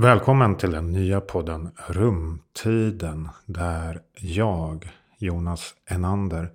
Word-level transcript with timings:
Välkommen 0.00 0.56
till 0.56 0.70
den 0.70 0.92
nya 0.92 1.20
podden 1.20 1.70
Rumtiden 1.86 3.28
där 3.46 4.00
jag, 4.14 4.90
Jonas 5.18 5.74
Enander, 5.90 6.50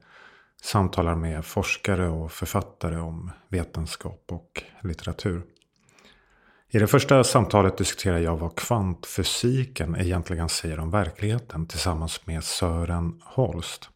samtalar 0.62 1.16
med 1.16 1.46
forskare 1.46 2.10
och 2.10 2.32
författare 2.32 2.98
om 2.98 3.32
vetenskap 3.50 4.24
och 4.32 4.64
litteratur. 4.84 5.42
I 6.70 6.80
det 6.80 6.88
första 6.88 7.24
samtalet 7.24 7.78
diskuterar 7.78 8.18
jag 8.18 8.38
vad 8.38 8.56
kvantfysiken 8.56 9.96
egentligen 9.96 10.50
säger 10.50 10.80
om 10.80 10.92
verkligheten 10.92 11.68
tillsammans 11.68 12.28
med 12.28 12.44
Sören 12.44 13.22
Holst. 13.24 13.90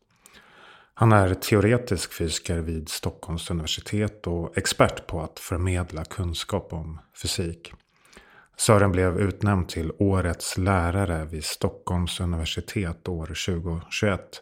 Han 0.93 1.11
är 1.11 1.34
teoretisk 1.34 2.13
fysiker 2.13 2.59
vid 2.59 2.89
Stockholms 2.89 3.52
universitet 3.52 4.27
och 4.27 4.57
expert 4.57 5.07
på 5.07 5.21
att 5.21 5.39
förmedla 5.39 6.05
kunskap 6.05 6.73
om 6.73 7.00
fysik. 7.21 7.73
Sören 8.60 8.91
blev 8.91 9.20
utnämnd 9.20 9.70
till 9.70 9.91
Årets 10.00 10.57
lärare 10.57 11.26
vid 11.26 11.45
Stockholms 11.45 12.20
universitet 12.20 13.08
år 13.08 13.26
2021 13.26 14.41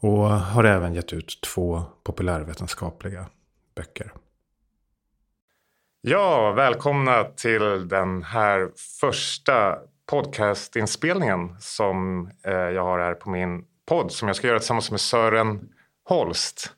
och 0.00 0.24
har 0.30 0.64
även 0.64 0.94
gett 0.94 1.12
ut 1.12 1.40
två 1.54 1.82
populärvetenskapliga 2.04 3.26
böcker. 3.76 4.12
Ja, 6.00 6.52
välkomna 6.52 7.24
till 7.24 7.88
den 7.88 8.22
här 8.22 8.70
första 9.00 9.78
podcastinspelningen 10.10 11.56
som 11.60 12.26
eh, 12.44 12.52
jag 12.52 12.84
har 12.84 12.98
här 12.98 13.14
på 13.14 13.30
min 13.30 13.64
podd 13.88 14.12
som 14.12 14.28
jag 14.28 14.36
ska 14.36 14.46
göra 14.46 14.58
tillsammans 14.58 14.90
med 14.90 15.00
Sören 15.00 15.68
Holst. 16.04 16.72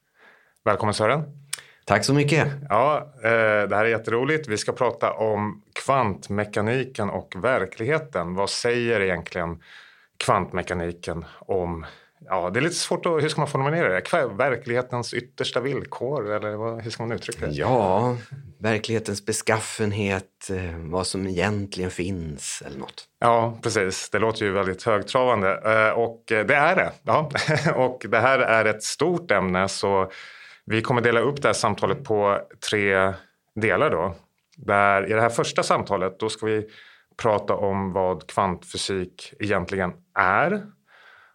Välkommen 0.64 0.94
Sören! 0.94 1.41
Tack 1.84 2.04
så 2.04 2.14
mycket! 2.14 2.48
Ja, 2.68 3.12
eh, 3.16 3.68
det 3.68 3.76
här 3.76 3.84
är 3.84 3.88
jätteroligt. 3.88 4.48
Vi 4.48 4.58
ska 4.58 4.72
prata 4.72 5.12
om 5.12 5.62
kvantmekaniken 5.84 7.10
och 7.10 7.34
verkligheten. 7.36 8.34
Vad 8.34 8.50
säger 8.50 9.00
egentligen 9.00 9.62
kvantmekaniken 10.24 11.24
om 11.38 11.86
Ja, 12.28 12.50
det 12.50 12.60
är 12.60 12.62
lite 12.62 12.74
svårt 12.74 13.06
att, 13.06 13.22
hur 13.22 13.28
ska 13.28 13.40
man 13.40 13.48
formulera 13.48 13.88
det? 13.88 14.26
Verklighetens 14.26 15.14
yttersta 15.14 15.60
villkor 15.60 16.30
eller 16.32 16.80
hur 16.80 16.90
ska 16.90 17.02
man 17.02 17.12
uttrycka 17.12 17.46
det? 17.46 17.52
Ja, 17.52 18.16
verklighetens 18.58 19.26
beskaffenhet, 19.26 20.50
eh, 20.50 20.76
vad 20.78 21.06
som 21.06 21.26
egentligen 21.26 21.90
finns 21.90 22.62
eller 22.66 22.78
något. 22.78 23.04
Ja, 23.20 23.58
precis. 23.62 24.10
Det 24.10 24.18
låter 24.18 24.44
ju 24.44 24.52
väldigt 24.52 24.82
högtravande 24.82 25.60
eh, 25.64 25.98
och 25.98 26.22
det 26.26 26.54
är 26.54 26.76
det. 26.76 26.92
Ja. 27.02 27.30
Och 27.74 28.06
det 28.08 28.20
här 28.20 28.38
är 28.38 28.64
ett 28.64 28.82
stort 28.82 29.30
ämne 29.30 29.68
så 29.68 30.10
vi 30.64 30.82
kommer 30.82 31.00
dela 31.00 31.20
upp 31.20 31.42
det 31.42 31.48
här 31.48 31.52
samtalet 31.52 32.04
på 32.04 32.40
tre 32.70 33.12
delar 33.54 33.90
då. 33.90 34.14
Där 34.56 35.10
I 35.10 35.12
det 35.12 35.20
här 35.20 35.28
första 35.28 35.62
samtalet 35.62 36.20
då 36.20 36.28
ska 36.28 36.46
vi 36.46 36.68
prata 37.16 37.54
om 37.54 37.92
vad 37.92 38.26
kvantfysik 38.26 39.34
egentligen 39.38 39.92
är 40.18 40.62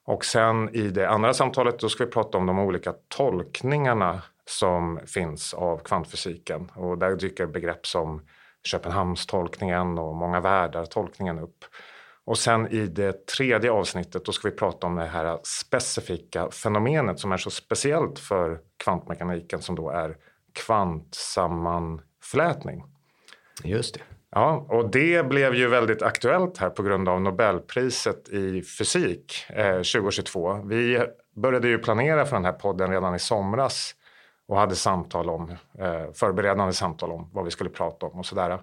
och 0.05 0.25
sen 0.25 0.75
i 0.75 0.89
det 0.89 1.09
andra 1.09 1.33
samtalet 1.33 1.79
då 1.79 1.89
ska 1.89 2.05
vi 2.05 2.11
prata 2.11 2.37
om 2.37 2.45
de 2.45 2.59
olika 2.59 2.93
tolkningarna 3.07 4.21
som 4.45 4.99
finns 5.05 5.53
av 5.53 5.77
kvantfysiken. 5.77 6.71
Och 6.75 6.97
där 6.97 7.15
dyker 7.15 7.45
begrepp 7.47 7.87
som 7.87 8.21
Köpenhamnstolkningen 8.63 9.97
och 9.97 10.15
många 10.15 10.39
världar-tolkningen 10.39 11.39
upp. 11.39 11.65
Och 12.27 12.37
sen 12.37 12.67
i 12.67 12.87
det 12.87 13.25
tredje 13.25 13.71
avsnittet 13.71 14.25
då 14.25 14.31
ska 14.31 14.49
vi 14.49 14.55
prata 14.55 14.87
om 14.87 14.95
det 14.95 15.05
här 15.05 15.39
specifika 15.43 16.51
fenomenet 16.51 17.19
som 17.19 17.31
är 17.31 17.37
så 17.37 17.49
speciellt 17.49 18.19
för 18.19 18.59
kvantmekaniken 18.83 19.61
som 19.61 19.75
då 19.75 19.89
är 19.89 20.17
kvantsammanflätning. 20.53 22.83
Just 23.63 23.93
det. 23.93 23.99
Ja, 24.29 24.65
och 24.69 24.91
det 24.91 25.27
blev 25.27 25.55
ju 25.55 25.67
väldigt 25.67 26.01
aktuellt 26.01 26.57
här 26.57 26.69
på 26.69 26.83
grund 26.83 27.09
av 27.09 27.21
Nobelpriset 27.21 28.29
i 28.29 28.61
fysik 28.61 29.45
eh, 29.49 29.75
2022. 29.75 30.61
Vi 30.65 31.05
började 31.35 31.67
ju 31.67 31.77
planera 31.77 32.25
för 32.25 32.35
den 32.35 32.45
här 32.45 32.51
podden 32.51 32.91
redan 32.91 33.15
i 33.15 33.19
somras 33.19 33.95
och 34.47 34.57
hade 34.57 34.75
samtal 34.75 35.29
om, 35.29 35.51
eh, 35.79 36.11
förberedande 36.13 36.73
samtal 36.73 37.11
om 37.11 37.29
vad 37.33 37.45
vi 37.45 37.51
skulle 37.51 37.69
prata 37.69 38.05
om 38.05 38.19
och 38.19 38.25
sådär. 38.25 38.59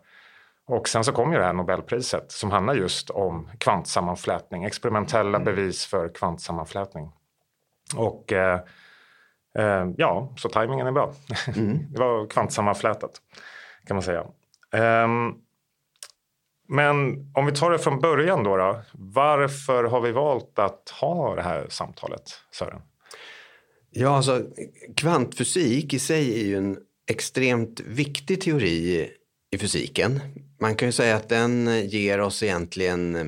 Och 0.66 0.88
sen 0.88 1.04
så 1.04 1.12
kom 1.12 1.32
ju 1.32 1.38
det 1.38 1.44
här 1.44 1.52
Nobelpriset 1.52 2.32
som 2.32 2.50
handlar 2.50 2.74
just 2.74 3.10
om 3.10 3.50
kvantsammanflätning, 3.58 4.64
experimentella 4.64 5.38
mm. 5.38 5.44
bevis 5.44 5.86
för 5.86 6.08
kvantsammanflätning. 6.08 7.12
Och 7.96 8.32
eh, 8.32 8.60
eh, 9.58 9.86
ja, 9.96 10.32
så 10.36 10.48
tajmingen 10.48 10.86
är 10.86 10.92
bra. 10.92 11.12
Mm. 11.56 11.92
det 11.92 12.00
var 12.00 12.26
kvantsammanflätat 12.26 13.20
kan 13.86 13.96
man 13.96 14.02
säga. 14.02 14.24
Um, 15.04 15.40
men 16.68 16.96
om 17.34 17.46
vi 17.46 17.52
tar 17.52 17.70
det 17.70 17.78
från 17.78 18.00
början 18.00 18.44
då, 18.44 18.56
då. 18.56 18.80
Varför 18.92 19.84
har 19.84 20.00
vi 20.00 20.12
valt 20.12 20.58
att 20.58 20.90
ha 21.00 21.34
det 21.34 21.42
här 21.42 21.66
samtalet, 21.68 22.22
Sören? 22.50 22.82
Ja, 23.90 24.16
alltså 24.16 24.42
kvantfysik 24.96 25.94
i 25.94 25.98
sig 25.98 26.40
är 26.40 26.46
ju 26.46 26.56
en 26.56 26.78
extremt 27.10 27.80
viktig 27.80 28.40
teori 28.40 29.10
i 29.54 29.58
fysiken. 29.58 30.20
Man 30.60 30.74
kan 30.74 30.88
ju 30.88 30.92
säga 30.92 31.16
att 31.16 31.28
den 31.28 31.68
eh, 31.68 31.86
ger 31.86 32.20
oss 32.20 32.42
egentligen 32.42 33.16
eh, 33.16 33.24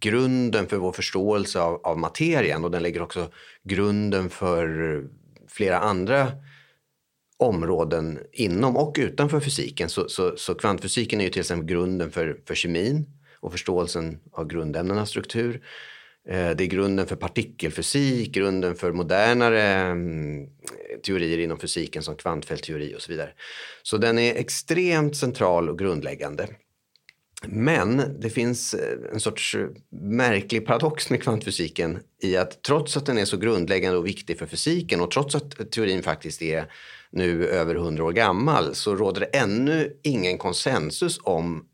grunden 0.00 0.66
för 0.66 0.76
vår 0.76 0.92
förståelse 0.92 1.60
av, 1.60 1.80
av 1.84 1.98
materien 1.98 2.64
och 2.64 2.70
den 2.70 2.82
lägger 2.82 3.02
också 3.02 3.28
grunden 3.62 4.30
för 4.30 4.94
eh, 4.94 5.02
flera 5.48 5.78
andra 5.78 6.32
områden 7.36 8.18
inom 8.32 8.76
och 8.76 8.96
utanför 8.98 9.40
fysiken. 9.40 9.88
Så, 9.88 10.08
så, 10.08 10.36
så 10.36 10.54
kvantfysiken 10.54 11.20
är 11.20 11.24
ju 11.24 11.30
till 11.30 11.40
exempel 11.40 11.66
grunden 11.66 12.10
för, 12.10 12.40
för 12.46 12.54
kemin 12.54 13.06
och 13.40 13.52
förståelsen 13.52 14.20
av 14.32 14.46
grundämnenas 14.46 15.10
struktur. 15.10 15.62
Eh, 16.28 16.50
det 16.50 16.64
är 16.64 16.66
grunden 16.66 17.06
för 17.06 17.16
partikelfysik, 17.16 18.32
grunden 18.32 18.74
för 18.74 18.92
modernare 18.92 19.62
mm, 19.62 20.48
teorier 21.06 21.38
inom 21.38 21.58
fysiken 21.58 22.02
som 22.02 22.16
kvantfältteori 22.16 22.94
och 22.96 23.02
så 23.02 23.12
vidare. 23.12 23.30
Så 23.82 23.96
den 23.96 24.18
är 24.18 24.34
extremt 24.34 25.16
central 25.16 25.68
och 25.68 25.78
grundläggande. 25.78 26.48
Men 27.46 28.20
det 28.20 28.30
finns 28.30 28.74
eh, 28.74 28.98
en 29.12 29.20
sorts 29.20 29.54
eh, 29.54 29.68
märklig 29.90 30.66
paradox 30.66 31.10
med 31.10 31.22
kvantfysiken 31.22 31.98
i 32.22 32.36
att 32.36 32.62
trots 32.62 32.96
att 32.96 33.06
den 33.06 33.18
är 33.18 33.24
så 33.24 33.36
grundläggande 33.36 33.98
och 33.98 34.06
viktig 34.06 34.38
för 34.38 34.46
fysiken 34.46 35.00
och 35.00 35.10
trots 35.10 35.34
att 35.34 35.70
teorin 35.70 36.02
faktiskt 36.02 36.42
är 36.42 36.72
nu 37.10 37.46
över 37.46 37.74
hundra 37.74 38.04
år 38.04 38.12
gammal 38.12 38.74
så 38.74 38.96
råder 38.96 39.20
det 39.20 39.26
ännu 39.26 39.96
ingen 40.02 40.38
konsensus 40.38 41.18
om 41.22 41.64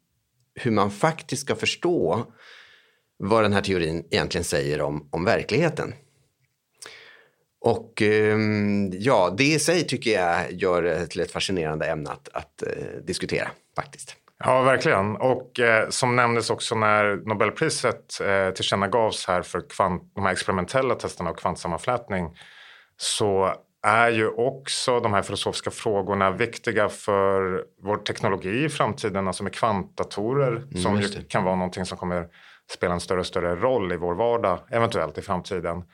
hur 0.55 0.71
man 0.71 0.91
faktiskt 0.91 1.43
ska 1.43 1.56
förstå 1.56 2.32
vad 3.20 3.44
den 3.44 3.53
här 3.53 3.60
teorin 3.60 4.04
egentligen 4.10 4.44
säger 4.44 4.81
om, 4.81 5.08
om 5.10 5.25
verkligheten. 5.25 5.94
Och 7.60 8.03
ehm, 8.03 8.91
ja, 8.92 9.34
det 9.38 9.44
i 9.44 9.58
sig 9.58 9.86
tycker 9.86 10.10
jag 10.10 10.53
gör 10.53 10.82
det 10.82 11.06
till 11.06 11.20
ett 11.20 11.32
fascinerande 11.32 11.86
ämne 11.86 12.10
att, 12.10 12.28
att 12.32 12.62
uh, 12.66 13.04
diskutera 13.04 13.50
faktiskt. 13.76 14.16
Ja, 14.44 14.62
verkligen. 14.62 15.16
Och 15.16 15.60
eh, 15.60 15.88
som 15.88 16.16
nämndes 16.16 16.50
också 16.50 16.75
när 16.75 17.16
Nobelpriset 17.16 18.20
eh, 18.20 18.50
tillkännagavs 18.50 19.26
här 19.26 19.42
för 19.42 19.69
kvant, 19.69 20.12
de 20.14 20.25
här 20.25 20.32
experimentella 20.32 20.94
testerna 20.94 21.31
av 21.31 21.34
kvantsammanflätning 21.34 22.38
så 22.97 23.54
är 23.82 24.10
ju 24.10 24.28
också 24.28 25.00
de 25.00 25.12
här 25.12 25.22
filosofiska 25.22 25.70
frågorna 25.70 26.31
viktiga 26.31 26.88
för 26.88 27.64
vår 27.82 27.97
teknologi 27.97 28.64
i 28.64 28.69
framtiden, 28.69 29.26
alltså 29.26 29.42
med 29.42 29.54
kvantdatorer 29.54 30.56
mm, 30.56 30.76
som 30.76 31.02
kan 31.28 31.44
vara 31.44 31.56
någonting 31.56 31.87
som 31.87 31.98
kommer 31.98 32.28
spela 32.70 32.94
en 32.94 33.00
större 33.00 33.20
och 33.20 33.26
större 33.26 33.56
roll 33.56 33.92
i 33.92 33.97
vår 33.97 34.14
vardag, 34.14 34.58
eventuellt 34.70 35.19
i 35.19 35.22
framtiden. 35.22 35.84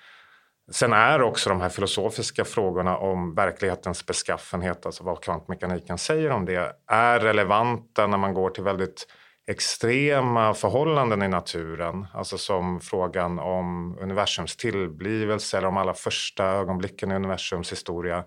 Sen 0.70 0.92
är 0.92 1.22
också 1.22 1.50
de 1.50 1.60
här 1.60 1.68
filosofiska 1.68 2.44
frågorna 2.44 2.96
om 2.96 3.34
verklighetens 3.34 4.06
beskaffenhet, 4.06 4.86
alltså 4.86 5.04
vad 5.04 5.22
kvantmekaniken 5.22 5.98
säger 5.98 6.30
om 6.30 6.44
det, 6.44 6.72
är 6.86 7.20
relevanta 7.20 8.06
när 8.06 8.18
man 8.18 8.34
går 8.34 8.50
till 8.50 8.64
väldigt 8.64 9.06
extrema 9.46 10.54
förhållanden 10.54 11.22
i 11.22 11.28
naturen. 11.28 12.06
Alltså 12.14 12.38
som 12.38 12.80
frågan 12.80 13.38
om 13.38 13.98
universums 14.00 14.56
tillblivelse 14.56 15.58
eller 15.58 15.68
om 15.68 15.76
alla 15.76 15.94
första 15.94 16.44
ögonblicken 16.44 17.12
i 17.12 17.14
universums 17.14 17.72
historia. 17.72 18.24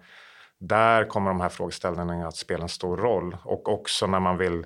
Där 0.60 1.06
kommer 1.06 1.32
de 1.32 1.42
här 1.42 1.50
frågeställningarna 1.50 2.28
att 2.28 2.36
spela 2.36 2.64
en 2.64 2.70
stor 2.70 2.98
roll. 2.98 3.38
Och 3.44 3.70
också 3.70 4.08
när 4.08 4.20
man 4.20 4.38
vill 4.38 4.66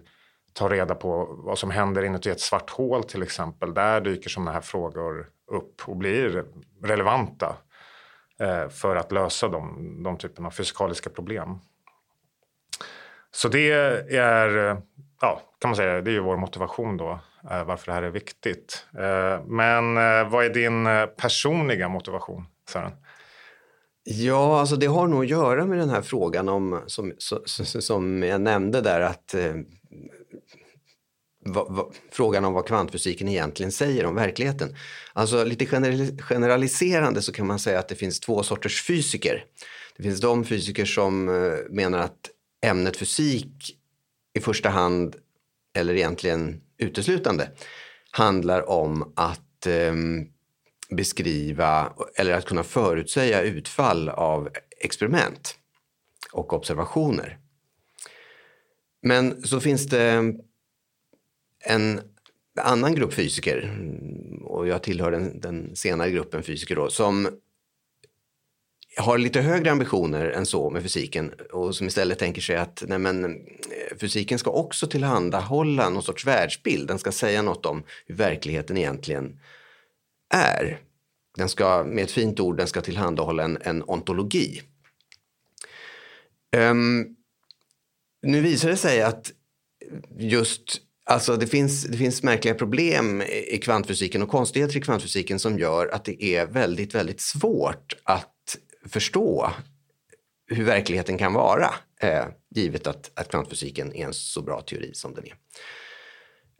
ta 0.54 0.70
reda 0.70 0.96
på 0.96 1.26
vad 1.44 1.58
som 1.58 1.72
händer 1.72 2.04
inuti 2.04 2.30
ett 2.30 2.40
svart 2.40 2.70
hål 2.70 3.04
till 3.04 3.24
exempel. 3.24 3.74
Där 3.74 4.02
dyker 4.02 4.30
sådana 4.30 4.52
här 4.52 4.62
frågor 4.62 5.30
upp 5.52 5.82
och 5.86 5.98
blir 5.98 6.46
relevanta 6.84 7.56
eh, 8.40 8.70
för 8.70 8.96
att 8.96 9.12
lösa 9.12 9.48
de, 9.48 10.04
de 10.04 10.18
typerna 10.18 10.48
av 10.48 10.52
fysikaliska 10.52 11.10
problem. 11.10 11.60
Så 13.32 13.48
det 13.48 13.72
är, 13.72 14.82
ja, 15.22 15.42
kan 15.60 15.70
man 15.70 15.76
säga, 15.76 16.02
det 16.02 16.12
är 16.12 16.14
ju 16.14 16.20
vår 16.20 16.38
motivation 16.38 16.98
då, 16.98 17.20
eh, 17.52 17.64
varför 17.64 17.86
det 17.86 17.94
här 17.94 18.04
är 18.04 18.10
viktigt. 18.10 18.86
Eh, 18.98 19.46
men 19.46 19.98
eh, 19.98 20.30
vad 20.30 20.46
är 20.46 20.54
din 20.54 20.88
eh, 20.88 21.06
personliga 21.06 21.90
motivation, 21.90 22.46
Sören? 22.70 22.92
Ja, 24.04 24.60
alltså 24.60 24.76
det 24.76 24.86
har 24.86 25.08
nog 25.08 25.24
att 25.24 25.30
göra 25.30 25.66
med 25.66 25.78
den 25.78 25.90
här 25.90 26.02
frågan 26.02 26.50
om, 26.50 26.82
som, 26.88 27.14
som 27.82 28.24
jag 28.24 28.42
nämnde 28.42 28.82
där, 28.82 29.02
att 29.02 29.34
eh, 29.34 29.54
va, 31.46 31.66
va, 31.70 31.92
frågan 32.12 32.46
om 32.46 32.54
vad 32.54 32.68
kvantfysiken 32.68 33.28
egentligen 33.28 33.72
säger 33.72 34.06
om 34.06 34.16
verkligheten. 34.16 34.76
Alltså 35.14 35.44
lite 35.44 35.66
generaliserande 36.20 37.22
så 37.22 37.32
kan 37.32 37.48
man 37.48 37.60
säga 37.60 37.80
att 37.80 37.88
det 37.88 37.96
finns 37.96 38.20
två 38.20 38.44
sorters 38.44 38.84
fysiker. 38.84 39.46
Det 39.98 40.04
finns 40.04 40.22
de 40.22 40.46
fysiker 40.46 40.86
som 40.86 41.30
eh, 41.30 41.54
menar 41.70 42.00
att 42.00 42.30
ämnet 42.66 42.98
fysik 42.98 43.78
i 44.34 44.40
första 44.40 44.70
hand, 44.70 45.16
eller 45.76 45.94
egentligen 45.94 46.62
uteslutande, 46.78 47.50
handlar 48.12 48.70
om 48.70 49.14
att 49.16 49.68
eh, 49.68 49.94
beskriva 50.90 51.94
eller 52.16 52.34
att 52.34 52.46
kunna 52.46 52.64
förutsäga 52.64 53.42
utfall 53.42 54.10
av 54.10 54.50
experiment 54.80 55.56
och 56.32 56.54
observationer. 56.54 57.38
Men 59.02 59.44
så 59.44 59.60
finns 59.60 59.86
det 59.86 60.34
en 61.64 62.02
annan 62.62 62.96
grupp 62.96 63.14
fysiker, 63.14 63.78
och 64.42 64.68
jag 64.68 64.84
tillhör 64.84 65.12
den, 65.12 65.40
den 65.40 65.76
senare 65.76 66.12
gruppen 66.12 66.44
fysiker 66.44 66.76
då, 66.76 66.90
som 66.90 67.30
har 68.98 69.18
lite 69.18 69.42
högre 69.42 69.72
ambitioner 69.72 70.26
än 70.26 70.46
så 70.46 70.70
med 70.70 70.84
fysiken 70.84 71.34
och 71.52 71.76
som 71.76 71.88
istället 71.88 72.20
tänker 72.20 72.42
sig 72.42 72.56
att 72.56 72.84
nej 72.88 73.00
men, 73.00 73.26
eh, 73.26 73.98
fysiken 74.00 74.40
ska 74.40 74.52
också 74.52 74.88
tillhandahålla 74.88 75.90
någon 75.90 76.04
sorts 76.04 76.26
världsbild. 76.26 76.88
Den 76.88 77.00
ska 77.00 77.12
säga 77.12 77.42
något 77.42 77.66
om 77.66 77.84
hur 78.06 78.16
verkligheten 78.16 78.78
egentligen 78.78 79.40
är. 80.34 80.80
Den 81.38 81.50
ska, 81.50 81.84
med 81.84 82.04
ett 82.04 82.12
fint 82.12 82.40
ord, 82.40 82.58
den 82.58 82.68
ska 82.68 82.82
tillhandahålla 82.82 83.44
en, 83.44 83.58
en 83.62 83.84
ontologi. 83.84 84.62
Um, 86.58 87.16
nu 88.22 88.42
visar 88.42 88.70
det 88.70 88.78
sig 88.78 89.02
att 89.02 89.32
just 90.18 90.82
Alltså 91.06 91.38
det 91.38 91.48
finns, 91.48 91.84
det 91.84 91.98
finns 91.98 92.24
märkliga 92.24 92.54
problem 92.54 93.22
i 93.52 93.58
kvantfysiken 93.58 94.22
och 94.22 94.30
konstigheter 94.30 94.78
i 94.78 94.82
kvantfysiken 94.82 95.40
som 95.40 95.60
gör 95.60 95.88
att 95.88 96.06
det 96.06 96.24
är 96.24 96.46
väldigt, 96.46 96.96
väldigt 96.96 97.22
svårt 97.22 97.96
att 98.04 98.58
förstå 98.90 99.52
hur 100.48 100.64
verkligheten 100.64 101.18
kan 101.18 101.34
vara 101.34 101.70
eh, 102.02 102.26
givet 102.56 102.88
att, 102.88 103.12
att 103.14 103.30
kvantfysiken 103.30 103.94
är 103.94 104.06
en 104.06 104.14
så 104.14 104.42
bra 104.42 104.62
teori 104.62 104.92
som 104.94 105.14
den 105.14 105.26
är. 105.26 105.43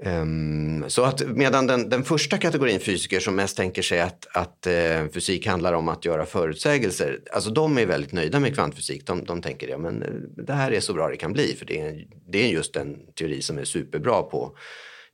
Um, 0.06 0.86
så 0.88 1.04
att 1.04 1.28
medan 1.28 1.68
den, 1.68 1.90
den 1.90 2.04
första 2.04 2.38
kategorin 2.38 2.80
fysiker 2.80 3.20
som 3.20 3.36
mest 3.36 3.58
tänker 3.58 3.82
sig 3.82 4.02
att, 4.02 4.28
att 4.34 4.68
uh, 4.68 5.10
fysik 5.10 5.48
handlar 5.48 5.74
om 5.74 5.90
att 5.90 6.06
göra 6.06 6.26
förutsägelser, 6.26 7.20
alltså 7.34 7.50
de 7.50 7.78
är 7.78 7.86
väldigt 7.86 8.12
nöjda 8.12 8.40
med 8.40 8.56
kvantfysik. 8.56 9.08
De, 9.08 9.26
de 9.26 9.42
tänker 9.42 9.68
ja, 9.68 9.78
men 9.78 10.04
eh, 10.04 10.10
det 10.46 10.54
här 10.54 10.72
är 10.72 10.80
så 10.80 10.94
bra 10.94 11.08
det 11.08 11.18
kan 11.18 11.34
bli 11.34 11.56
för 11.56 11.66
det 11.66 11.80
är, 11.80 12.06
det 12.28 12.44
är 12.44 12.48
just 12.48 12.76
en 12.76 13.14
teori 13.14 13.42
som 13.42 13.58
är 13.58 13.64
superbra 13.64 14.22
på 14.22 14.46
att 14.46 14.54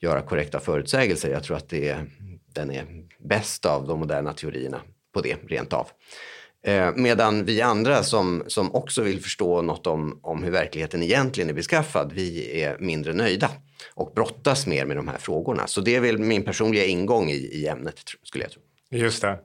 göra 0.04 0.22
korrekta 0.22 0.60
förutsägelser. 0.60 1.30
Jag 1.30 1.44
tror 1.44 1.58
att 1.58 1.70
det 1.70 1.90
är, 1.90 2.06
den 2.54 2.72
är 2.72 2.86
bäst 3.20 3.66
av 3.66 3.88
de 3.88 4.00
moderna 4.00 4.34
teorierna 4.34 4.82
på 5.14 5.22
det 5.22 5.38
rent 5.48 5.74
av. 5.74 5.88
Eh, 6.64 6.92
medan 6.96 7.46
vi 7.46 7.62
andra 7.62 8.04
som, 8.04 8.44
som 8.48 8.76
också 8.76 9.02
vill 9.02 9.22
förstå 9.22 9.62
något 9.62 9.88
om, 9.88 10.20
om 10.24 10.44
hur 10.44 10.52
verkligheten 10.52 11.04
egentligen 11.04 11.50
är 11.50 11.54
beskaffad, 11.54 12.12
vi 12.14 12.62
är 12.62 12.78
mindre 12.80 13.14
nöjda 13.14 13.50
och 13.94 14.12
brottas 14.16 14.68
mer 14.68 14.86
med 14.86 14.98
de 14.98 15.08
här 15.08 15.18
frågorna. 15.18 15.68
Så 15.68 15.82
det 15.82 15.96
är 15.96 16.02
väl 16.02 16.18
min 16.18 16.44
personliga 16.44 16.86
ingång 16.86 17.30
i, 17.30 17.36
i 17.36 17.68
ämnet, 17.68 18.00
skulle 18.24 18.44
jag 18.44 18.52
tro. 18.52 18.62
Just 18.92 19.22
det. 19.22 19.40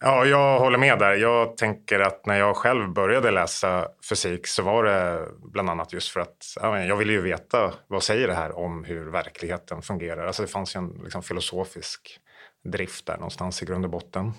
Ja, 0.00 0.24
jag 0.24 0.58
håller 0.58 0.78
med 0.78 0.98
där. 0.98 1.14
Jag 1.14 1.56
tänker 1.56 2.00
att 2.00 2.26
när 2.26 2.38
jag 2.38 2.56
själv 2.56 2.92
började 2.92 3.30
läsa 3.30 3.88
fysik 4.08 4.46
så 4.46 4.62
var 4.62 4.84
det 4.84 5.28
bland 5.52 5.70
annat 5.70 5.92
just 5.92 6.08
för 6.08 6.20
att 6.20 6.36
ja, 6.60 6.84
jag 6.84 6.96
ville 6.96 7.12
ju 7.12 7.20
veta 7.20 7.74
vad 7.86 8.02
säger 8.02 8.28
det 8.28 8.34
här 8.34 8.58
om 8.58 8.84
hur 8.84 9.10
verkligheten 9.10 9.82
fungerar. 9.82 10.26
Alltså 10.26 10.42
det 10.42 10.48
fanns 10.48 10.76
ju 10.76 10.78
en 10.78 11.00
liksom, 11.02 11.22
filosofisk 11.22 12.18
drift 12.64 13.06
där 13.06 13.16
någonstans 13.16 13.62
i 13.62 13.66
grund 13.66 13.84
och 13.84 13.90
botten. 13.90 14.32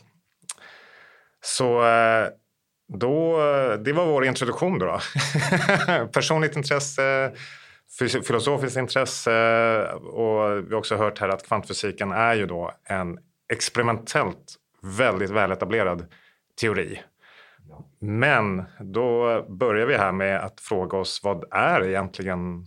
Så 1.46 1.86
eh, 1.86 2.28
då, 2.94 3.38
det 3.78 3.94
var 3.94 4.06
vår 4.06 4.26
introduktion 4.26 4.80
då. 4.80 5.00
Personligt 6.14 6.56
intresse, 6.56 7.32
filosofiskt 8.28 8.78
intresse 8.78 9.32
och 9.94 10.68
vi 10.68 10.74
har 10.74 10.76
också 10.76 10.96
hört 10.96 11.20
här 11.20 11.30
att 11.30 11.48
kvantfysiken 11.48 12.12
är 12.12 12.34
ju 12.34 12.46
då 12.46 12.72
en 12.84 13.18
experimentellt 13.54 14.56
väldigt 14.82 15.30
väletablerad 15.30 16.06
teori. 16.62 17.02
Men 18.00 18.64
då 18.80 19.42
börjar 19.50 19.86
vi 19.86 19.98
här 19.98 20.12
med 20.12 20.40
att 20.40 20.60
fråga 20.60 20.98
oss 20.98 21.22
vad 21.24 21.46
är 21.52 21.84
egentligen 21.84 22.66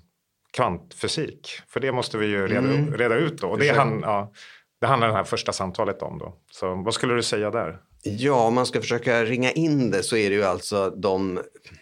kvantfysik? 0.53 1.61
För 1.69 1.81
det 1.81 1.93
måste 1.93 2.19
vi 2.19 2.27
ju 2.27 2.47
reda, 2.47 2.69
mm. 2.69 2.95
reda 2.95 3.15
ut 3.15 3.41
då. 3.41 3.49
Och 3.49 3.59
det, 3.59 3.69
han, 3.69 4.01
ja, 4.03 4.33
det 4.81 4.87
handlar 4.87 5.09
det 5.09 5.15
här 5.15 5.25
första 5.25 5.53
samtalet 5.53 6.03
om 6.03 6.19
då. 6.19 6.35
Så 6.51 6.75
vad 6.75 6.95
skulle 6.95 7.15
du 7.15 7.23
säga 7.23 7.51
där? 7.51 7.79
Ja, 8.03 8.47
om 8.47 8.55
man 8.55 8.67
ska 8.67 8.81
försöka 8.81 9.25
ringa 9.25 9.51
in 9.51 9.91
det 9.91 10.03
så 10.03 10.17
är 10.17 10.31
det 10.31 10.37
ju 10.37 10.45
alltså 10.45 10.91
de... 10.91 11.41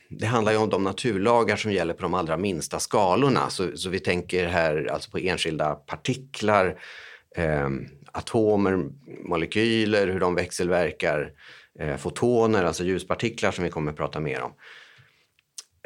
Det 0.08 0.26
handlar 0.26 0.52
ju 0.52 0.58
om 0.58 0.68
de 0.68 0.84
naturlagar 0.84 1.56
som 1.56 1.72
gäller 1.72 1.94
på 1.94 2.02
de 2.02 2.14
allra 2.14 2.36
minsta 2.36 2.78
skalorna. 2.78 3.50
Så, 3.50 3.76
så 3.76 3.90
vi 3.90 3.98
tänker 3.98 4.46
här 4.46 4.90
alltså 4.92 5.10
på 5.10 5.18
enskilda 5.18 5.74
partiklar, 5.74 6.80
eh, 7.36 7.68
atomer, 8.12 8.84
molekyler, 9.28 10.08
hur 10.08 10.20
de 10.20 10.34
växelverkar, 10.34 11.32
eh, 11.80 11.96
fotoner, 11.96 12.64
alltså 12.64 12.84
ljuspartiklar 12.84 13.50
som 13.50 13.64
vi 13.64 13.70
kommer 13.70 13.90
att 13.90 13.98
prata 13.98 14.20
mer 14.20 14.42
om. 14.42 14.52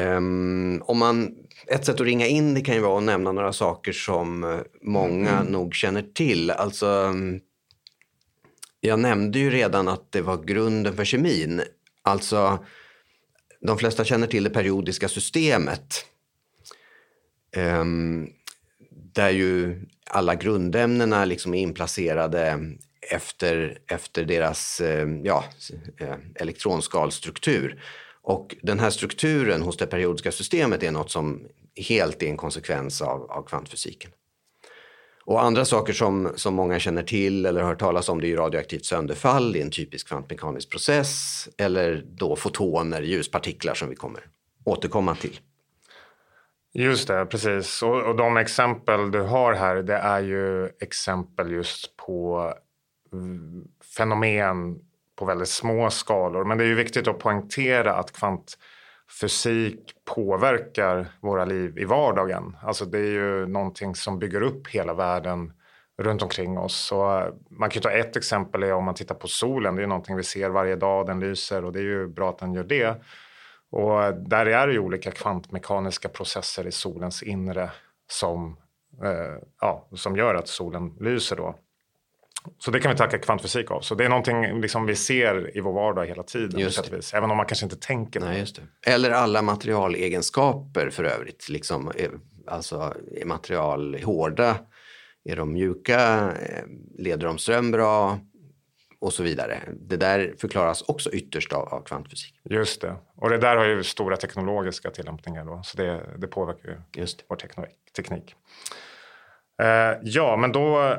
Um, 0.01 0.83
om 0.83 0.99
man, 0.99 1.35
ett 1.67 1.85
sätt 1.85 1.95
att 1.95 2.07
ringa 2.07 2.27
in 2.27 2.55
det 2.55 2.61
kan 2.61 2.75
ju 2.75 2.81
vara 2.81 2.99
att 2.99 3.05
nämna 3.05 3.33
några 3.33 3.53
saker 3.53 3.93
som 3.93 4.45
eh, 4.45 4.61
många 4.83 5.31
mm. 5.31 5.53
nog 5.53 5.75
känner 5.75 6.03
till. 6.03 6.51
Alltså, 6.51 7.15
jag 8.81 8.99
nämnde 8.99 9.39
ju 9.39 9.51
redan 9.51 9.89
att 9.89 10.13
det 10.13 10.21
var 10.21 10.45
grunden 10.45 10.97
för 10.97 11.05
kemin. 11.05 11.63
Alltså, 12.03 12.65
de 13.61 13.79
flesta 13.79 14.05
känner 14.05 14.27
till 14.27 14.45
det 14.45 14.51
periodiska 14.51 15.09
systemet. 15.09 16.05
Um, 17.57 18.29
där 18.91 19.31
ju 19.31 19.81
alla 20.11 20.35
grundämnena 20.35 21.25
liksom 21.25 21.55
är 21.55 21.61
inplacerade 21.61 22.59
efter, 23.11 23.79
efter 23.87 24.25
deras 24.25 24.81
ehm, 24.81 25.21
eh, 25.21 25.27
ja, 25.27 25.45
elektronskalstruktur. 26.35 27.83
Och 28.23 28.57
den 28.63 28.81
här 28.81 28.91
strukturen 28.91 29.63
hos 29.63 29.77
det 29.77 29.87
periodiska 29.87 30.33
systemet 30.33 30.83
är 30.83 30.91
något 30.91 31.11
som 31.11 31.47
helt 31.89 32.23
är 32.23 32.27
en 32.27 32.37
konsekvens 32.37 33.03
av, 33.03 33.31
av 33.31 33.43
kvantfysiken. 33.43 34.11
Och 35.25 35.43
andra 35.43 35.65
saker 35.65 35.93
som, 35.93 36.33
som 36.37 36.55
många 36.55 36.79
känner 36.79 37.03
till 37.03 37.47
eller 37.47 37.61
har 37.61 37.69
hört 37.69 37.79
talas 37.79 38.09
om 38.09 38.21
det 38.21 38.33
är 38.33 38.37
radioaktivt 38.37 38.85
sönderfall, 38.85 39.57
i 39.57 39.63
en 39.63 39.71
typisk 39.71 40.09
kvantmekanisk 40.09 40.71
process 40.71 41.49
eller 41.59 42.05
då 42.07 42.37
fotoner, 42.37 43.03
ljuspartiklar 43.03 43.75
som 43.75 43.89
vi 43.89 43.97
kommer 43.97 44.21
återkomma 44.65 45.15
till. 45.15 45.41
Just 46.73 47.09
det, 47.09 47.27
precis. 47.27 47.83
Och, 47.83 48.03
och 48.03 48.17
de 48.17 48.37
exempel 48.37 49.11
du 49.11 49.21
har 49.21 49.55
här 49.55 49.77
det 49.77 49.97
är 49.97 50.21
ju 50.21 50.67
exempel 50.67 51.51
just 51.51 51.97
på 51.97 52.55
fenomen 53.97 54.79
på 55.17 55.25
väldigt 55.25 55.49
små 55.49 55.91
skalor. 55.91 56.45
Men 56.45 56.59
det 56.59 56.65
är 56.65 56.69
ju 56.69 56.75
viktigt 56.75 57.09
att 57.09 57.19
poängtera 57.19 57.95
att 57.95 58.13
kvant 58.13 58.59
Fysik 59.21 59.93
påverkar 60.15 61.09
våra 61.21 61.45
liv 61.45 61.79
i 61.79 61.85
vardagen. 61.85 62.57
Alltså 62.63 62.85
det 62.85 62.99
är 62.99 63.11
ju 63.11 63.47
någonting 63.47 63.95
som 63.95 64.19
bygger 64.19 64.43
upp 64.43 64.69
hela 64.69 64.95
världen 64.95 65.53
runt 65.99 66.23
omkring 66.23 66.59
oss. 66.59 66.77
Så 66.77 67.19
eh, 67.19 67.27
man 67.51 67.71
kan 67.71 67.83
ta 67.83 67.91
ett 67.91 68.17
exempel 68.17 68.63
är 68.63 68.73
om 68.73 68.85
man 68.85 68.95
tittar 68.95 69.15
på 69.15 69.29
solen. 69.29 69.77
Det 69.77 69.83
är 69.83 69.87
någonting 69.87 70.17
vi 70.17 70.23
ser 70.23 70.51
varje 70.51 70.77
dag, 70.77 71.07
den 71.07 71.21
lyser 71.21 71.65
och 71.65 71.73
det 71.73 71.79
är 71.79 71.85
ju 71.85 72.09
bra 72.09 72.31
att 72.31 72.39
den 72.39 72.55
gör 72.55 72.65
det. 72.65 73.03
Och 73.71 74.05
eh, 74.05 74.15
där 74.15 74.47
är 74.47 74.67
det 74.67 74.73
ju 74.73 74.79
olika 74.79 75.11
kvantmekaniska 75.11 76.09
processer 76.09 76.67
i 76.67 76.73
solens 76.73 77.23
inre 77.23 77.71
som, 78.11 78.57
eh, 79.03 79.43
ja, 79.61 79.89
som 79.93 80.17
gör 80.17 80.35
att 80.35 80.49
solen 80.49 80.97
lyser 81.01 81.37
då. 81.37 81.55
Så 82.59 82.71
det 82.71 82.81
kan 82.81 82.91
vi 82.91 82.97
tacka 82.97 83.19
kvantfysik 83.19 83.71
av. 83.71 83.81
Så 83.81 83.95
det 83.95 84.05
är 84.05 84.09
någonting 84.09 84.61
liksom 84.61 84.87
vi 84.87 84.97
ser 84.97 85.57
i 85.57 85.61
vår 85.61 85.73
vardag 85.73 86.07
hela 86.07 86.23
tiden. 86.23 86.61
Just 86.61 86.93
vis, 86.93 87.15
även 87.15 87.31
om 87.31 87.37
man 87.37 87.47
kanske 87.47 87.67
inte 87.67 87.77
tänker 87.77 88.21
Nej, 88.21 88.39
just 88.41 88.57
det. 88.57 88.91
Eller 88.91 89.11
alla 89.11 89.43
materialegenskaper 89.43 90.91
för 90.91 91.05
övrigt. 91.05 91.49
Liksom, 91.49 91.93
alltså 92.47 92.95
är 93.17 93.25
material 93.25 93.97
hårda? 94.05 94.57
Är 95.25 95.37
de 95.37 95.53
mjuka? 95.53 96.33
Eh, 96.41 96.65
leder 96.99 97.27
de 97.27 97.39
ström 97.39 97.71
bra? 97.71 98.19
Och 98.99 99.13
så 99.13 99.23
vidare. 99.23 99.61
Det 99.73 99.97
där 99.97 100.35
förklaras 100.39 100.83
också 100.83 101.11
ytterst 101.13 101.53
av, 101.53 101.69
av 101.69 101.83
kvantfysik. 101.83 102.35
Just 102.45 102.81
det. 102.81 102.97
Och 103.17 103.31
det 103.31 103.39
där 103.39 103.57
har 103.57 103.65
ju 103.65 103.83
stora 103.85 104.17
teknologiska 104.17 104.91
tillämpningar 104.91 105.45
då. 105.45 105.61
Så 105.65 105.77
det, 105.77 106.01
det 106.19 106.27
påverkar 106.27 106.69
ju 106.69 107.01
Just 107.03 107.25
vår 107.29 107.37
teknik. 107.37 107.71
teknik. 107.97 108.35
Eh, 109.63 109.99
ja, 110.03 110.37
men 110.37 110.53
då 110.53 110.97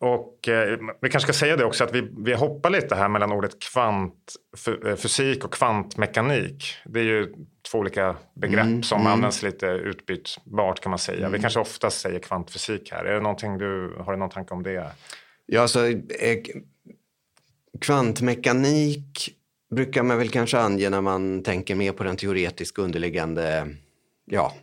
och 0.00 0.48
eh, 0.48 0.78
vi 1.00 1.10
kanske 1.10 1.32
ska 1.32 1.32
säga 1.32 1.56
det 1.56 1.64
också 1.64 1.84
att 1.84 1.94
vi, 1.94 2.08
vi 2.18 2.34
hoppar 2.34 2.70
lite 2.70 2.94
här 2.94 3.08
mellan 3.08 3.32
ordet 3.32 3.58
kvantfysik 3.58 5.44
och 5.44 5.52
kvantmekanik. 5.52 6.74
Det 6.84 7.00
är 7.00 7.04
ju 7.04 7.34
två 7.70 7.78
olika 7.78 8.16
begrepp 8.34 8.66
mm, 8.66 8.82
som 8.82 9.00
mm. 9.00 9.12
används 9.12 9.42
lite 9.42 9.66
utbytbart 9.66 10.80
kan 10.80 10.90
man 10.90 10.98
säga. 10.98 11.18
Mm. 11.18 11.32
Vi 11.32 11.38
kanske 11.38 11.60
oftast 11.60 12.00
säger 12.00 12.18
kvantfysik 12.18 12.92
här. 12.92 13.04
Är 13.04 13.14
det 13.14 13.20
någonting 13.20 13.58
du, 13.58 13.96
har 13.98 14.12
du 14.12 14.18
någon 14.18 14.30
tanke 14.30 14.54
om 14.54 14.62
det? 14.62 14.90
Ja, 15.46 15.60
alltså, 15.60 15.88
eh, 15.88 16.38
kvantmekanik 17.80 19.36
brukar 19.74 20.02
man 20.02 20.18
väl 20.18 20.28
kanske 20.28 20.58
ange 20.58 20.90
när 20.90 21.00
man 21.00 21.42
tänker 21.42 21.74
mer 21.74 21.92
på 21.92 22.04
den 22.04 22.16
teoretiska 22.16 22.82
underliggande 22.82 23.68
ja, 24.24 24.54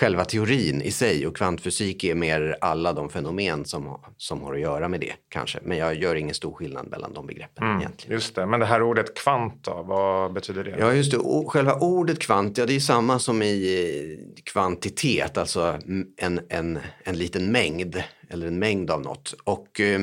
själva 0.00 0.24
teorin 0.24 0.82
i 0.82 0.90
sig 0.90 1.26
och 1.26 1.36
kvantfysik 1.36 2.04
är 2.04 2.14
mer 2.14 2.56
alla 2.60 2.92
de 2.92 3.10
fenomen 3.10 3.64
som, 3.64 4.00
som 4.16 4.42
har 4.42 4.54
att 4.54 4.60
göra 4.60 4.88
med 4.88 5.00
det 5.00 5.12
kanske. 5.28 5.58
Men 5.62 5.78
jag 5.78 5.94
gör 5.94 6.14
ingen 6.14 6.34
stor 6.34 6.52
skillnad 6.52 6.88
mellan 6.90 7.14
de 7.14 7.26
begreppen 7.26 7.64
mm, 7.64 7.78
egentligen. 7.80 8.14
Just 8.14 8.34
det, 8.34 8.46
men 8.46 8.60
det 8.60 8.66
här 8.66 8.82
ordet 8.82 9.14
kvant 9.14 9.64
då, 9.64 9.82
vad 9.82 10.32
betyder 10.32 10.64
det? 10.64 10.76
Ja, 10.78 10.94
just 10.94 11.10
det. 11.10 11.18
Och 11.18 11.52
själva 11.52 11.74
ordet 11.74 12.18
kvant, 12.18 12.58
ja 12.58 12.66
det 12.66 12.76
är 12.76 12.80
samma 12.80 13.18
som 13.18 13.42
i 13.42 14.40
kvantitet, 14.44 15.38
alltså 15.38 15.78
en, 16.16 16.40
en, 16.48 16.78
en 17.04 17.18
liten 17.18 17.52
mängd 17.52 18.02
eller 18.28 18.46
en 18.46 18.58
mängd 18.58 18.90
av 18.90 19.02
något. 19.02 19.34
Och 19.44 19.80
eh, 19.80 20.00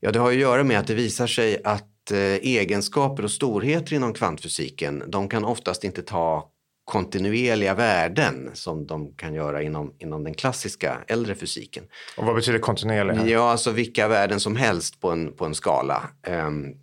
ja, 0.00 0.12
det 0.12 0.18
har 0.18 0.28
att 0.28 0.36
göra 0.36 0.64
med 0.64 0.78
att 0.78 0.86
det 0.86 0.94
visar 0.94 1.26
sig 1.26 1.60
att 1.64 2.10
eh, 2.10 2.18
egenskaper 2.18 3.24
och 3.24 3.30
storheter 3.30 3.94
inom 3.94 4.14
kvantfysiken, 4.14 5.02
de 5.06 5.28
kan 5.28 5.44
oftast 5.44 5.84
inte 5.84 6.02
ta 6.02 6.50
kontinuerliga 6.88 7.74
värden 7.74 8.50
som 8.54 8.86
de 8.86 9.14
kan 9.16 9.34
göra 9.34 9.62
inom, 9.62 9.94
inom 9.98 10.24
den 10.24 10.34
klassiska 10.34 11.04
äldre 11.08 11.34
fysiken. 11.34 11.84
Och 12.16 12.24
vad 12.24 12.34
betyder 12.34 12.58
kontinuerliga? 12.58 13.26
Ja, 13.26 13.50
alltså 13.50 13.70
vilka 13.70 14.08
värden 14.08 14.40
som 14.40 14.56
helst 14.56 15.00
på 15.00 15.10
en, 15.10 15.36
på 15.36 15.44
en 15.44 15.54
skala. 15.54 16.10
Um, 16.26 16.74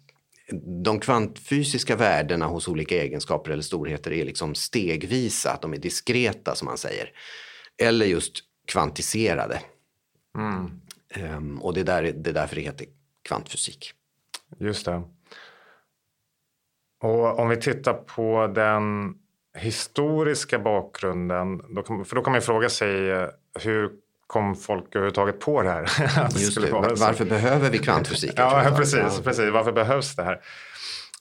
de 0.83 0.99
kvantfysiska 0.99 1.95
värdena 1.95 2.45
hos 2.45 2.67
olika 2.67 2.95
egenskaper 2.95 3.51
eller 3.51 3.63
storheter 3.63 4.13
är 4.13 4.25
liksom 4.25 4.55
stegvisa, 4.55 5.59
de 5.61 5.73
är 5.73 5.77
diskreta 5.77 6.55
som 6.55 6.65
man 6.65 6.77
säger. 6.77 7.11
Eller 7.81 8.05
just 8.05 8.39
kvantiserade. 8.67 9.61
Mm. 10.37 10.81
Um, 11.37 11.61
och 11.61 11.73
det 11.73 11.79
är, 11.79 11.85
där, 11.85 12.03
det 12.03 12.29
är 12.29 12.33
därför 12.33 12.55
det 12.55 12.61
heter 12.61 12.87
kvantfysik. 13.27 13.93
Just 14.59 14.85
det. 14.85 15.01
Och 17.01 17.39
om 17.39 17.49
vi 17.49 17.57
tittar 17.57 17.93
på 17.93 18.47
den 18.47 19.15
historiska 19.55 20.59
bakgrunden, 20.59 21.61
då 21.75 21.81
kan, 21.81 22.05
för 22.05 22.15
då 22.15 22.21
kan 22.21 22.31
man 22.31 22.41
fråga 22.41 22.69
sig 22.69 23.11
eh, 23.11 23.27
hur 23.59 23.91
kom 24.27 24.55
folk 24.55 24.95
överhuvudtaget 24.95 25.39
på 25.39 25.61
det 25.61 25.69
här? 25.69 25.81
Just 26.39 26.61
det, 26.61 26.71
varför 26.71 27.25
behöver 27.25 27.69
vi 27.69 27.77
kvantfysik? 27.77 28.33
ja, 28.35 28.73
precis, 28.77 28.99
ja. 29.17 29.21
precis. 29.23 29.51
Varför 29.53 29.71
behövs 29.71 30.15
det 30.15 30.23
här? 30.23 30.41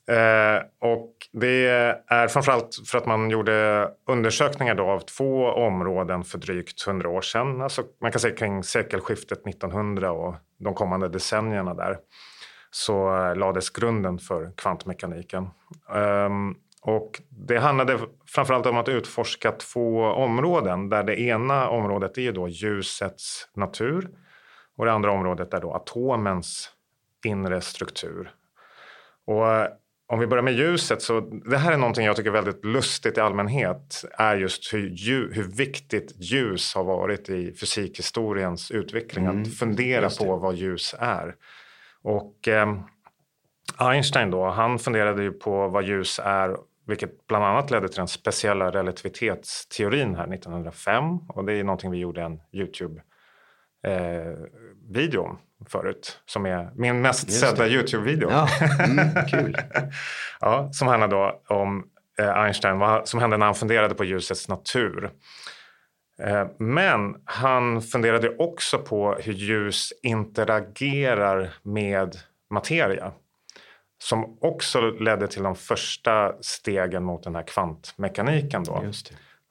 Eh, 0.06 0.62
och 0.80 1.10
det 1.32 1.66
är 2.06 2.28
framförallt 2.28 2.76
för 2.86 2.98
att 2.98 3.06
man 3.06 3.30
gjorde 3.30 3.88
undersökningar 4.06 4.74
då 4.74 4.84
av 4.90 5.00
två 5.00 5.46
områden 5.46 6.24
för 6.24 6.38
drygt 6.38 6.82
hundra 6.82 7.08
år 7.08 7.20
sedan. 7.20 7.60
Alltså 7.60 7.82
man 8.00 8.12
kan 8.12 8.20
säga 8.20 8.36
kring 8.36 8.64
sekelskiftet 8.64 9.46
1900 9.46 10.12
och 10.12 10.34
de 10.58 10.74
kommande 10.74 11.08
decennierna 11.08 11.74
där 11.74 11.98
så 12.70 13.34
lades 13.34 13.70
grunden 13.70 14.18
för 14.18 14.52
kvantmekaniken. 14.56 15.48
Um, 15.94 16.56
och 16.86 17.22
det 17.28 17.58
handlade 17.58 17.98
framförallt 18.26 18.66
om 18.66 18.76
att 18.76 18.88
utforska 18.88 19.52
två 19.52 20.04
områden 20.04 20.88
där 20.88 21.02
det 21.02 21.20
ena 21.20 21.68
området 21.68 22.18
är 22.18 22.32
då 22.32 22.48
ljusets 22.48 23.48
natur 23.56 24.08
och 24.76 24.84
det 24.84 24.92
andra 24.92 25.12
området 25.12 25.54
är 25.54 25.60
då 25.60 25.74
atomens 25.74 26.70
inre 27.26 27.60
struktur. 27.60 28.30
Och 29.26 29.52
eh, 29.52 29.68
om 30.06 30.18
vi 30.18 30.26
börjar 30.26 30.42
med 30.42 30.54
ljuset 30.54 31.02
så 31.02 31.20
det 31.20 31.56
här 31.56 31.72
är 31.72 31.76
någonting 31.76 32.06
jag 32.06 32.16
tycker 32.16 32.30
är 32.30 32.34
väldigt 32.34 32.64
lustigt 32.64 33.18
i 33.18 33.20
allmänhet 33.20 34.04
är 34.18 34.36
just 34.36 34.74
hur, 34.74 35.32
hur 35.34 35.56
viktigt 35.56 36.14
ljus 36.16 36.74
har 36.74 36.84
varit 36.84 37.28
i 37.28 37.52
fysikhistoriens 37.52 38.70
utveckling. 38.70 39.24
Mm, 39.24 39.42
att 39.42 39.54
fundera 39.54 40.08
på 40.10 40.36
vad 40.36 40.54
ljus 40.54 40.94
är. 40.98 41.34
Och 42.02 42.48
eh, 42.48 42.74
Einstein 43.76 44.30
då, 44.30 44.48
han 44.48 44.78
funderade 44.78 45.22
ju 45.22 45.32
på 45.32 45.68
vad 45.68 45.84
ljus 45.84 46.20
är 46.24 46.56
vilket 46.86 47.26
bland 47.26 47.44
annat 47.44 47.70
ledde 47.70 47.88
till 47.88 47.96
den 47.96 48.08
speciella 48.08 48.70
relativitetsteorin 48.70 50.14
här 50.14 50.34
1905. 50.34 51.18
Och 51.28 51.44
det 51.44 51.52
är 51.52 51.64
någonting 51.64 51.90
vi 51.90 51.98
gjorde 51.98 52.22
en 52.22 52.40
Youtube-video 52.52 55.20
om 55.20 55.38
förut. 55.66 56.20
Som 56.26 56.46
är 56.46 56.70
min 56.74 57.00
mest 57.00 57.32
sedda 57.32 57.68
Youtube-video. 57.68 58.30
Ja, 58.30 58.48
mm, 58.84 59.26
kul. 59.26 59.56
ja, 60.40 60.68
som 60.72 60.88
handlar 60.88 61.08
då 61.08 61.42
om 61.48 61.88
eh, 62.18 62.38
Einstein, 62.38 62.78
vad 62.78 63.08
som 63.08 63.20
hände 63.20 63.36
när 63.36 63.46
han 63.46 63.54
funderade 63.54 63.94
på 63.94 64.04
ljusets 64.04 64.48
natur. 64.48 65.10
Eh, 66.18 66.46
men 66.58 67.16
han 67.24 67.82
funderade 67.82 68.36
också 68.36 68.78
på 68.78 69.14
hur 69.14 69.32
ljus 69.32 69.92
interagerar 70.02 71.54
med 71.62 72.16
materia 72.50 73.12
som 74.04 74.38
också 74.40 74.90
ledde 74.90 75.28
till 75.28 75.42
de 75.42 75.56
första 75.56 76.32
stegen 76.40 77.04
mot 77.04 77.22
den 77.22 77.34
här 77.34 77.42
kvantmekaniken. 77.42 78.64
Då. 78.64 78.84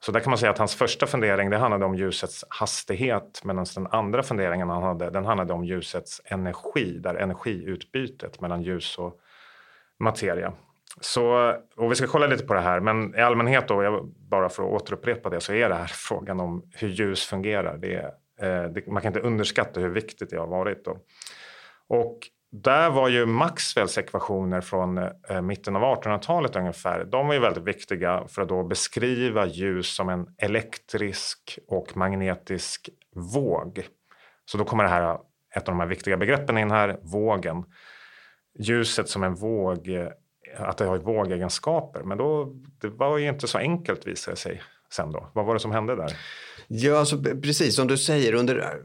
Så 0.00 0.12
där 0.12 0.20
kan 0.20 0.30
man 0.30 0.38
säga 0.38 0.50
att 0.50 0.58
hans 0.58 0.74
första 0.74 1.06
fundering 1.06 1.50
det 1.50 1.56
handlade 1.56 1.84
om 1.84 1.94
ljusets 1.94 2.44
hastighet 2.48 3.40
medan 3.44 3.66
den 3.74 3.86
andra 3.86 4.22
funderingen 4.22 4.68
han 4.68 4.82
hade 4.82 5.10
den 5.10 5.24
handlade 5.24 5.52
om 5.52 5.64
ljusets 5.64 6.20
energi, 6.24 6.98
där 6.98 7.14
energiutbytet 7.14 8.40
mellan 8.40 8.62
ljus 8.62 8.98
och 8.98 9.18
materia. 9.98 10.52
Så, 11.00 11.54
och 11.76 11.90
vi 11.90 11.94
ska 11.94 12.06
kolla 12.06 12.26
lite 12.26 12.44
på 12.44 12.54
det 12.54 12.60
här, 12.60 12.80
men 12.80 13.14
i 13.14 13.20
allmänhet 13.20 13.68
då, 13.68 14.08
bara 14.30 14.48
för 14.48 14.62
att 14.62 14.82
återupprepa 14.82 15.30
det, 15.30 15.40
så 15.40 15.52
är 15.52 15.68
det 15.68 15.74
här 15.74 15.86
frågan 15.94 16.40
om 16.40 16.70
hur 16.74 16.88
ljus 16.88 17.24
fungerar. 17.24 17.76
Det, 17.76 17.94
eh, 18.40 18.64
det, 18.64 18.86
man 18.86 19.02
kan 19.02 19.10
inte 19.10 19.26
underskatta 19.26 19.80
hur 19.80 19.90
viktigt 19.90 20.30
det 20.30 20.36
har 20.36 20.46
varit. 20.46 20.84
Då. 20.84 20.98
Och 21.88 22.18
där 22.62 22.90
var 22.90 23.08
ju 23.08 23.26
Maxwells 23.26 23.98
ekvationer 23.98 24.60
från 24.60 24.98
eh, 24.98 25.40
mitten 25.42 25.76
av 25.76 25.82
1800-talet 25.82 26.56
ungefär. 26.56 27.04
De 27.04 27.26
var 27.26 27.34
ju 27.34 27.40
väldigt 27.40 27.64
viktiga 27.64 28.24
för 28.28 28.42
att 28.42 28.48
då 28.48 28.62
beskriva 28.62 29.46
ljus 29.46 29.94
som 29.94 30.08
en 30.08 30.26
elektrisk 30.38 31.58
och 31.68 31.96
magnetisk 31.96 32.88
våg. 33.34 33.86
Så 34.44 34.58
då 34.58 34.64
kommer 34.64 34.84
det 34.84 34.90
här, 34.90 35.02
eh, 35.02 35.18
ett 35.56 35.68
av 35.68 35.74
de 35.74 35.80
här 35.80 35.86
viktiga 35.86 36.16
begreppen 36.16 36.58
in 36.58 36.70
här, 36.70 36.98
vågen. 37.02 37.64
Ljuset 38.58 39.08
som 39.08 39.22
en 39.22 39.34
våg, 39.34 39.88
eh, 39.88 40.08
att 40.56 40.78
det 40.78 40.84
har 40.84 40.98
vågegenskaper. 40.98 42.02
Men 42.02 42.18
då, 42.18 42.52
det 42.80 42.88
var 42.88 43.18
ju 43.18 43.28
inte 43.28 43.48
så 43.48 43.58
enkelt 43.58 44.06
visade 44.06 44.32
det 44.32 44.40
sig 44.40 44.62
sen 44.92 45.12
då. 45.12 45.30
Vad 45.32 45.46
var 45.46 45.54
det 45.54 45.60
som 45.60 45.72
hände 45.72 45.96
där? 45.96 46.16
Ja, 46.66 46.98
alltså, 46.98 47.22
precis 47.22 47.76
som 47.76 47.86
du 47.86 47.96
säger. 47.96 48.34
Under 48.34 48.80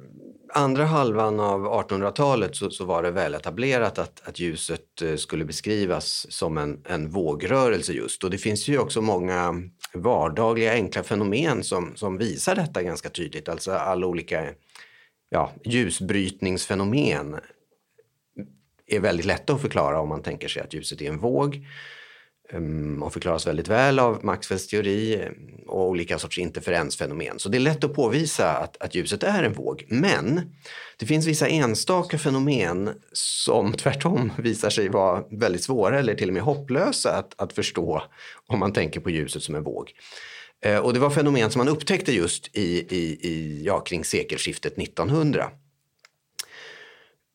andra 0.53 0.85
halvan 0.85 1.39
av 1.39 1.65
1800-talet 1.65 2.55
så, 2.55 2.69
så, 2.69 2.85
var 2.85 3.03
det 3.03 3.11
väl 3.11 3.35
etablerat 3.35 3.99
att, 3.99 4.27
att 4.27 4.39
ljuset 4.39 5.01
eh, 5.01 5.15
skulle 5.15 5.45
beskrivas 5.45 6.25
som 6.29 6.57
en, 6.57 6.81
en 6.85 7.09
vågrörelse 7.09 7.93
just. 7.93 8.23
Och 8.23 8.29
det 8.29 8.37
finns 8.37 8.67
ju 8.67 8.79
också 8.79 9.01
många 9.01 9.63
vardagliga 9.93 10.73
enkla 10.73 11.03
fenomen 11.03 11.63
som, 11.63 11.95
som 11.95 12.17
visar 12.17 12.55
detta 12.55 12.83
ganska 12.83 13.09
tydligt. 13.09 13.49
Alltså 13.49 13.71
alla 13.71 14.07
olika 14.07 14.45
ja, 15.29 15.51
ljusbrytningsfenomen 15.63 17.35
är 18.87 18.99
väldigt 18.99 19.25
lätta 19.25 19.53
att 19.53 19.61
förklara 19.61 19.99
om 19.99 20.09
man 20.09 20.23
tänker 20.23 20.47
sig 20.47 20.61
att 20.61 20.73
ljuset 20.73 21.01
är 21.01 21.09
en 21.09 21.19
våg 21.19 21.65
Ehm, 22.53 23.03
och 23.03 23.13
förklaras 23.13 23.47
väldigt 23.47 23.67
väl 23.67 23.99
av 23.99 24.25
Maxwells 24.25 24.67
teori 24.67 25.15
ehm, 25.15 25.33
och 25.67 25.89
olika 25.89 26.19
sorts 26.19 26.37
interferensfenomen. 26.37 27.39
Så 27.39 27.49
det 27.49 27.57
är 27.57 27.59
lätt 27.59 27.83
att 27.83 27.93
påvisa 27.93 28.51
att, 28.57 28.77
att 28.79 28.95
ljuset 28.95 29.23
är 29.23 29.43
en 29.43 29.53
våg. 29.53 29.85
Men 29.87 30.41
det 30.97 31.05
finns 31.05 31.27
vissa 31.27 31.47
enstaka 31.47 32.17
fenomen 32.17 32.89
som 33.13 33.73
tvärtom 33.77 34.31
visar 34.37 34.69
sig 34.69 34.89
vara 34.89 35.23
väldigt 35.31 35.63
svåra 35.63 35.99
eller 35.99 36.15
till 36.15 36.27
och 36.27 36.33
med 36.33 36.43
hopplösa 36.43 37.11
att, 37.11 37.41
att 37.41 37.53
förstå 37.53 38.03
om 38.47 38.59
man 38.59 38.73
tänker 38.73 38.99
på 38.99 39.09
ljuset 39.09 39.43
som 39.43 39.55
en 39.55 39.63
våg. 39.63 39.91
Ehm, 40.65 40.83
och 40.83 40.93
det 40.93 40.99
var 40.99 41.09
fenomen 41.09 41.51
som 41.51 41.59
man 41.59 41.69
upptäckte 41.69 42.15
just 42.15 42.57
i, 42.57 42.85
i, 42.89 43.27
i, 43.27 43.63
ja, 43.65 43.79
kring 43.79 44.03
sekelskiftet 44.03 44.77
1900. 44.77 45.51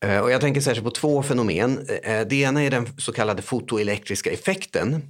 Eh, 0.05 0.21
och 0.21 0.31
jag 0.31 0.41
tänker 0.41 0.61
särskilt 0.61 0.85
på 0.85 0.91
två 0.91 1.23
fenomen. 1.23 1.87
Eh, 2.03 2.27
det 2.27 2.37
ena 2.37 2.63
är 2.63 2.71
den 2.71 2.87
så 2.99 3.13
kallade 3.13 3.43
fotoelektriska 3.43 4.31
effekten 4.31 5.03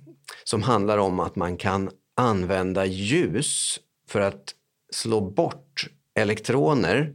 som 0.45 0.63
handlar 0.63 0.99
om 0.99 1.21
att 1.21 1.37
man 1.37 1.57
kan 1.57 1.91
använda 2.17 2.87
ljus 2.87 3.81
för 4.09 4.21
att 4.21 4.55
slå 4.93 5.21
bort 5.21 5.87
elektroner 6.19 7.13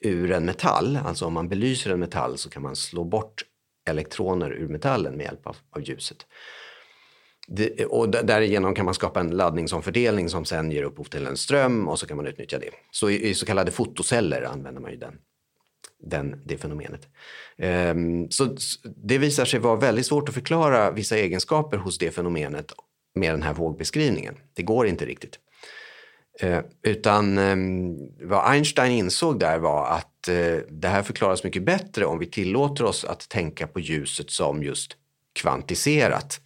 ur 0.00 0.32
en 0.32 0.44
metall. 0.44 0.98
Alltså 1.04 1.26
om 1.26 1.32
man 1.32 1.48
belyser 1.48 1.90
en 1.90 2.00
metall 2.00 2.38
så 2.38 2.50
kan 2.50 2.62
man 2.62 2.76
slå 2.76 3.04
bort 3.04 3.44
elektroner 3.88 4.50
ur 4.50 4.68
metallen 4.68 5.16
med 5.16 5.24
hjälp 5.24 5.46
av, 5.46 5.56
av 5.70 5.82
ljuset. 5.88 6.26
Det, 7.46 7.84
och 7.84 8.08
därigenom 8.08 8.74
kan 8.74 8.84
man 8.84 8.94
skapa 8.94 9.20
en 9.20 9.30
laddningsomfördelning 9.30 10.28
som 10.28 10.44
sen 10.44 10.70
ger 10.70 10.82
upphov 10.82 11.04
till 11.04 11.26
en 11.26 11.36
ström 11.36 11.88
och 11.88 11.98
så 11.98 12.06
kan 12.06 12.16
man 12.16 12.26
utnyttja 12.26 12.58
det. 12.58 12.70
Så 12.90 13.10
i, 13.10 13.28
i 13.28 13.34
så 13.34 13.46
kallade 13.46 13.70
fotoceller 13.70 14.42
använder 14.42 14.80
man 14.80 14.90
ju 14.90 14.96
den 14.96 15.18
den, 16.06 16.40
det 16.44 16.56
fenomenet. 16.56 17.08
Um, 17.58 18.30
så 18.30 18.56
det 19.04 19.18
visar 19.18 19.44
sig 19.44 19.60
vara 19.60 19.76
väldigt 19.76 20.06
svårt 20.06 20.28
att 20.28 20.34
förklara 20.34 20.90
vissa 20.90 21.16
egenskaper 21.16 21.76
hos 21.76 21.98
det 21.98 22.10
fenomenet 22.10 22.72
med 23.14 23.32
den 23.32 23.42
här 23.42 23.54
vågbeskrivningen. 23.54 24.34
Det 24.54 24.62
går 24.62 24.86
inte 24.86 25.06
riktigt. 25.06 25.38
Uh, 26.42 26.60
utan 26.82 27.38
um, 27.38 27.96
vad 28.20 28.52
Einstein 28.52 28.92
insåg 28.92 29.38
där 29.38 29.58
var 29.58 29.86
att 29.86 30.28
uh, 30.28 30.58
det 30.68 30.88
här 30.88 31.02
förklaras 31.02 31.44
mycket 31.44 31.64
bättre 31.64 32.04
om 32.06 32.18
vi 32.18 32.26
tillåter 32.26 32.84
oss 32.84 33.04
att 33.04 33.28
tänka 33.28 33.66
på 33.66 33.80
ljuset 33.80 34.30
som 34.30 34.62
just 34.62 34.96
kvantiserat. 35.32 36.40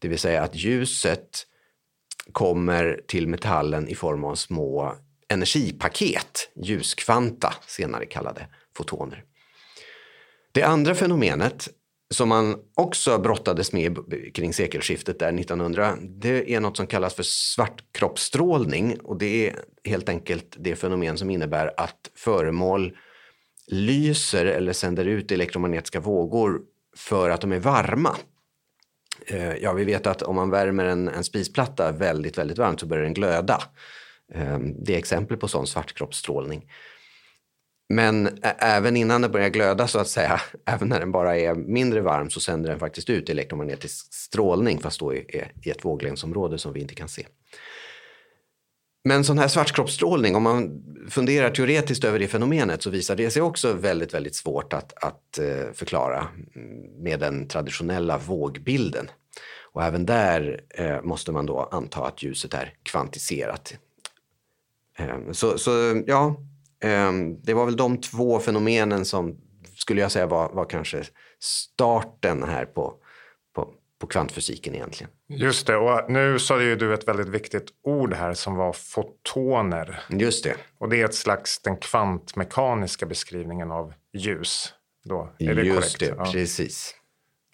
Det 0.00 0.08
vill 0.08 0.18
säga 0.18 0.42
att 0.42 0.54
ljuset 0.54 1.46
kommer 2.32 3.00
till 3.06 3.28
metallen 3.28 3.88
i 3.88 3.94
form 3.94 4.24
av 4.24 4.34
små 4.34 4.94
energipaket, 5.28 6.50
ljuskvanta, 6.62 7.54
senare 7.66 8.06
kallade 8.06 8.46
fotoner. 8.76 9.24
Det 10.52 10.62
andra 10.62 10.94
fenomenet 10.94 11.68
som 12.10 12.28
man 12.28 12.56
också 12.74 13.18
brottades 13.18 13.72
med 13.72 13.98
kring 14.34 14.52
sekelskiftet 14.52 15.18
där 15.18 15.28
1900, 15.28 15.96
det 16.00 16.54
är 16.54 16.60
något 16.60 16.76
som 16.76 16.86
kallas 16.86 17.14
för 17.14 17.22
svartkroppsstrålning 17.22 19.00
och 19.00 19.18
det 19.18 19.48
är 19.48 19.56
helt 19.84 20.08
enkelt 20.08 20.56
det 20.58 20.76
fenomen 20.76 21.18
som 21.18 21.30
innebär 21.30 21.74
att 21.76 22.10
föremål 22.14 22.96
lyser 23.66 24.46
eller 24.46 24.72
sänder 24.72 25.04
ut 25.04 25.32
elektromagnetiska 25.32 26.00
vågor 26.00 26.60
för 26.96 27.30
att 27.30 27.40
de 27.40 27.52
är 27.52 27.60
varma. 27.60 28.16
Eh, 29.26 29.54
ja, 29.54 29.72
vi 29.72 29.84
vet 29.84 30.06
att 30.06 30.22
om 30.22 30.36
man 30.36 30.50
värmer 30.50 30.84
en, 30.84 31.08
en 31.08 31.24
spisplatta 31.24 31.92
väldigt, 31.92 32.38
väldigt 32.38 32.58
varmt 32.58 32.80
så 32.80 32.86
börjar 32.86 33.04
den 33.04 33.14
glöda. 33.14 33.62
Eh, 34.34 34.58
det 34.58 34.94
är 34.94 34.98
exempel 34.98 35.36
på 35.36 35.48
sån 35.48 35.66
svartkroppsstrålning. 35.66 36.70
Men 37.88 38.38
även 38.58 38.96
innan 38.96 39.22
den 39.22 39.32
börjar 39.32 39.48
glöda 39.48 39.86
så 39.86 39.98
att 39.98 40.08
säga, 40.08 40.40
även 40.66 40.88
när 40.88 41.00
den 41.00 41.12
bara 41.12 41.38
är 41.38 41.54
mindre 41.54 42.00
varm 42.00 42.30
så 42.30 42.40
sänder 42.40 42.70
den 42.70 42.78
faktiskt 42.78 43.10
ut 43.10 43.30
elektromagnetisk 43.30 44.14
strålning 44.14 44.78
fast 44.78 45.00
då 45.00 45.14
i, 45.14 45.44
i 45.62 45.70
ett 45.70 45.84
våglängdsområde 45.84 46.58
som 46.58 46.72
vi 46.72 46.80
inte 46.80 46.94
kan 46.94 47.08
se. 47.08 47.26
Men 49.08 49.24
sån 49.24 49.38
här 49.38 49.48
svartkroppsstrålning, 49.48 50.36
om 50.36 50.42
man 50.42 50.82
funderar 51.08 51.50
teoretiskt 51.50 52.04
över 52.04 52.18
det 52.18 52.28
fenomenet 52.28 52.82
så 52.82 52.90
visar 52.90 53.16
det 53.16 53.30
sig 53.30 53.42
också 53.42 53.72
väldigt, 53.72 54.14
väldigt 54.14 54.34
svårt 54.34 54.72
att, 54.72 55.04
att 55.04 55.38
eh, 55.38 55.72
förklara 55.72 56.28
med 56.98 57.20
den 57.20 57.48
traditionella 57.48 58.18
vågbilden. 58.18 59.10
Och 59.72 59.82
även 59.82 60.06
där 60.06 60.60
eh, 60.70 61.02
måste 61.02 61.32
man 61.32 61.46
då 61.46 61.68
anta 61.72 62.06
att 62.06 62.22
ljuset 62.22 62.54
är 62.54 62.74
kvantiserat. 62.82 63.74
Eh, 64.98 65.32
så, 65.32 65.58
så 65.58 66.02
ja, 66.06 66.36
det 67.42 67.54
var 67.54 67.64
väl 67.64 67.76
de 67.76 68.00
två 68.00 68.40
fenomenen 68.40 69.04
som 69.04 69.36
skulle 69.76 70.00
jag 70.00 70.12
säga 70.12 70.26
var, 70.26 70.52
var 70.52 70.64
kanske 70.64 71.04
starten 71.40 72.42
här 72.42 72.64
på, 72.64 72.94
på, 73.54 73.74
på 74.00 74.06
kvantfysiken 74.06 74.74
egentligen. 74.74 75.10
Just 75.28 75.66
det, 75.66 75.76
och 75.76 76.10
nu 76.10 76.38
sa 76.38 76.62
ju 76.62 76.76
du 76.76 76.94
ett 76.94 77.08
väldigt 77.08 77.28
viktigt 77.28 77.66
ord 77.82 78.14
här 78.14 78.34
som 78.34 78.54
var 78.54 78.72
fotoner. 78.72 80.00
Just 80.08 80.44
det. 80.44 80.54
Och 80.78 80.88
det 80.88 81.00
är 81.00 81.04
ett 81.04 81.14
slags 81.14 81.62
den 81.62 81.76
kvantmekaniska 81.76 83.06
beskrivningen 83.06 83.70
av 83.70 83.92
ljus. 84.12 84.72
Då. 85.04 85.34
Är 85.38 85.54
det 85.54 85.62
Just 85.62 85.78
korrekt? 85.78 86.00
det, 86.00 86.24
ja. 86.24 86.32
precis. 86.32 86.94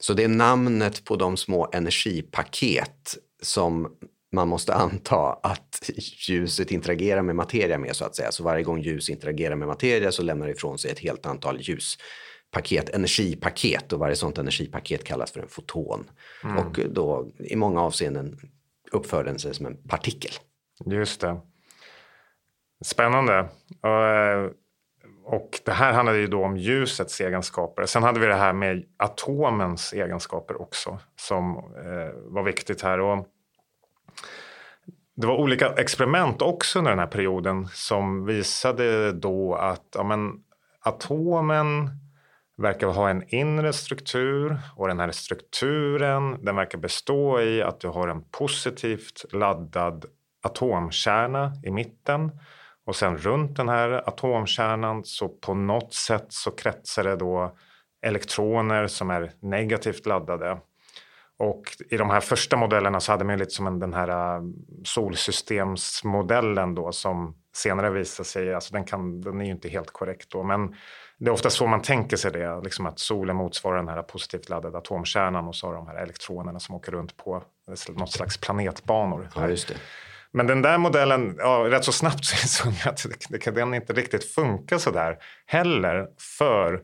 Så 0.01 0.15
det 0.15 0.25
är 0.25 0.29
namnet 0.29 1.05
på 1.05 1.17
de 1.17 1.37
små 1.37 1.69
energipaket 1.73 3.17
som 3.43 3.97
man 4.33 4.49
måste 4.49 4.75
anta 4.75 5.33
att 5.43 5.91
ljuset 6.29 6.71
interagerar 6.71 7.23
med 7.23 7.37
materia 7.37 7.79
med 7.79 7.97
så 7.97 8.05
att 8.05 8.17
säga. 8.17 8.33
Så 8.33 8.45
varje 8.45 8.63
gång 8.63 8.81
ljus 8.81 9.11
interagerar 9.11 9.57
med 9.57 9.69
materia 9.69 10.13
så 10.13 10.23
lämnar 10.23 10.47
det 10.47 10.53
ifrån 10.53 10.79
sig 10.79 10.91
ett 10.91 10.99
helt 10.99 11.27
antal 11.27 11.61
ljus 11.61 11.97
paket, 12.51 12.89
energipaket 12.89 13.93
och 13.93 13.99
varje 13.99 14.17
sånt 14.17 14.39
energipaket 14.39 15.05
kallas 15.05 15.33
för 15.33 15.41
en 15.41 15.49
foton. 15.49 16.11
Mm. 16.45 16.57
Och 16.59 16.81
då 16.91 17.31
i 17.39 17.57
många 17.57 17.81
avseenden 17.81 18.39
uppför 18.93 19.25
den 19.25 19.39
sig 19.39 19.55
som 19.55 19.67
en 19.67 19.77
partikel. 19.89 20.33
Just 20.87 21.21
det. 21.21 21.41
Spännande. 22.85 23.39
Eh, 23.85 24.51
och 25.25 25.61
det 25.65 25.73
här 25.73 25.93
handlade 25.93 26.19
ju 26.19 26.27
då 26.27 26.45
om 26.45 26.57
ljusets 26.57 27.21
egenskaper. 27.21 27.87
Sen 27.87 28.03
hade 28.03 28.21
vi 28.21 28.27
det 28.27 28.35
här 28.35 28.53
med 28.53 28.85
atomens 28.97 29.93
egenskaper 29.93 30.61
också 30.63 30.99
som 31.17 31.57
eh, 31.57 32.33
var 32.33 32.43
viktigt 32.43 32.83
här. 32.83 33.01
Och 33.01 33.27
det 35.21 35.27
var 35.27 35.37
olika 35.37 35.73
experiment 35.73 36.43
också 36.43 36.79
under 36.79 36.91
den 36.93 36.99
här 36.99 37.07
perioden 37.07 37.69
som 37.73 38.27
visade 38.27 39.13
då 39.13 39.55
att 39.55 39.87
ja, 39.95 40.03
men, 40.03 40.33
atomen 40.81 41.91
verkar 42.57 42.87
ha 42.87 43.11
en 43.11 43.35
inre 43.35 43.73
struktur 43.73 44.59
och 44.77 44.89
den 44.89 45.01
här 45.01 45.11
strukturen 45.11 46.45
den 46.45 46.57
verkar 46.57 46.79
bestå 46.79 47.41
i 47.41 47.63
att 47.63 47.81
du 47.81 47.89
har 47.89 48.09
en 48.09 48.25
positivt 48.31 49.25
laddad 49.33 50.05
atomkärna 50.43 51.53
i 51.65 51.71
mitten 51.71 52.31
och 52.87 52.97
sen 52.97 53.19
runt 53.19 53.57
den 53.57 53.69
här 53.69 53.91
atomkärnan 54.09 55.05
så 55.05 55.29
på 55.29 55.55
något 55.55 55.95
sätt 55.95 56.27
så 56.29 56.51
kretsar 56.51 57.05
det 57.05 57.17
då 57.17 57.57
elektroner 58.07 58.87
som 58.87 59.11
är 59.11 59.33
negativt 59.41 60.07
laddade. 60.07 60.59
Och 61.41 61.63
i 61.91 61.97
de 61.97 62.11
här 62.11 62.21
första 62.21 62.57
modellerna 62.57 63.01
så 63.01 63.13
hade 63.13 63.25
man 63.25 63.39
lite 63.39 63.51
som 63.51 63.67
en, 63.67 63.79
den 63.79 63.95
här 63.95 64.09
äh, 64.09 64.43
solsystemsmodellen 64.85 66.75
då 66.75 66.93
som 66.93 67.35
senare 67.57 67.91
visade 67.91 68.29
sig, 68.29 68.55
alltså 68.55 68.73
den, 68.73 68.85
kan, 68.85 69.21
den 69.21 69.41
är 69.41 69.45
ju 69.45 69.51
inte 69.51 69.69
helt 69.69 69.91
korrekt 69.91 70.31
då, 70.31 70.43
men 70.43 70.75
det 71.19 71.27
är 71.27 71.31
ofta 71.31 71.51
så 71.51 71.67
man 71.67 71.83
tänker 71.83 72.17
sig 72.17 72.33
det, 72.33 72.61
liksom 72.61 72.87
att 72.87 72.99
solen 72.99 73.37
motsvarar 73.37 73.77
den 73.77 73.89
här 73.89 74.03
positivt 74.03 74.49
laddade 74.49 74.79
atomkärnan 74.79 75.49
och 75.49 75.57
så 75.57 75.67
har 75.67 75.75
de 75.75 75.87
här 75.87 75.95
elektronerna 75.95 76.61
som 76.61 76.75
åker 76.75 76.93
runt 76.93 77.17
på 77.17 77.43
något 77.89 78.13
slags 78.13 78.39
planetbanor. 78.39 79.29
Ja, 79.35 79.49
just 79.49 79.69
det. 79.69 79.75
Men 80.33 80.47
den 80.47 80.63
där 80.63 80.79
modellen, 80.79 81.35
ja, 81.39 81.67
rätt 81.69 81.85
så 81.85 81.93
snabbt 81.93 82.25
så 82.25 82.35
insåg 82.35 82.73
jag 82.85 82.93
att 82.93 83.07
det, 83.29 83.51
den 83.51 83.75
inte 83.75 83.93
riktigt 83.93 84.25
funkar 84.25 84.79
så 84.79 84.91
där 84.91 85.19
heller. 85.47 86.09
För 86.39 86.83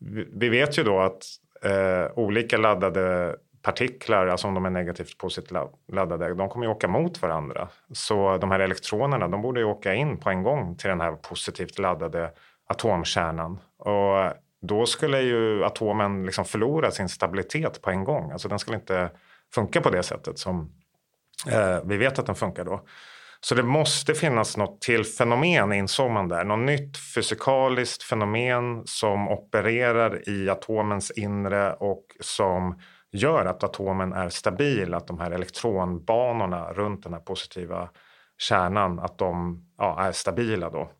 vi, 0.00 0.28
vi 0.32 0.48
vet 0.48 0.78
ju 0.78 0.82
då 0.82 1.00
att 1.00 1.22
eh, 1.64 2.18
olika 2.18 2.56
laddade 2.56 3.36
partiklar, 3.62 4.26
alltså 4.26 4.46
om 4.46 4.54
de 4.54 4.64
är 4.64 4.70
negativt 4.70 5.18
positivt 5.18 5.52
laddade, 5.92 6.34
de 6.34 6.48
kommer 6.48 6.66
ju 6.66 6.72
åka 6.72 6.88
mot 6.88 7.22
varandra. 7.22 7.68
Så 7.92 8.36
de 8.36 8.50
här 8.50 8.60
elektronerna, 8.60 9.28
de 9.28 9.42
borde 9.42 9.60
ju 9.60 9.66
åka 9.66 9.94
in 9.94 10.16
på 10.18 10.30
en 10.30 10.42
gång 10.42 10.76
till 10.76 10.88
den 10.88 11.00
här 11.00 11.12
positivt 11.12 11.78
laddade 11.78 12.30
atomkärnan. 12.66 13.58
Och 13.78 14.32
då 14.62 14.86
skulle 14.86 15.20
ju 15.20 15.64
atomen 15.64 16.26
liksom 16.26 16.44
förlora 16.44 16.90
sin 16.90 17.08
stabilitet 17.08 17.82
på 17.82 17.90
en 17.90 18.04
gång. 18.04 18.30
Alltså 18.30 18.48
den 18.48 18.58
skulle 18.58 18.76
inte 18.76 19.10
funka 19.54 19.80
på 19.80 19.90
det 19.90 20.02
sättet 20.02 20.38
som 20.38 20.72
eh, 21.50 21.78
vi 21.84 21.96
vet 21.96 22.18
att 22.18 22.26
den 22.26 22.34
funkar 22.34 22.64
då. 22.64 22.80
Så 23.40 23.54
det 23.54 23.62
måste 23.62 24.14
finnas 24.14 24.56
något 24.56 24.80
till 24.80 25.04
fenomen 25.04 25.72
insåg 25.72 26.10
man 26.10 26.28
där. 26.28 26.44
Något 26.44 26.66
nytt 26.66 26.96
fysikaliskt 27.14 28.02
fenomen 28.02 28.82
som 28.84 29.28
opererar 29.28 30.28
i 30.28 30.50
atomens 30.50 31.10
inre 31.10 31.72
och 31.72 32.04
som 32.20 32.80
gör 33.12 33.44
att 33.44 33.64
atomen 33.64 34.12
är 34.12 34.28
stabil, 34.28 34.94
att 34.94 35.06
de 35.06 35.20
här 35.20 35.30
elektronbanorna 35.30 36.72
runt 36.72 37.02
den 37.02 37.12
här 37.12 37.20
positiva 37.20 37.88
kärnan, 38.38 38.98
att 38.98 39.18
de 39.18 39.64
ja, 39.78 40.00
är 40.00 40.12
stabila 40.12 40.70
då 40.70 40.90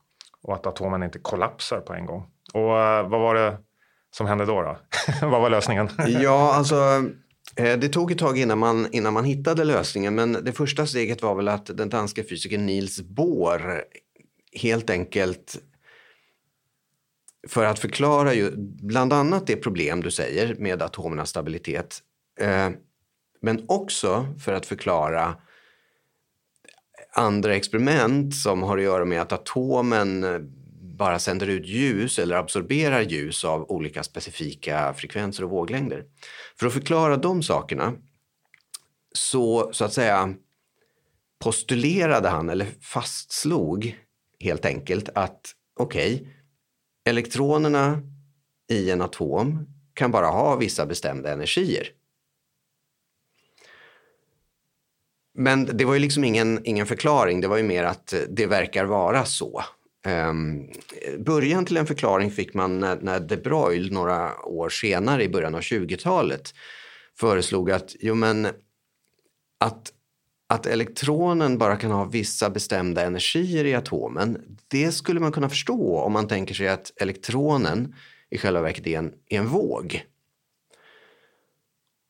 och 0.42 0.54
att 0.54 0.66
atomen 0.66 1.02
inte 1.02 1.18
kollapsar 1.18 1.80
på 1.80 1.94
en 1.94 2.06
gång. 2.06 2.26
Och 2.54 2.80
eh, 2.80 3.08
vad 3.08 3.20
var 3.20 3.34
det 3.34 3.56
som 4.10 4.26
hände 4.26 4.46
då? 4.46 4.62
då? 4.62 4.76
vad 5.26 5.42
var 5.42 5.50
lösningen? 5.50 5.88
ja, 6.06 6.54
alltså 6.54 6.76
eh, 7.56 7.78
det 7.78 7.88
tog 7.88 8.12
ett 8.12 8.18
tag 8.18 8.38
innan 8.38 8.58
man, 8.58 8.86
innan 8.92 9.12
man 9.12 9.24
hittade 9.24 9.64
lösningen 9.64 10.14
men 10.14 10.32
det 10.32 10.52
första 10.52 10.86
steget 10.86 11.22
var 11.22 11.34
väl 11.34 11.48
att 11.48 11.66
den 11.66 11.88
danska 11.88 12.22
fysikern 12.24 12.66
Niels 12.66 13.00
Bohr 13.00 13.82
helt 14.52 14.90
enkelt 14.90 15.56
för 17.48 17.64
att 17.64 17.78
förklara 17.78 18.34
ju 18.34 18.50
bland 18.82 19.12
annat 19.12 19.46
det 19.46 19.56
problem 19.56 20.02
du 20.02 20.10
säger 20.10 20.54
med 20.54 20.82
atomernas 20.82 21.30
stabilitet. 21.30 22.02
Eh, 22.40 22.70
men 23.40 23.64
också 23.68 24.26
för 24.44 24.52
att 24.52 24.66
förklara 24.66 25.36
andra 27.12 27.56
experiment 27.56 28.34
som 28.34 28.62
har 28.62 28.78
att 28.78 28.84
göra 28.84 29.04
med 29.04 29.22
att 29.22 29.32
atomen 29.32 30.24
eh, 30.24 30.38
bara 30.98 31.18
sänder 31.18 31.46
ut 31.46 31.66
ljus 31.66 32.18
eller 32.18 32.36
absorberar 32.36 33.00
ljus 33.00 33.44
av 33.44 33.70
olika 33.70 34.02
specifika 34.02 34.94
frekvenser 34.94 35.44
och 35.44 35.50
våglängder. 35.50 36.04
För 36.58 36.66
att 36.66 36.72
förklara 36.72 37.16
de 37.16 37.42
sakerna 37.42 37.92
så, 39.12 39.72
så 39.72 39.84
att 39.84 39.92
säga 39.92 40.34
postulerade 41.38 42.28
han, 42.28 42.50
eller 42.50 42.66
fastslog 42.80 43.98
helt 44.40 44.64
enkelt 44.64 45.08
att 45.14 45.54
okej, 45.76 46.14
okay, 46.14 46.31
elektronerna 47.04 48.02
i 48.70 48.90
en 48.90 49.00
atom 49.00 49.66
kan 49.94 50.10
bara 50.10 50.26
ha 50.26 50.56
vissa 50.56 50.86
bestämda 50.86 51.32
energier. 51.32 51.88
Men 55.34 55.64
det 55.64 55.84
var 55.84 55.94
ju 55.94 56.00
liksom 56.00 56.24
ingen, 56.24 56.60
ingen 56.64 56.86
förklaring, 56.86 57.40
det 57.40 57.48
var 57.48 57.56
ju 57.56 57.62
mer 57.62 57.84
att 57.84 58.14
det 58.28 58.46
verkar 58.46 58.84
vara 58.84 59.24
så. 59.24 59.64
Um, 60.06 60.70
början 61.18 61.64
till 61.64 61.76
en 61.76 61.86
förklaring 61.86 62.30
fick 62.30 62.54
man 62.54 62.78
när, 62.78 63.00
när 63.00 63.20
de 63.20 63.36
Broglie 63.36 63.90
några 63.90 64.44
år 64.44 64.68
senare 64.68 65.24
i 65.24 65.28
början 65.28 65.54
av 65.54 65.60
20-talet 65.60 66.54
föreslog 67.18 67.70
att, 67.70 67.96
jo, 68.00 68.14
men, 68.14 68.48
att, 69.60 69.92
att 70.52 70.66
elektronen 70.66 71.58
bara 71.58 71.76
kan 71.76 71.90
ha 71.90 72.04
vissa 72.04 72.50
bestämda 72.50 73.04
energier 73.04 73.64
i 73.64 73.74
atomen. 73.74 74.56
Det 74.68 74.92
skulle 74.92 75.20
man 75.20 75.32
kunna 75.32 75.48
förstå 75.48 75.98
om 75.98 76.12
man 76.12 76.28
tänker 76.28 76.54
sig 76.54 76.68
att 76.68 76.92
elektronen 76.96 77.94
i 78.30 78.38
själva 78.38 78.60
verket 78.60 78.86
är 78.86 78.98
en, 78.98 79.12
är 79.28 79.38
en 79.38 79.48
våg. 79.48 80.04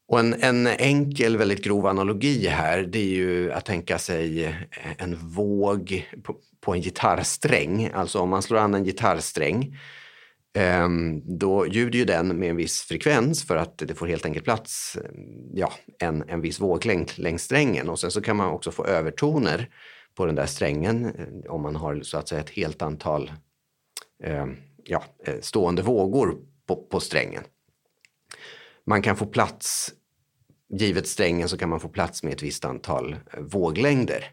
Och 0.08 0.20
en, 0.20 0.34
en, 0.42 0.66
enkel, 0.66 1.36
väldigt 1.36 1.64
grov 1.64 1.86
analogi 1.86 2.46
här 2.46 2.82
det 2.82 2.98
är 2.98 3.14
ju 3.14 3.52
att 3.52 3.64
tänka 3.64 3.98
sig 3.98 4.54
en 4.98 5.16
våg 5.16 6.08
på, 6.22 6.36
på 6.60 6.74
en 6.74 6.80
gitarrsträng. 6.80 7.90
Alltså 7.94 8.18
om 8.18 8.28
man 8.28 8.42
slår 8.42 8.58
an 8.58 8.74
en 8.74 8.84
gitarrsträng 8.84 9.78
Ehm, 10.54 11.22
då 11.38 11.66
ljuder 11.66 11.98
ju 11.98 12.04
den 12.04 12.28
med 12.38 12.50
en 12.50 12.56
viss 12.56 12.82
frekvens 12.82 13.44
för 13.44 13.56
att 13.56 13.78
det 13.78 13.94
får 13.94 14.06
helt 14.06 14.26
enkelt 14.26 14.44
plats 14.44 14.96
ehm, 14.96 15.50
ja, 15.54 15.72
en, 15.98 16.28
en 16.28 16.40
viss 16.40 16.60
våglängd 16.60 17.12
längs 17.16 17.42
strängen. 17.42 17.88
Och 17.88 17.98
sen 17.98 18.10
så 18.10 18.22
kan 18.22 18.36
man 18.36 18.48
också 18.48 18.70
få 18.70 18.84
övertoner 18.84 19.68
på 20.14 20.26
den 20.26 20.34
där 20.34 20.46
strängen 20.46 21.04
eh, 21.04 21.52
om 21.52 21.62
man 21.62 21.76
har 21.76 22.00
så 22.02 22.18
att 22.18 22.28
säga 22.28 22.40
ett 22.40 22.50
helt 22.50 22.82
antal 22.82 23.32
ehm, 24.24 24.56
ja, 24.84 25.04
eh, 25.24 25.40
stående 25.40 25.82
vågor 25.82 26.38
på, 26.66 26.76
på 26.76 27.00
strängen. 27.00 27.44
Man 28.86 29.02
kan 29.02 29.16
få 29.16 29.26
plats 29.26 29.92
givet 30.78 31.06
strängen 31.06 31.48
så 31.48 31.58
kan 31.58 31.68
man 31.68 31.80
få 31.80 31.88
plats 31.88 32.22
med 32.22 32.32
ett 32.32 32.42
visst 32.42 32.64
antal 32.64 33.12
eh, 33.12 33.40
våglängder. 33.40 34.30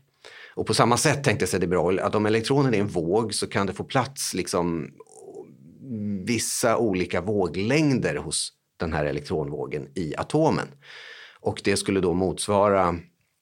Och 0.55 0.67
på 0.67 0.73
samma 0.73 0.97
sätt 0.97 1.23
tänkte 1.23 1.47
sig 1.47 1.59
de 1.59 1.99
att 1.99 2.15
om 2.15 2.25
elektronen 2.25 2.73
är 2.73 2.79
en 2.79 2.87
våg 2.87 3.33
så 3.33 3.47
kan 3.47 3.67
det 3.67 3.73
få 3.73 3.83
plats 3.83 4.33
liksom 4.33 4.91
vissa 6.25 6.77
olika 6.77 7.21
våglängder 7.21 8.15
hos 8.15 8.53
den 8.77 8.93
här 8.93 9.05
elektronvågen 9.05 9.87
i 9.95 10.15
atomen. 10.17 10.67
Och 11.39 11.61
det 11.63 11.77
skulle 11.77 11.99
då 11.99 12.13
motsvara 12.13 12.99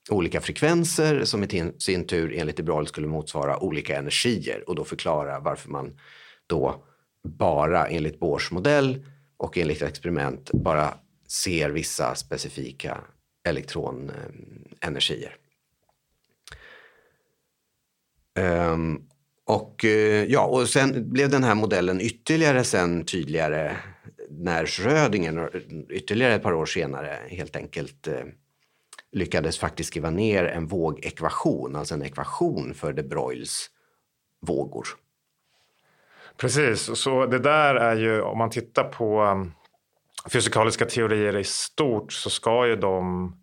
olika 0.10 0.42
frekvenser 0.42 1.24
som 1.24 1.44
i 1.44 1.72
sin 1.78 2.08
tur 2.08 2.34
enligt 2.34 2.60
de 2.60 2.88
skulle 2.88 3.08
motsvara 3.08 3.60
olika 3.60 3.98
energier 3.98 4.70
och 4.70 4.76
då 4.76 4.84
förklara 4.84 5.40
varför 5.40 5.70
man 5.70 6.00
då 6.48 6.84
bara 7.24 7.88
enligt 7.88 8.20
Bohrs 8.20 8.52
modell 8.52 9.06
och 9.38 9.58
enligt 9.58 9.82
experiment 9.82 10.52
bara 10.54 10.94
ser 11.28 11.70
vissa 11.70 12.16
specifika 12.16 12.98
elektronenergier. 13.48 15.36
Eh, 18.38 18.74
um, 18.74 18.96
ehm, 18.96 19.08
och, 19.48 19.86
eh, 19.86 20.26
ja, 20.26 20.46
och 20.46 20.70
sen 20.70 21.10
blev 21.10 21.30
den 21.30 21.44
här 21.44 21.56
modellen 21.56 22.02
ytterligare 22.02 22.64
sen 22.64 23.06
tydligare 23.06 23.76
när 24.30 24.66
Schrödinger 24.66 25.50
eh, 25.54 25.98
ytterligare 25.98 26.36
ett 26.36 26.44
par 26.44 26.54
år 26.54 26.66
senare 26.66 27.20
helt 27.28 27.56
enkelt 27.56 28.08
eh, 28.08 28.24
lyckades 29.12 29.60
faktiskt 29.60 29.88
skriva 29.88 30.10
ner 30.10 30.44
en 30.44 30.68
vågekvation, 30.68 31.76
alltså 31.76 31.94
en 31.94 32.04
ekvation 32.04 32.74
för 32.74 32.94
de 32.94 33.04
Broils 33.04 33.70
vågor. 34.42 34.88
Precis, 36.38 37.00
så 37.00 37.26
det 37.26 37.40
där 37.40 37.76
är 37.76 37.96
ju 37.96 38.22
om 38.22 38.38
man 38.38 38.50
tittar 38.50 38.84
på 38.84 39.46
fysikaliska 40.30 40.86
teorier 40.86 41.38
i 41.38 41.44
stort 41.44 42.14
så 42.14 42.30
ska 42.30 42.68
ju 42.68 42.76
de 42.76 43.36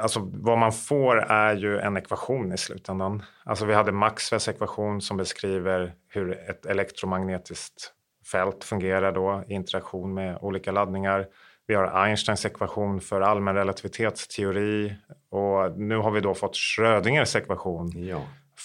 Alltså 0.00 0.30
vad 0.32 0.58
man 0.58 0.72
får 0.72 1.16
är 1.16 1.56
ju 1.56 1.78
en 1.78 1.96
ekvation 1.96 2.52
i 2.52 2.58
slutändan. 2.58 3.22
Alltså 3.44 3.64
vi 3.64 3.74
hade 3.74 3.92
Maxwells 3.92 4.48
ekvation 4.48 5.00
som 5.00 5.16
beskriver 5.16 5.94
hur 6.08 6.50
ett 6.50 6.66
elektromagnetiskt 6.66 7.92
fält 8.30 8.64
fungerar 8.64 9.12
då 9.12 9.44
i 9.48 9.52
interaktion 9.52 10.14
med 10.14 10.38
olika 10.40 10.72
laddningar. 10.72 11.26
Vi 11.66 11.74
har 11.74 12.04
Einsteins 12.04 12.46
ekvation 12.46 13.00
för 13.00 13.20
allmän 13.20 13.54
relativitetsteori 13.54 14.94
och 15.30 15.78
nu 15.78 15.96
har 15.96 16.10
vi 16.10 16.20
då 16.20 16.34
fått 16.34 16.56
Schrödingers 16.56 17.36
ekvation 17.36 17.92
ja. 18.06 18.22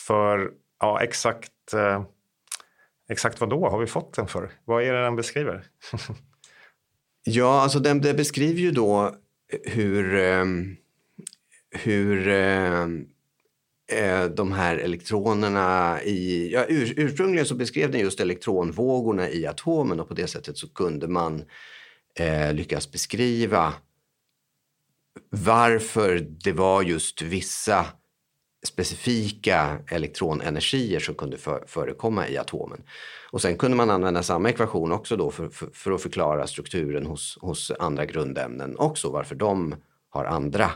för 0.07 0.51
ja, 0.79 1.01
exakt, 1.01 1.73
eh, 1.73 2.03
exakt 3.09 3.39
vad 3.39 3.49
då 3.49 3.69
har 3.69 3.79
vi 3.79 3.87
fått 3.87 4.13
den 4.13 4.27
för? 4.27 4.51
Vad 4.65 4.83
är 4.83 4.93
det 4.93 5.03
den 5.03 5.15
beskriver? 5.15 5.63
Ja, 7.27 7.61
alltså 7.61 7.79
den, 7.79 8.01
det 8.01 8.13
beskriver 8.13 8.59
ju 8.59 8.71
då 8.71 9.15
hur, 9.63 10.15
ehm, 10.15 10.75
hur 11.83 12.27
eh, 12.27 12.83
eh, 13.91 14.25
de 14.25 14.51
här 14.51 14.77
elektronerna 14.77 15.99
i... 16.03 16.49
Ja, 16.53 16.65
ur, 16.69 16.93
ursprungligen 16.97 17.45
så 17.45 17.55
beskrev 17.55 17.91
den 17.91 18.01
just 18.01 18.19
elektronvågorna 18.19 19.29
i 19.29 19.47
atomen 19.47 19.99
och 19.99 20.07
på 20.07 20.13
det 20.13 20.27
sättet 20.27 20.57
så 20.57 20.73
kunde 20.73 21.07
man 21.07 21.43
eh, 22.19 22.53
lyckas 22.53 22.91
beskriva 22.91 23.73
varför 25.29 26.27
det 26.43 26.51
var 26.51 26.81
just 26.81 27.21
vissa 27.21 27.85
specifika 28.65 29.77
elektronenergier 29.87 30.99
som 30.99 31.15
kunde 31.15 31.37
för, 31.37 31.63
förekomma 31.67 32.27
i 32.27 32.37
atomen. 32.37 32.83
Och 33.31 33.41
sen 33.41 33.57
kunde 33.57 33.77
man 33.77 33.89
använda 33.89 34.23
samma 34.23 34.49
ekvation 34.49 34.91
också 34.91 35.15
då 35.15 35.31
för, 35.31 35.49
för, 35.49 35.69
för, 35.73 35.91
att 35.91 36.01
förklara 36.01 36.47
strukturen 36.47 37.05
hos, 37.05 37.37
hos 37.41 37.71
andra 37.79 38.05
grundämnen 38.05 38.77
också, 38.77 39.09
varför 39.09 39.35
de 39.35 39.75
har 40.09 40.25
andra 40.25 40.71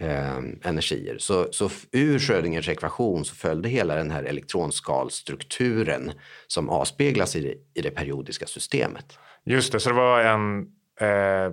eh, 0.00 0.36
energier. 0.62 1.18
Så, 1.18 1.52
så 1.52 1.70
ur 1.92 2.18
Schrödingers 2.18 2.68
ekvation 2.68 3.24
så 3.24 3.34
följde 3.34 3.68
hela 3.68 3.94
den 3.94 4.10
här 4.10 4.22
elektronskalstrukturen 4.22 6.12
som 6.46 6.68
avspeglas 6.68 7.36
i 7.36 7.40
det, 7.40 7.80
i 7.80 7.82
det 7.82 7.90
periodiska 7.90 8.46
systemet. 8.46 9.18
Just 9.44 9.72
det, 9.72 9.80
så 9.80 9.88
det 9.88 9.96
var 9.96 10.20
en 10.20 10.66
eh 11.00 11.52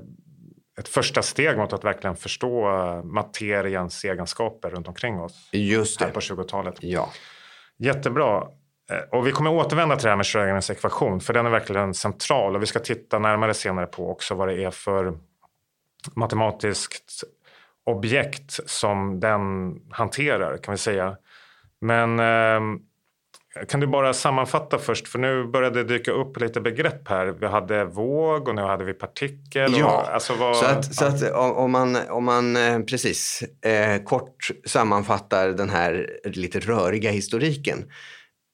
ett 0.80 0.88
första 0.88 1.22
steg 1.22 1.58
mot 1.58 1.74
att 1.74 1.84
verkligen 1.84 2.16
förstå 2.16 2.72
materiens 3.04 4.06
egenskaper 4.06 4.70
runt 4.70 4.88
omkring 4.88 5.20
oss. 5.20 5.50
Just 5.52 6.00
det. 6.00 6.06
Här 6.06 6.12
på 6.12 6.20
20-talet. 6.20 6.76
Ja. 6.80 7.10
Jättebra. 7.78 8.48
Eh, 8.92 9.18
och 9.20 9.28
vi 9.28 9.32
kommer 9.32 9.52
återvända 9.52 9.96
till 9.96 10.04
det 10.04 10.10
här 10.10 10.18
med 10.18 10.26
Schrödingers 10.26 10.70
ekvation, 10.70 11.20
för 11.20 11.34
den 11.34 11.46
är 11.46 11.50
verkligen 11.50 11.94
central. 11.94 12.56
Och 12.56 12.62
vi 12.62 12.66
ska 12.66 12.80
titta 12.80 13.20
närmare 13.20 13.54
senare 13.54 13.86
på 13.86 14.12
också 14.12 14.36
vad 14.36 14.48
det 14.48 14.64
är 14.64 14.72
för 14.72 15.18
matematiskt 16.16 17.24
objekt 17.88 18.60
som 18.66 19.20
den 19.20 19.42
hanterar, 19.92 20.58
kan 20.58 20.72
vi 20.72 20.78
säga. 20.78 21.16
Men 21.82 22.20
eh, 22.20 22.62
kan 23.68 23.80
du 23.80 23.88
bara 23.88 24.14
sammanfatta 24.14 24.78
först, 24.78 25.08
för 25.08 25.20
nu 25.20 25.44
började 25.44 25.84
det 25.84 25.98
dyka 25.98 26.12
upp 26.12 26.40
lite 26.40 26.62
begrepp 26.62 27.08
här. 27.08 27.26
Vi 27.28 27.48
hade 27.48 27.86
våg 27.86 28.48
och 28.48 28.56
nu 28.56 28.62
hade 28.62 28.84
vi 28.84 28.94
partikel. 28.94 29.74
Och, 29.74 29.80
ja, 29.80 30.10
alltså 30.12 30.34
vad, 30.34 30.56
så, 30.56 30.66
att, 30.66 30.96
så 30.96 31.06
att 31.06 31.32
om 31.34 31.72
man, 31.72 31.98
om 32.10 32.26
man 32.26 32.56
eh, 32.56 32.80
precis 32.80 33.44
eh, 33.66 34.04
kort 34.04 34.52
sammanfattar 34.66 35.50
den 35.50 35.70
här 35.70 36.20
lite 36.24 36.60
röriga 36.60 37.12
historiken. 37.12 37.92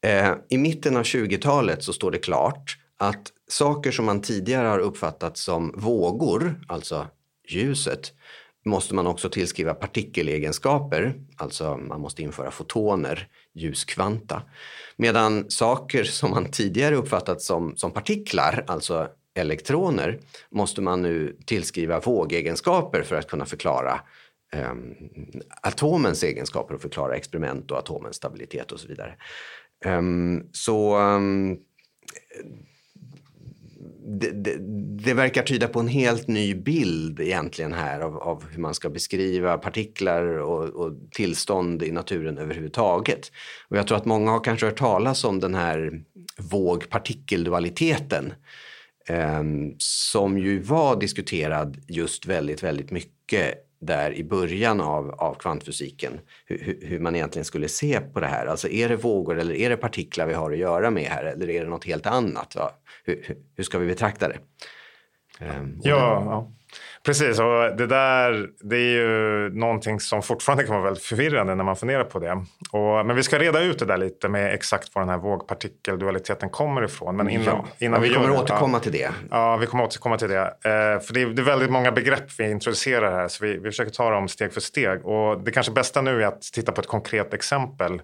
Eh, 0.05 0.31
I 0.49 0.57
mitten 0.57 0.97
av 0.97 1.03
20-talet 1.03 1.83
så 1.83 1.93
står 1.93 2.11
det 2.11 2.17
klart 2.17 2.77
att 2.99 3.21
saker 3.47 3.91
som 3.91 4.05
man 4.05 4.21
tidigare 4.21 4.67
har 4.67 4.79
uppfattat 4.79 5.37
som 5.37 5.73
vågor, 5.77 6.61
alltså 6.67 7.07
ljuset, 7.49 8.13
måste 8.65 8.95
man 8.95 9.07
också 9.07 9.29
tillskriva 9.29 9.73
partikelegenskaper, 9.73 11.13
alltså 11.35 11.77
man 11.77 12.01
måste 12.01 12.21
införa 12.21 12.51
fotoner, 12.51 13.27
ljuskvanta. 13.53 14.41
Medan 14.95 15.49
saker 15.49 16.03
som 16.03 16.31
man 16.31 16.51
tidigare 16.51 16.95
uppfattat 16.95 17.41
som, 17.41 17.77
som 17.77 17.91
partiklar, 17.91 18.63
alltså 18.67 19.07
elektroner, 19.35 20.19
måste 20.49 20.81
man 20.81 21.01
nu 21.01 21.37
tillskriva 21.45 21.99
vågegenskaper 21.99 23.01
för 23.01 23.15
att 23.15 23.27
kunna 23.27 23.45
förklara 23.45 24.01
eh, 24.53 24.73
atomens 25.61 26.23
egenskaper 26.23 26.75
och 26.75 26.81
förklara 26.81 27.15
experiment 27.15 27.71
och 27.71 27.77
atomens 27.77 28.15
stabilitet 28.15 28.71
och 28.71 28.79
så 28.79 28.87
vidare. 28.87 29.15
Eh, 29.85 30.01
så 30.51 30.99
eh, 30.99 31.19
det, 34.05 34.31
det, 34.31 34.57
det, 35.03 35.13
verkar 35.13 35.43
tyda 35.43 35.67
på 35.67 35.79
en 35.79 35.87
helt 35.87 36.27
ny 36.27 36.55
bild 36.55 37.19
egentligen 37.19 37.73
här 37.73 37.99
av, 37.99 38.17
av 38.17 38.43
hur 38.51 38.61
man 38.61 38.73
ska 38.73 38.89
beskriva 38.89 39.57
partiklar 39.57 40.23
och, 40.23 40.69
och, 40.69 40.93
tillstånd 41.11 41.83
i 41.83 41.91
naturen 41.91 42.37
överhuvudtaget. 42.37 43.31
Och 43.67 43.77
jag 43.77 43.87
tror 43.87 43.97
att 43.97 44.05
många 44.05 44.31
har 44.31 44.43
kanske 44.43 44.65
hört 44.65 44.77
talas 44.77 45.23
om 45.23 45.39
den 45.39 45.55
här 45.55 46.01
våg-partikeldualiteten 46.37 48.33
eh, 49.07 49.43
som 49.77 50.37
ju 50.37 50.59
var 50.59 50.99
diskuterad 50.99 51.77
just 51.87 52.25
väldigt, 52.25 52.63
väldigt 52.63 52.91
mycket 52.91 53.69
där 53.85 54.13
i 54.13 54.23
början 54.23 54.81
av, 54.81 55.11
av 55.11 55.33
kvantfysiken. 55.33 56.19
Hur, 56.45 56.77
hur, 56.81 56.99
man 56.99 57.15
egentligen 57.15 57.45
skulle 57.45 57.67
se 57.67 57.99
på 57.99 58.19
det 58.19 58.27
här. 58.27 58.45
Alltså 58.45 58.67
är 58.69 58.89
det 58.89 58.95
vågor 58.95 59.39
eller 59.39 59.55
är 59.55 59.69
det 59.69 59.77
partiklar 59.77 60.27
vi 60.27 60.33
har 60.33 60.51
att 60.51 60.57
göra 60.57 60.91
med 60.91 61.03
här 61.03 61.23
eller 61.23 61.49
är 61.49 61.63
det 61.63 61.69
något 61.69 61.85
helt 61.85 62.05
annat? 62.05 62.55
Va? 62.55 62.71
Hur, 63.03 63.37
hur 63.55 63.63
ska 63.63 63.79
vi 63.79 63.87
betrakta 63.87 64.27
det? 64.27 64.37
Um, 65.41 65.79
ja, 65.83 66.51
Precis, 67.05 67.39
och 67.39 67.75
det 67.77 67.87
där 67.87 68.49
det 68.59 68.75
är 68.75 68.91
ju 68.91 69.49
någonting 69.49 69.99
som 69.99 70.21
fortfarande 70.21 70.63
kan 70.63 70.73
vara 70.75 70.83
väldigt 70.83 71.03
förvirrande 71.03 71.55
när 71.55 71.63
man 71.63 71.75
funderar 71.75 72.03
på 72.03 72.19
det. 72.19 72.31
Och, 72.71 73.05
men 73.05 73.15
vi 73.15 73.23
ska 73.23 73.39
reda 73.39 73.61
ut 73.61 73.79
det 73.79 73.85
där 73.85 73.97
lite 73.97 74.29
med 74.29 74.53
exakt 74.53 74.95
var 74.95 75.01
den 75.01 75.09
här 75.09 75.17
vågpartikeldualiteten 75.17 76.49
kommer 76.49 76.83
ifrån. 76.83 77.15
Men 77.15 77.29
innan, 77.29 77.45
Ja, 77.45 77.65
innan 77.79 78.01
vi 78.01 78.09
vi 78.09 78.15
kommer 78.15 78.29
gör 78.29 78.41
återkomma 78.41 78.79
till 78.79 78.91
det. 78.91 79.09
Ja, 79.31 79.57
vi 79.57 79.65
kommer 79.65 79.83
återkomma 79.83 80.17
till 80.17 80.29
det. 80.29 80.41
Eh, 80.41 80.99
för 80.99 81.13
det 81.13 81.21
är, 81.21 81.27
det 81.27 81.41
är 81.41 81.45
väldigt 81.45 81.71
många 81.71 81.91
begrepp 81.91 82.39
vi 82.39 82.51
introducerar 82.51 83.11
här, 83.11 83.27
så 83.27 83.45
vi, 83.45 83.57
vi 83.57 83.63
försöker 83.63 83.91
ta 83.91 84.09
dem 84.09 84.27
steg 84.27 84.53
för 84.53 84.61
steg. 84.61 85.05
Och 85.05 85.43
det 85.43 85.51
kanske 85.51 85.71
bästa 85.71 86.01
nu 86.01 86.23
är 86.23 86.27
att 86.27 86.41
titta 86.41 86.71
på 86.71 86.81
ett 86.81 86.87
konkret 86.87 87.33
exempel 87.33 88.01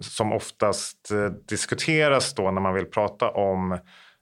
som 0.00 0.32
oftast 0.32 1.10
eh, 1.10 1.26
diskuteras 1.48 2.34
då 2.34 2.50
när 2.50 2.60
man 2.60 2.74
vill 2.74 2.86
prata 2.86 3.30
om 3.30 3.78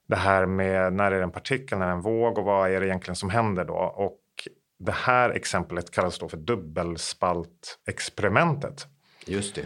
det 0.09 0.15
här 0.15 0.45
med 0.45 0.93
när 0.93 1.11
är 1.11 1.17
det 1.17 1.23
en 1.23 1.31
partikel, 1.31 1.77
när 1.77 1.85
är 1.85 1.89
det 1.89 1.95
en 1.95 2.01
våg 2.01 2.37
och 2.37 2.43
vad 2.43 2.71
är 2.71 2.79
det 2.79 2.87
egentligen 2.87 3.15
som 3.15 3.29
händer 3.29 3.65
då? 3.65 3.73
Och 3.73 4.19
det 4.79 4.91
här 4.91 5.29
exemplet 5.29 5.91
kallas 5.91 6.19
då 6.19 6.29
för 6.29 6.37
dubbelspaltexperimentet. 6.37 8.87
Just 9.25 9.55
det. 9.55 9.65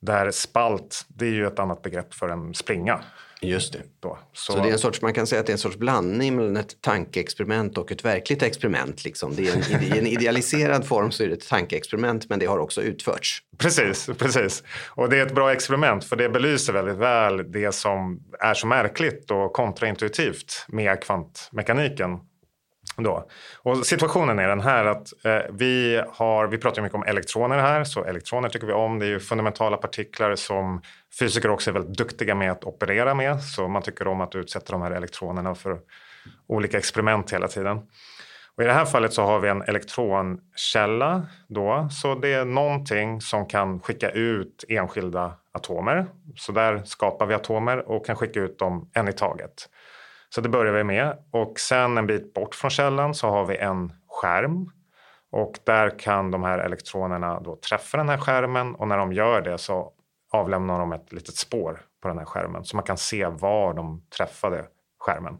Där 0.00 0.30
spalt, 0.30 1.06
det 1.08 1.26
är 1.26 1.30
ju 1.30 1.46
ett 1.46 1.58
annat 1.58 1.82
begrepp 1.82 2.14
för 2.14 2.28
en 2.28 2.54
springa. 2.54 3.00
Just 3.40 3.72
det. 3.72 3.82
Då. 4.00 4.18
Så, 4.32 4.56
det 4.62 4.68
är 4.68 4.72
en 4.72 4.78
sorts, 4.78 5.02
man 5.02 5.14
kan 5.14 5.26
säga 5.26 5.40
att 5.40 5.46
det 5.46 5.50
är 5.50 5.54
en 5.54 5.58
sorts 5.58 5.76
blandning 5.76 6.36
mellan 6.36 6.56
ett 6.56 6.80
tankeexperiment 6.80 7.78
och 7.78 7.92
ett 7.92 8.04
verkligt 8.04 8.42
experiment. 8.42 9.04
Liksom. 9.04 9.36
Det 9.36 9.48
är 9.48 9.74
en, 9.74 9.82
I 9.82 9.98
en 9.98 10.06
idealiserad 10.06 10.86
form 10.86 11.10
så 11.10 11.22
är 11.22 11.28
det 11.28 11.34
ett 11.34 11.48
tankeexperiment 11.48 12.28
men 12.28 12.38
det 12.38 12.46
har 12.46 12.58
också 12.58 12.82
utförts. 12.82 13.42
Precis, 13.58 14.10
precis. 14.18 14.62
Och 14.88 15.08
det 15.08 15.18
är 15.18 15.26
ett 15.26 15.34
bra 15.34 15.52
experiment 15.52 16.04
för 16.04 16.16
det 16.16 16.28
belyser 16.28 16.72
väldigt 16.72 16.96
väl 16.96 17.52
det 17.52 17.74
som 17.74 18.20
är 18.40 18.54
så 18.54 18.66
märkligt 18.66 19.30
och 19.30 19.52
kontraintuitivt 19.52 20.64
med 20.68 21.02
kvantmekaniken. 21.02 22.18
Då. 23.04 23.28
Och 23.62 23.86
situationen 23.86 24.38
är 24.38 24.48
den 24.48 24.60
här 24.60 24.84
att 24.84 25.24
eh, 25.24 25.38
vi, 25.50 26.02
har, 26.12 26.46
vi 26.46 26.58
pratar 26.58 26.82
mycket 26.82 26.96
om 26.96 27.04
elektroner 27.04 27.58
här, 27.58 27.84
så 27.84 28.04
elektroner 28.04 28.48
tycker 28.48 28.66
vi 28.66 28.72
om. 28.72 28.98
Det 28.98 29.06
är 29.06 29.10
ju 29.10 29.20
fundamentala 29.20 29.76
partiklar 29.76 30.34
som 30.34 30.82
fysiker 31.18 31.50
också 31.50 31.70
är 31.70 31.74
väldigt 31.74 31.98
duktiga 31.98 32.34
med 32.34 32.52
att 32.52 32.64
operera 32.64 33.14
med. 33.14 33.42
Så 33.42 33.68
man 33.68 33.82
tycker 33.82 34.08
om 34.08 34.20
att 34.20 34.34
utsätta 34.34 34.72
de 34.72 34.82
här 34.82 34.90
elektronerna 34.90 35.54
för 35.54 35.78
olika 36.46 36.78
experiment 36.78 37.32
hela 37.32 37.48
tiden. 37.48 37.80
Och 38.56 38.64
I 38.64 38.66
det 38.66 38.72
här 38.72 38.84
fallet 38.84 39.12
så 39.12 39.22
har 39.22 39.40
vi 39.40 39.48
en 39.48 39.62
elektronkälla. 39.62 41.26
Då, 41.48 41.88
så 41.90 42.14
det 42.14 42.32
är 42.32 42.44
någonting 42.44 43.20
som 43.20 43.46
kan 43.46 43.80
skicka 43.80 44.10
ut 44.10 44.64
enskilda 44.68 45.32
atomer. 45.52 46.06
Så 46.36 46.52
där 46.52 46.82
skapar 46.84 47.26
vi 47.26 47.34
atomer 47.34 47.88
och 47.88 48.06
kan 48.06 48.16
skicka 48.16 48.40
ut 48.40 48.58
dem 48.58 48.90
en 48.94 49.08
i 49.08 49.12
taget. 49.12 49.68
Så 50.28 50.40
det 50.40 50.48
börjar 50.48 50.72
vi 50.72 50.84
med. 50.84 51.16
Och 51.30 51.60
sen 51.60 51.98
en 51.98 52.06
bit 52.06 52.34
bort 52.34 52.54
från 52.54 52.70
källan 52.70 53.14
så 53.14 53.28
har 53.28 53.44
vi 53.44 53.56
en 53.56 53.92
skärm. 54.08 54.70
Och 55.30 55.58
där 55.64 55.98
kan 55.98 56.30
de 56.30 56.42
här 56.42 56.58
elektronerna 56.58 57.40
då 57.40 57.56
träffa 57.56 57.98
den 57.98 58.08
här 58.08 58.18
skärmen 58.18 58.74
och 58.74 58.88
när 58.88 58.98
de 58.98 59.12
gör 59.12 59.40
det 59.40 59.58
så 59.58 59.92
avlämnar 60.32 60.78
de 60.78 60.92
ett 60.92 61.12
litet 61.12 61.36
spår 61.36 61.80
på 62.02 62.08
den 62.08 62.18
här 62.18 62.24
skärmen 62.24 62.64
så 62.64 62.76
man 62.76 62.84
kan 62.84 62.98
se 62.98 63.26
var 63.26 63.74
de 63.74 64.02
träffade 64.16 64.64
skärmen. 64.98 65.38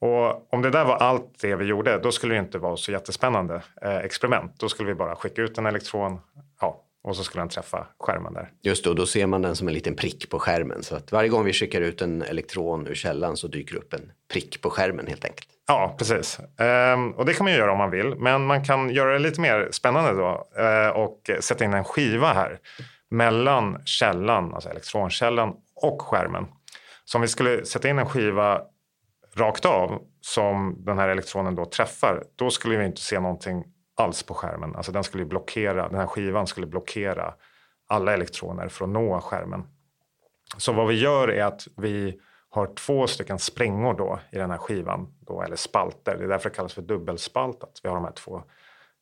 Och 0.00 0.52
om 0.54 0.62
det 0.62 0.70
där 0.70 0.84
var 0.84 0.96
allt 0.96 1.40
det 1.40 1.56
vi 1.56 1.64
gjorde, 1.64 1.98
då 1.98 2.12
skulle 2.12 2.34
det 2.34 2.38
inte 2.38 2.58
vara 2.58 2.76
så 2.76 2.92
jättespännande 2.92 3.62
eh, 3.82 3.96
experiment. 3.96 4.60
Då 4.60 4.68
skulle 4.68 4.88
vi 4.88 4.94
bara 4.94 5.16
skicka 5.16 5.42
ut 5.42 5.58
en 5.58 5.66
elektron 5.66 6.20
och 7.04 7.16
så 7.16 7.24
skulle 7.24 7.42
den 7.42 7.48
träffa 7.48 7.86
skärmen 7.98 8.34
där. 8.34 8.50
Just 8.62 8.84
det, 8.84 8.90
och 8.90 8.96
då 8.96 9.06
ser 9.06 9.26
man 9.26 9.42
den 9.42 9.56
som 9.56 9.68
en 9.68 9.74
liten 9.74 9.96
prick 9.96 10.30
på 10.30 10.38
skärmen. 10.38 10.82
Så 10.82 10.96
att 10.96 11.12
varje 11.12 11.28
gång 11.28 11.44
vi 11.44 11.52
skickar 11.52 11.80
ut 11.80 12.02
en 12.02 12.22
elektron 12.22 12.86
ur 12.86 12.94
källan 12.94 13.36
så 13.36 13.48
dyker 13.48 13.76
upp 13.76 13.92
en 13.92 14.12
prick 14.32 14.60
på 14.60 14.70
skärmen 14.70 15.06
helt 15.06 15.24
enkelt. 15.24 15.48
Ja, 15.68 15.94
precis. 15.98 16.38
Ehm, 16.58 17.10
och 17.10 17.24
det 17.26 17.34
kan 17.34 17.44
man 17.44 17.52
göra 17.52 17.72
om 17.72 17.78
man 17.78 17.90
vill. 17.90 18.14
Men 18.14 18.46
man 18.46 18.64
kan 18.64 18.90
göra 18.90 19.12
det 19.12 19.18
lite 19.18 19.40
mer 19.40 19.68
spännande 19.72 20.12
då 20.12 20.48
eh, 20.62 20.88
och 20.88 21.30
sätta 21.40 21.64
in 21.64 21.74
en 21.74 21.84
skiva 21.84 22.32
här 22.32 22.58
mellan 23.10 23.82
källan, 23.84 24.54
alltså 24.54 24.68
elektronkällan 24.70 25.54
och 25.74 26.02
skärmen. 26.02 26.46
Så 27.04 27.18
om 27.18 27.22
vi 27.22 27.28
skulle 27.28 27.64
sätta 27.64 27.88
in 27.88 27.98
en 27.98 28.08
skiva 28.08 28.60
rakt 29.34 29.64
av 29.64 30.02
som 30.20 30.84
den 30.84 30.98
här 30.98 31.08
elektronen 31.08 31.54
då 31.54 31.64
träffar, 31.64 32.22
då 32.36 32.50
skulle 32.50 32.76
vi 32.76 32.84
inte 32.84 33.00
se 33.00 33.20
någonting 33.20 33.64
alls 33.96 34.22
på 34.22 34.34
skärmen. 34.34 34.76
Alltså 34.76 34.92
den 34.92 35.04
skulle 35.04 35.24
blockera, 35.24 35.88
den 35.88 35.98
här 35.98 36.06
skivan 36.06 36.46
skulle 36.46 36.66
blockera 36.66 37.34
alla 37.86 38.14
elektroner 38.14 38.68
för 38.68 38.84
att 38.84 38.90
nå 38.90 39.20
skärmen. 39.20 39.64
Så 40.56 40.72
vad 40.72 40.88
vi 40.88 40.94
gör 40.94 41.30
är 41.30 41.44
att 41.44 41.66
vi 41.76 42.20
har 42.48 42.74
två 42.74 43.06
stycken 43.06 43.38
springor 43.38 43.94
då 43.94 44.18
i 44.32 44.38
den 44.38 44.50
här 44.50 44.58
skivan, 44.58 45.14
då, 45.20 45.42
eller 45.42 45.56
spalter. 45.56 46.16
Det 46.18 46.24
är 46.24 46.28
därför 46.28 46.50
det 46.50 46.56
kallas 46.56 46.74
för 46.74 46.82
dubbelspaltat. 46.82 47.80
Vi 47.82 47.88
har 47.88 47.96
de 47.96 48.04
här 48.04 48.12
två 48.12 48.42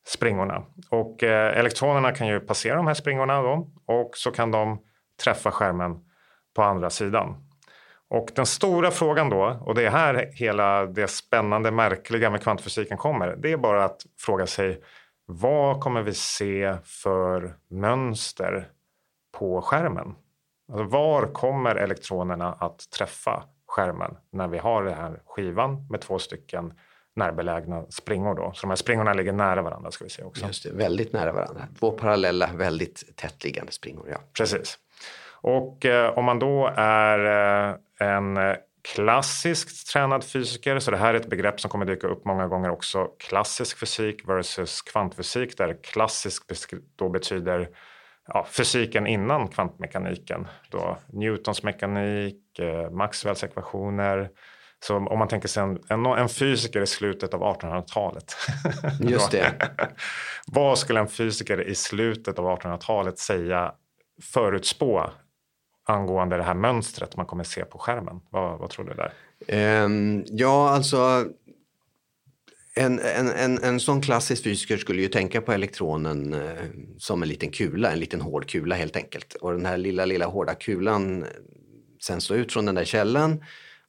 springorna. 0.05 0.63
Och 0.89 1.23
eh, 1.23 1.59
elektronerna 1.59 2.11
kan 2.11 2.27
ju 2.27 2.39
passera 2.39 2.75
de 2.75 2.87
här 2.87 2.93
springorna 2.93 3.41
då, 3.41 3.69
och 3.85 4.11
så 4.17 4.31
kan 4.31 4.51
de 4.51 4.79
träffa 5.23 5.51
skärmen 5.51 5.99
på 6.55 6.63
andra 6.63 6.89
sidan. 6.89 7.50
Och 8.11 8.31
den 8.35 8.45
stora 8.45 8.91
frågan 8.91 9.29
då, 9.29 9.57
och 9.61 9.75
det 9.75 9.85
är 9.85 9.89
här 9.89 10.29
hela 10.33 10.85
det 10.85 11.07
spännande, 11.07 11.71
märkliga 11.71 12.29
med 12.29 12.43
kvantfysiken 12.43 12.97
kommer, 12.97 13.35
det 13.35 13.51
är 13.51 13.57
bara 13.57 13.85
att 13.85 14.05
fråga 14.19 14.47
sig 14.47 14.81
vad 15.25 15.81
kommer 15.81 16.01
vi 16.01 16.13
se 16.13 16.75
för 16.83 17.55
mönster 17.69 18.67
på 19.37 19.61
skärmen? 19.61 20.15
Alltså 20.71 20.83
var 20.83 21.27
kommer 21.27 21.75
elektronerna 21.75 22.53
att 22.53 22.89
träffa 22.89 23.43
skärmen 23.67 24.17
när 24.31 24.47
vi 24.47 24.57
har 24.57 24.83
den 24.83 24.93
här 24.93 25.21
skivan 25.25 25.87
med 25.89 26.01
två 26.01 26.19
stycken 26.19 26.73
närbelägna 27.15 27.85
springor 27.89 28.35
då. 28.35 28.51
Så 28.53 28.61
de 28.61 28.69
här 28.69 28.75
springorna 28.75 29.13
ligger 29.13 29.33
nära 29.33 29.61
varandra 29.61 29.91
ska 29.91 30.03
vi 30.03 30.09
säga 30.09 30.27
också. 30.27 30.45
Just 30.45 30.63
det, 30.63 30.71
väldigt 30.71 31.13
nära 31.13 31.33
varandra. 31.33 31.67
Två 31.79 31.91
parallella, 31.91 32.49
väldigt 32.55 33.17
tätt 33.17 33.43
liggande 33.43 33.71
springor. 33.71 34.09
Ja. 34.11 34.17
Precis. 34.37 34.77
Och 35.41 35.85
eh, 35.85 36.17
om 36.17 36.25
man 36.25 36.39
då 36.39 36.73
är 36.75 37.19
eh, 37.69 37.75
en 38.07 38.55
klassiskt 38.83 39.93
tränad 39.93 40.23
fysiker, 40.23 40.79
så 40.79 40.91
det 40.91 40.97
här 40.97 41.13
är 41.13 41.17
ett 41.19 41.29
begrepp 41.29 41.61
som 41.61 41.71
kommer 41.71 41.85
dyka 41.85 42.07
upp 42.07 42.25
många 42.25 42.47
gånger 42.47 42.69
också, 42.69 43.07
klassisk 43.19 43.79
fysik 43.79 44.29
versus 44.29 44.81
kvantfysik, 44.81 45.57
där 45.57 45.77
klassisk 45.83 46.43
då 46.95 47.09
betyder 47.09 47.69
ja, 48.27 48.47
fysiken 48.49 49.07
innan 49.07 49.47
kvantmekaniken. 49.47 50.47
Då 50.69 50.97
Newtons 51.07 51.63
mekanik, 51.63 52.59
eh, 52.59 52.89
Maxwells 52.89 53.43
ekvationer. 53.43 54.29
Så 54.79 54.97
om 54.97 55.19
man 55.19 55.27
tänker 55.27 55.47
sig 55.47 55.63
en, 55.63 55.79
en, 55.89 56.05
en 56.05 56.29
fysiker 56.29 56.81
i 56.81 56.87
slutet 56.87 57.33
av 57.33 57.41
1800-talet. 57.41 58.35
Just 58.99 59.31
det. 59.31 59.53
vad 60.47 60.79
skulle 60.79 60.99
en 60.99 61.07
fysiker 61.07 61.67
i 61.67 61.75
slutet 61.75 62.39
av 62.39 62.45
1800-talet 62.45 63.19
säga, 63.19 63.73
förutspå 64.33 65.09
angående 65.83 66.37
det 66.37 66.43
här 66.43 66.53
mönstret 66.53 67.17
man 67.17 67.25
kommer 67.25 67.43
se 67.43 67.65
på 67.65 67.77
skärmen? 67.77 68.21
Vad, 68.29 68.59
vad 68.59 68.69
tror 68.69 68.85
du 68.85 68.93
där? 68.93 69.13
Um, 69.85 70.25
ja, 70.27 70.69
alltså 70.69 71.25
en, 72.75 72.99
en, 72.99 73.29
en, 73.29 73.63
en 73.63 73.79
sån 73.79 74.01
klassisk 74.01 74.43
fysiker 74.43 74.77
skulle 74.77 75.01
ju 75.01 75.07
tänka 75.07 75.41
på 75.41 75.51
elektronen 75.51 76.33
eh, 76.33 76.65
som 76.97 77.23
en 77.23 77.29
liten 77.29 77.51
kula, 77.51 77.91
en 77.91 77.99
liten 77.99 78.21
hård 78.21 78.49
kula 78.49 78.75
helt 78.75 78.95
enkelt. 78.95 79.33
Och 79.33 79.51
den 79.51 79.65
här 79.65 79.77
lilla, 79.77 80.05
lilla 80.05 80.25
hårda 80.25 80.55
kulan 80.55 81.23
eh, 81.23 81.29
sen 82.01 82.21
slår 82.21 82.39
ut 82.39 82.53
från 82.53 82.65
den 82.65 82.75
där 82.75 82.85
källan 82.85 83.43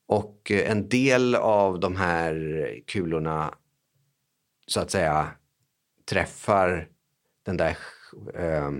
och 0.06 0.50
eh, 0.50 0.70
en 0.70 0.88
del 0.88 1.34
av 1.34 1.80
de 1.80 1.96
här 1.96 2.68
kulorna 2.86 3.54
så 4.66 4.80
att 4.80 4.90
säga 4.90 5.28
träffar 6.10 6.88
den 7.42 7.56
där 7.56 7.76
eh, 8.34 8.70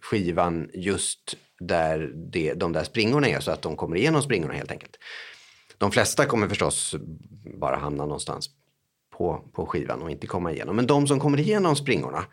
skivan 0.00 0.70
just 0.74 1.36
där 1.60 2.12
det, 2.14 2.54
de 2.54 2.72
där 2.72 2.84
springorna 2.84 3.28
är 3.28 3.40
så 3.40 3.50
att 3.50 3.62
de 3.62 3.76
kommer 3.76 3.96
igenom 3.96 4.22
springorna 4.22 4.54
helt 4.54 4.70
enkelt. 4.70 4.96
De 5.78 5.90
flesta 5.90 6.26
kommer 6.26 6.48
förstås 6.48 6.94
bara 7.60 7.76
hamna 7.76 8.04
någonstans 8.04 8.50
på, 9.16 9.44
på 9.52 9.66
skivan 9.66 10.02
och 10.02 10.10
inte 10.10 10.26
komma 10.26 10.52
igenom. 10.52 10.76
Men 10.76 10.86
de 10.86 11.06
som 11.06 11.20
kommer 11.20 11.40
igenom 11.40 11.76
springorna 11.76 12.24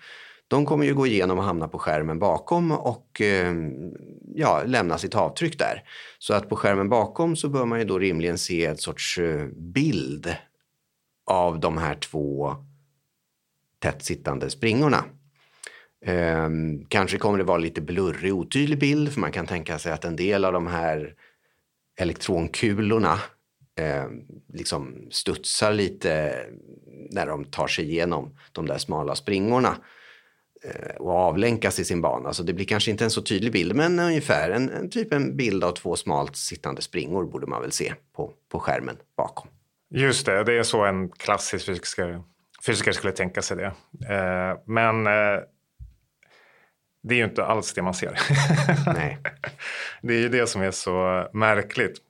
de 0.47 0.65
kommer 0.65 0.85
ju 0.85 0.93
gå 0.93 1.07
igenom 1.07 1.37
och 1.37 1.43
hamna 1.43 1.67
på 1.67 1.79
skärmen 1.79 2.19
bakom 2.19 2.71
och 2.71 3.21
eh, 3.21 3.55
ja, 4.35 4.63
lämna 4.65 4.97
sitt 4.97 5.15
avtryck 5.15 5.59
där. 5.59 5.83
Så 6.19 6.33
att 6.33 6.49
på 6.49 6.55
skärmen 6.55 6.89
bakom 6.89 7.35
så 7.35 7.49
bör 7.49 7.65
man 7.65 7.79
ju 7.79 7.85
då 7.85 7.99
rimligen 7.99 8.37
se 8.37 8.65
ett 8.65 8.81
sorts 8.81 9.17
eh, 9.17 9.45
bild 9.47 10.35
av 11.25 11.59
de 11.59 11.77
här 11.77 11.95
två 11.95 12.55
tätt 13.79 14.03
sittande 14.03 14.49
springorna. 14.49 15.03
Eh, 16.05 16.49
kanske 16.87 17.17
kommer 17.17 17.37
det 17.37 17.43
vara 17.43 17.57
lite 17.57 17.81
blurrig, 17.81 18.33
otydlig 18.33 18.79
bild 18.79 19.13
för 19.13 19.19
man 19.19 19.31
kan 19.31 19.47
tänka 19.47 19.79
sig 19.79 19.91
att 19.91 20.05
en 20.05 20.15
del 20.15 20.45
av 20.45 20.53
de 20.53 20.67
här 20.67 21.13
elektronkulorna 21.99 23.19
eh, 23.79 24.05
liksom 24.53 25.07
studsar 25.11 25.73
lite 25.73 26.39
när 27.11 27.27
de 27.27 27.45
tar 27.45 27.67
sig 27.67 27.85
igenom 27.85 28.37
de 28.51 28.65
där 28.65 28.77
smala 28.77 29.15
springorna 29.15 29.77
eh, 30.63 30.95
och 30.95 31.11
avlänkas 31.11 31.79
i 31.79 31.85
sin 31.85 32.01
bana. 32.01 32.33
Så 32.33 32.43
det 32.43 32.53
blir 32.53 32.65
kanske 32.65 32.91
inte 32.91 33.03
en 33.03 33.11
så 33.11 33.21
tydlig 33.21 33.51
bild, 33.51 33.75
men 33.75 33.99
ungefär 33.99 34.49
en, 34.49 34.69
en 34.69 34.89
typ 34.89 35.13
en 35.13 35.37
bild 35.37 35.63
av 35.63 35.71
två 35.71 35.95
smalt 35.95 36.35
sittande 36.35 36.81
springor 36.81 37.25
borde 37.25 37.47
man 37.47 37.61
väl 37.61 37.71
se 37.71 37.93
på, 38.15 38.33
på 38.49 38.59
skärmen 38.59 38.97
bakom. 39.17 39.49
Just 39.89 40.25
det, 40.25 40.43
det 40.43 40.53
är 40.53 40.63
så 40.63 40.85
en 40.85 41.09
klassisk 41.09 41.65
fysiker, 41.65 42.23
fysiker 42.65 42.91
skulle 42.91 43.13
tänka 43.13 43.41
sig 43.41 43.57
det. 43.57 43.65
Eh, 44.15 44.57
men 44.65 45.07
eh, 45.07 45.13
det 47.07 47.15
är 47.15 47.17
ju 47.17 47.23
inte 47.23 47.45
alls 47.45 47.73
det 47.73 47.81
man 47.81 47.93
ser. 47.93 48.19
Nej. 48.93 49.17
det 50.01 50.13
är 50.13 50.19
ju 50.19 50.29
det 50.29 50.47
som 50.47 50.61
är 50.61 50.71
så 50.71 51.27
märkligt. 51.33 52.01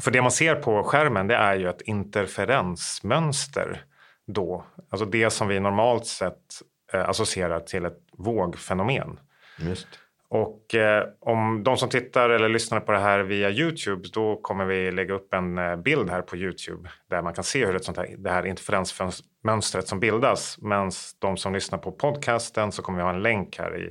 För 0.00 0.10
det 0.10 0.22
man 0.22 0.30
ser 0.30 0.54
på 0.54 0.82
skärmen 0.82 1.26
det 1.26 1.36
är 1.36 1.56
ju 1.56 1.68
ett 1.68 1.80
interferensmönster 1.80 3.84
då. 4.26 4.64
Alltså 4.90 5.06
det 5.06 5.30
som 5.30 5.48
vi 5.48 5.60
normalt 5.60 6.06
sett 6.06 6.62
eh, 6.92 7.08
associerar 7.08 7.60
till 7.60 7.84
ett 7.84 7.98
vågfenomen. 8.12 9.20
Just. 9.58 9.86
Och 10.28 10.74
eh, 10.74 11.04
om 11.20 11.62
de 11.64 11.76
som 11.76 11.88
tittar 11.88 12.30
eller 12.30 12.48
lyssnar 12.48 12.80
på 12.80 12.92
det 12.92 12.98
här 12.98 13.20
via 13.20 13.50
Youtube 13.50 14.08
då 14.12 14.36
kommer 14.36 14.64
vi 14.64 14.90
lägga 14.90 15.14
upp 15.14 15.34
en 15.34 15.58
eh, 15.58 15.76
bild 15.76 16.10
här 16.10 16.22
på 16.22 16.36
Youtube 16.36 16.90
där 17.10 17.22
man 17.22 17.34
kan 17.34 17.44
se 17.44 17.66
hur 17.66 17.76
ett 17.76 17.84
sånt 17.84 17.96
här, 17.96 18.14
det 18.18 18.30
här 18.30 18.46
interferensmönstret 18.46 19.88
som 19.88 20.00
bildas. 20.00 20.58
Men 20.62 20.90
de 21.18 21.36
som 21.36 21.52
lyssnar 21.52 21.78
på 21.78 21.92
podcasten 21.92 22.72
så 22.72 22.82
kommer 22.82 22.98
vi 22.98 23.02
ha 23.02 23.10
en 23.10 23.22
länk 23.22 23.58
här 23.58 23.76
i 23.76 23.90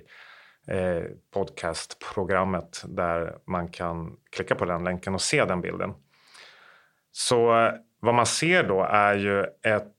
eh, 0.68 1.04
podcastprogrammet 1.34 2.84
där 2.88 3.38
man 3.48 3.68
kan 3.68 4.16
klicka 4.32 4.56
på 4.56 4.66
den 4.66 4.84
länken 4.84 5.14
och 5.14 5.22
se 5.22 5.46
den 5.46 5.62
bilden. 5.62 5.94
Så 7.12 7.60
eh, 7.60 7.74
vad 8.00 8.16
man 8.16 8.26
ser 8.26 8.64
då 8.64 8.84
är 8.84 9.16
ju 9.16 9.42
ett 9.44 9.96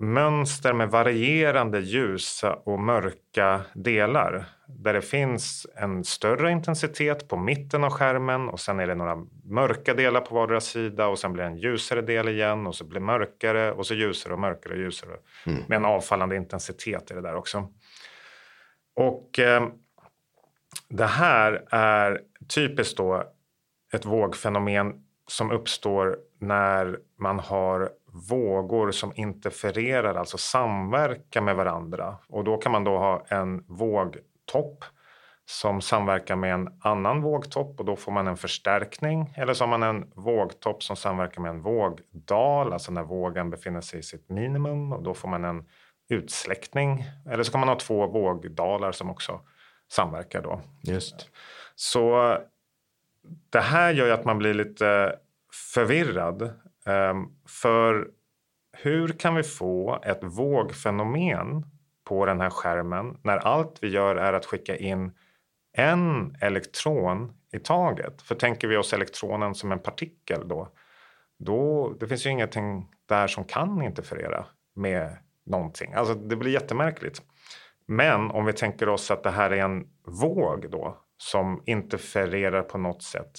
mönster 0.00 0.72
med 0.72 0.90
varierande 0.90 1.80
ljusa 1.80 2.54
och 2.54 2.80
mörka 2.80 3.60
delar 3.74 4.44
där 4.66 4.92
det 4.94 5.02
finns 5.02 5.66
en 5.74 6.04
större 6.04 6.50
intensitet 6.50 7.28
på 7.28 7.36
mitten 7.36 7.84
av 7.84 7.90
skärmen 7.90 8.48
och 8.48 8.60
sen 8.60 8.80
är 8.80 8.86
det 8.86 8.94
några 8.94 9.16
mörka 9.44 9.94
delar 9.94 10.20
på 10.20 10.34
vardera 10.34 10.60
sida 10.60 11.06
och 11.06 11.18
sen 11.18 11.32
blir 11.32 11.44
det 11.44 11.50
en 11.50 11.56
ljusare 11.56 12.02
del 12.02 12.28
igen 12.28 12.66
och 12.66 12.74
så 12.74 12.84
blir 12.84 13.00
det 13.00 13.06
mörkare 13.06 13.72
och 13.72 13.86
så 13.86 13.94
ljusare 13.94 14.32
och 14.32 14.38
mörkare 14.38 14.72
och 14.72 14.80
ljusare 14.80 15.16
mm. 15.46 15.62
med 15.68 15.76
en 15.76 15.84
avfallande 15.84 16.36
intensitet 16.36 17.10
i 17.10 17.14
det 17.14 17.20
där 17.20 17.34
också. 17.34 17.68
Och 18.96 19.38
eh, 19.38 19.68
det 20.88 21.06
här 21.06 21.64
är 21.70 22.20
typiskt 22.54 22.96
då 22.96 23.24
ett 23.92 24.04
vågfenomen 24.04 25.04
som 25.26 25.50
uppstår 25.50 26.18
när 26.38 26.98
man 27.18 27.38
har 27.38 27.90
vågor 28.12 28.90
som 28.90 29.12
interfererar, 29.14 30.14
alltså 30.14 30.38
samverkar 30.38 31.40
med 31.40 31.56
varandra. 31.56 32.16
Och 32.28 32.44
då 32.44 32.56
kan 32.56 32.72
man 32.72 32.84
då 32.84 32.98
ha 32.98 33.24
en 33.28 33.64
vågtopp 33.68 34.84
som 35.44 35.80
samverkar 35.80 36.36
med 36.36 36.54
en 36.54 36.68
annan 36.80 37.22
vågtopp 37.22 37.80
och 37.80 37.86
då 37.86 37.96
får 37.96 38.12
man 38.12 38.26
en 38.26 38.36
förstärkning. 38.36 39.32
Eller 39.36 39.54
så 39.54 39.64
har 39.64 39.78
man 39.78 39.82
en 39.82 40.10
vågtopp 40.14 40.82
som 40.82 40.96
samverkar 40.96 41.42
med 41.42 41.50
en 41.50 41.62
vågdal, 41.62 42.72
alltså 42.72 42.92
när 42.92 43.02
vågen 43.02 43.50
befinner 43.50 43.80
sig 43.80 44.00
i 44.00 44.02
sitt 44.02 44.28
minimum 44.28 44.92
och 44.92 45.02
då 45.02 45.14
får 45.14 45.28
man 45.28 45.44
en 45.44 45.64
utsläckning. 46.08 47.04
Eller 47.30 47.42
så 47.42 47.52
kan 47.52 47.60
man 47.60 47.68
ha 47.68 47.76
två 47.76 48.06
vågdalar 48.06 48.92
som 48.92 49.10
också 49.10 49.40
samverkar 49.92 50.42
då. 50.42 50.60
Just. 50.82 51.30
Så 51.74 52.36
det 53.50 53.60
här 53.60 53.92
gör 53.92 54.06
ju 54.06 54.12
att 54.12 54.24
man 54.24 54.38
blir 54.38 54.54
lite 54.54 55.16
förvirrad. 55.74 56.50
Ehm, 56.86 57.26
för 57.62 58.08
hur 58.72 59.08
kan 59.08 59.34
vi 59.34 59.42
få 59.42 60.00
ett 60.02 60.20
vågfenomen 60.22 61.64
på 62.04 62.26
den 62.26 62.40
här 62.40 62.50
skärmen 62.50 63.18
när 63.22 63.36
allt 63.36 63.78
vi 63.82 63.88
gör 63.88 64.16
är 64.16 64.32
att 64.32 64.46
skicka 64.46 64.76
in 64.76 65.12
en 65.76 66.36
elektron 66.40 67.32
i 67.52 67.58
taget? 67.58 68.22
För 68.22 68.34
tänker 68.34 68.68
vi 68.68 68.76
oss 68.76 68.92
elektronen 68.92 69.54
som 69.54 69.72
en 69.72 69.78
partikel 69.78 70.48
då, 70.48 70.68
då 71.38 71.92
det 72.00 72.08
finns 72.08 72.26
ju 72.26 72.30
ingenting 72.30 72.88
där 73.06 73.26
som 73.26 73.44
kan 73.44 73.82
interferera 73.82 74.46
med 74.74 75.16
någonting. 75.46 75.92
Alltså 75.92 76.14
det 76.14 76.36
blir 76.36 76.52
jättemärkligt. 76.52 77.22
Men 77.86 78.30
om 78.30 78.44
vi 78.44 78.52
tänker 78.52 78.88
oss 78.88 79.10
att 79.10 79.22
det 79.22 79.30
här 79.30 79.50
är 79.50 79.64
en 79.64 79.86
våg 80.06 80.70
då 80.70 80.98
som 81.16 81.62
interfererar 81.66 82.62
på 82.62 82.78
något 82.78 83.02
sätt. 83.02 83.38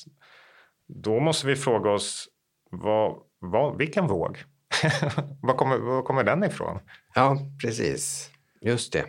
Då 0.88 1.20
måste 1.20 1.48
vi 1.48 1.56
fråga 1.56 1.90
oss 1.90 2.28
vad, 2.72 3.18
vad, 3.42 3.78
vilken 3.78 4.08
våg? 4.08 4.44
var, 5.42 5.54
kommer, 5.54 5.78
var 5.78 6.02
kommer 6.02 6.24
den 6.24 6.44
ifrån? 6.44 6.80
Ja, 7.16 7.38
precis. 7.62 8.30
Just 8.62 8.94
det. 8.94 9.06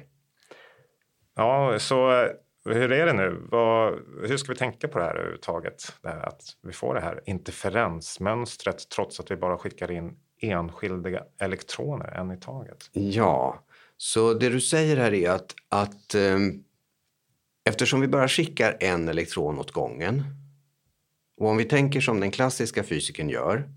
Ja, 1.35 1.79
så 1.79 2.29
hur 2.64 2.92
är 2.92 3.07
det 3.07 3.12
nu? 3.12 3.47
Vad, 3.51 3.99
hur 4.29 4.37
ska 4.37 4.53
vi 4.53 4.59
tänka 4.59 4.88
på 4.88 4.99
det 4.99 5.05
här 5.05 5.14
överhuvudtaget? 5.14 5.92
Det 6.03 6.09
här 6.09 6.29
att 6.29 6.42
vi 6.62 6.73
får 6.73 6.95
det 6.95 7.01
här 7.01 7.21
interferensmönstret 7.25 8.88
trots 8.88 9.21
att 9.21 9.31
vi 9.31 9.37
bara 9.37 9.59
skickar 9.59 9.90
in 9.90 10.16
enskilda 10.40 11.25
elektroner 11.38 12.09
en 12.09 12.31
i 12.31 12.37
taget. 12.37 12.90
Ja, 12.92 13.64
så 13.97 14.35
det 14.35 14.49
du 14.49 14.61
säger 14.61 14.97
här 14.97 15.14
är 15.14 15.31
att, 15.31 15.55
att 15.68 16.14
eh, 16.14 16.38
eftersom 17.64 18.01
vi 18.01 18.09
bara 18.09 18.29
skickar 18.29 18.77
en 18.81 19.09
elektron 19.09 19.59
åt 19.59 19.73
gången 19.73 20.25
och 21.37 21.49
om 21.49 21.57
vi 21.57 21.64
tänker 21.64 22.01
som 22.01 22.21
den 22.21 22.31
klassiska 22.31 22.83
fysiken 22.83 23.29
gör 23.29 23.68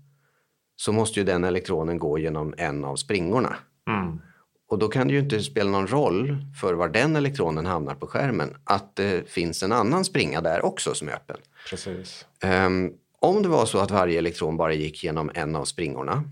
så 0.76 0.92
måste 0.92 1.20
ju 1.20 1.26
den 1.26 1.44
elektronen 1.44 1.98
gå 1.98 2.18
genom 2.18 2.54
en 2.56 2.84
av 2.84 2.96
springorna. 2.96 3.56
Mm. 3.88 4.20
Och 4.68 4.78
då 4.78 4.88
kan 4.88 5.08
det 5.08 5.14
ju 5.14 5.20
inte 5.20 5.40
spela 5.40 5.70
någon 5.70 5.86
roll 5.86 6.36
för 6.60 6.74
var 6.74 6.88
den 6.88 7.16
elektronen 7.16 7.66
hamnar 7.66 7.94
på 7.94 8.06
skärmen 8.06 8.56
att 8.64 8.96
det 8.96 9.28
finns 9.28 9.62
en 9.62 9.72
annan 9.72 10.04
springa 10.04 10.40
där 10.40 10.64
också 10.64 10.94
som 10.94 11.08
är 11.08 11.12
öppen. 11.12 11.36
Precis. 11.70 12.26
Um, 12.44 12.92
om 13.20 13.42
det 13.42 13.48
var 13.48 13.66
så 13.66 13.78
att 13.78 13.90
varje 13.90 14.18
elektron 14.18 14.56
bara 14.56 14.74
gick 14.74 15.04
genom 15.04 15.30
en 15.34 15.56
av 15.56 15.64
springorna 15.64 16.24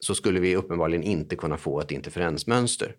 så 0.00 0.14
skulle 0.14 0.40
vi 0.40 0.56
uppenbarligen 0.56 1.02
inte 1.02 1.36
kunna 1.36 1.56
få 1.56 1.80
ett 1.80 1.90
interferensmönster. 1.90 2.94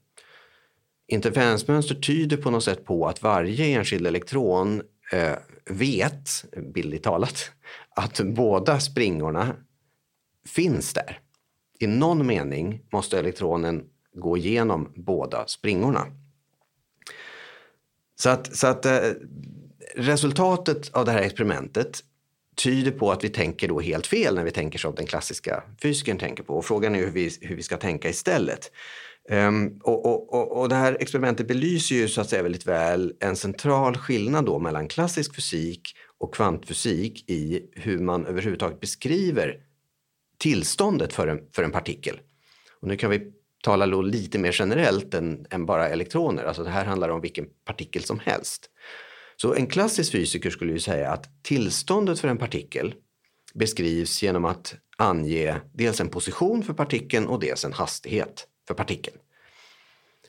Interferensmönster 1.07 1.95
tyder 1.95 2.37
på 2.37 2.51
något 2.51 2.63
sätt 2.63 2.85
på 2.85 3.07
att 3.07 3.23
varje 3.23 3.65
enskild 3.65 4.07
elektron 4.07 4.81
eh, 5.11 5.35
vet, 5.69 6.29
bildligt 6.73 7.03
talat, 7.03 7.51
att 7.95 8.19
båda 8.19 8.79
springorna 8.79 9.55
finns 10.49 10.93
där. 10.93 11.19
I 11.79 11.87
någon 11.87 12.27
mening 12.27 12.81
måste 12.91 13.19
elektronen 13.19 13.83
gå 14.13 14.37
igenom 14.37 14.93
båda 14.95 15.47
springorna. 15.47 16.05
Så 18.15 18.29
att, 18.29 18.55
så 18.55 18.67
att 18.67 18.85
eh, 18.85 18.99
resultatet 19.95 20.89
av 20.93 21.05
det 21.05 21.11
här 21.11 21.21
experimentet 21.21 22.03
tyder 22.63 22.91
på 22.91 23.11
att 23.11 23.23
vi 23.23 23.29
tänker 23.29 23.67
då 23.67 23.79
helt 23.79 24.07
fel 24.07 24.35
när 24.35 24.43
vi 24.43 24.51
tänker 24.51 24.79
som 24.79 24.95
den 24.95 25.05
klassiska 25.05 25.63
fysikern 25.81 26.17
tänker 26.17 26.43
på. 26.43 26.57
Och 26.57 26.65
frågan 26.65 26.95
är 26.95 26.99
hur 26.99 27.11
vi, 27.11 27.37
hur 27.41 27.55
vi 27.55 27.63
ska 27.63 27.77
tänka 27.77 28.09
istället. 28.09 28.71
Um, 29.29 29.79
och, 29.83 30.05
och, 30.05 30.33
och, 30.33 30.61
och, 30.61 30.69
det 30.69 30.75
här 30.75 30.97
experimentet 30.99 31.47
belyser 31.47 31.95
ju 31.95 32.07
så 32.07 32.21
att 32.21 32.29
säga 32.29 32.43
väldigt 32.43 32.67
väl 32.67 33.13
en 33.19 33.35
central 33.35 33.97
skillnad 33.97 34.45
då 34.45 34.59
mellan 34.59 34.87
klassisk 34.87 35.35
fysik 35.35 35.81
och 36.17 36.33
kvantfysik 36.33 37.29
i 37.29 37.69
hur 37.73 37.99
man 37.99 38.25
överhuvudtaget 38.25 38.79
beskriver 38.79 39.59
tillståndet 40.37 41.13
för 41.13 41.27
en, 41.27 41.39
för 41.55 41.63
en 41.63 41.71
partikel. 41.71 42.19
Och 42.81 42.87
nu 42.87 42.97
kan 42.97 43.09
vi 43.09 43.31
tala 43.63 43.85
lite 43.85 44.39
mer 44.39 44.55
generellt 44.59 45.13
än, 45.13 45.45
än 45.49 45.65
bara 45.65 45.89
elektroner. 45.89 46.43
Alltså 46.43 46.63
det 46.63 46.69
här 46.69 46.85
handlar 46.85 47.09
om 47.09 47.21
vilken 47.21 47.45
partikel 47.65 48.03
som 48.03 48.19
helst. 48.19 48.69
Så 49.35 49.53
en 49.53 49.67
klassisk 49.67 50.11
fysiker 50.11 50.49
skulle 50.49 50.71
ju 50.71 50.79
säga 50.79 51.11
att 51.11 51.43
tillståndet 51.43 52.19
för 52.19 52.27
en 52.27 52.37
partikel 52.37 52.93
beskrivs 53.53 54.23
genom 54.23 54.45
att 54.45 54.75
ange 54.97 55.55
dels 55.73 56.01
en 56.01 56.09
position 56.09 56.63
för 56.63 56.73
partikeln 56.73 57.27
och 57.27 57.39
dels 57.39 57.65
en 57.65 57.73
hastighet 57.73 58.47
för 58.67 58.73
partikeln. 58.73 59.17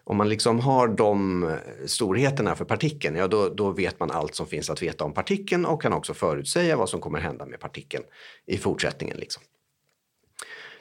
Om 0.05 0.17
man 0.17 0.29
liksom 0.29 0.61
har 0.61 0.89
de 0.89 1.45
eh, 1.45 1.57
storheterna 1.87 2.57
för 2.57 2.65
partikeln, 2.65 3.17
ja 3.17 3.29
då, 3.29 3.49
då 3.49 3.71
vet 3.71 4.01
man 4.01 4.11
allt 4.11 4.35
som 4.35 4.47
finns 4.47 4.71
att 4.71 4.83
veta 4.83 5.05
om 5.05 5.15
partikeln 5.15 5.67
och 5.67 5.83
kan 5.83 5.93
också 5.93 6.15
förutsäga 6.15 6.77
vad 6.77 6.89
som 6.89 7.01
kommer 7.01 7.21
hända 7.21 7.47
med 7.47 7.61
partikeln 7.61 8.05
i 8.47 8.59
fortsättningen. 8.59 9.17
Liksom. 9.17 9.43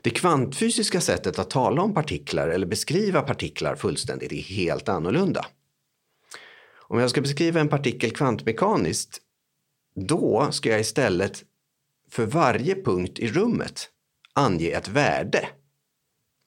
Det 0.06 0.12
kvantfysiska 0.12 1.02
sättet 1.02 1.40
att 1.40 1.50
tala 1.50 1.82
om 1.82 1.94
partiklar 1.94 2.48
eller 2.48 2.68
beskriva 2.68 3.22
partiklar 3.22 3.76
fullständigt 3.76 4.32
är 4.32 4.42
helt 4.42 4.90
annorlunda. 4.90 5.46
Om 6.88 7.00
jag 7.00 7.10
ska 7.10 7.22
beskriva 7.22 7.60
en 7.60 7.70
partikel 7.70 8.12
kvantmekaniskt, 8.12 9.22
då 9.96 10.48
ska 10.52 10.70
jag 10.70 10.80
istället 10.80 11.44
för 12.12 12.26
varje 12.26 12.84
punkt 12.84 13.20
i 13.20 13.28
rummet 13.28 13.90
ange 14.34 14.72
ett 14.72 14.88
värde. 14.88 15.48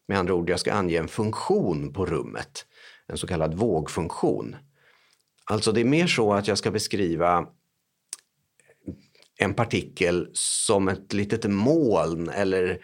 Med 0.08 0.18
andra 0.18 0.34
ord, 0.34 0.50
jag 0.50 0.60
ska 0.60 0.72
ange 0.72 0.98
en 0.98 1.08
funktion 1.08 1.92
på 1.92 2.06
rummet, 2.06 2.66
en 3.06 3.18
så 3.18 3.26
kallad 3.26 3.54
vågfunktion. 3.54 4.56
Alltså 5.44 5.72
det 5.72 5.80
är 5.80 5.84
mer 5.84 6.06
så 6.06 6.32
att 6.32 6.48
jag 6.48 6.58
ska 6.58 6.70
beskriva 6.70 7.46
en 9.36 9.54
partikel 9.54 10.30
som 10.32 10.88
ett 10.88 11.12
litet 11.12 11.44
moln 11.44 12.28
eller, 12.28 12.80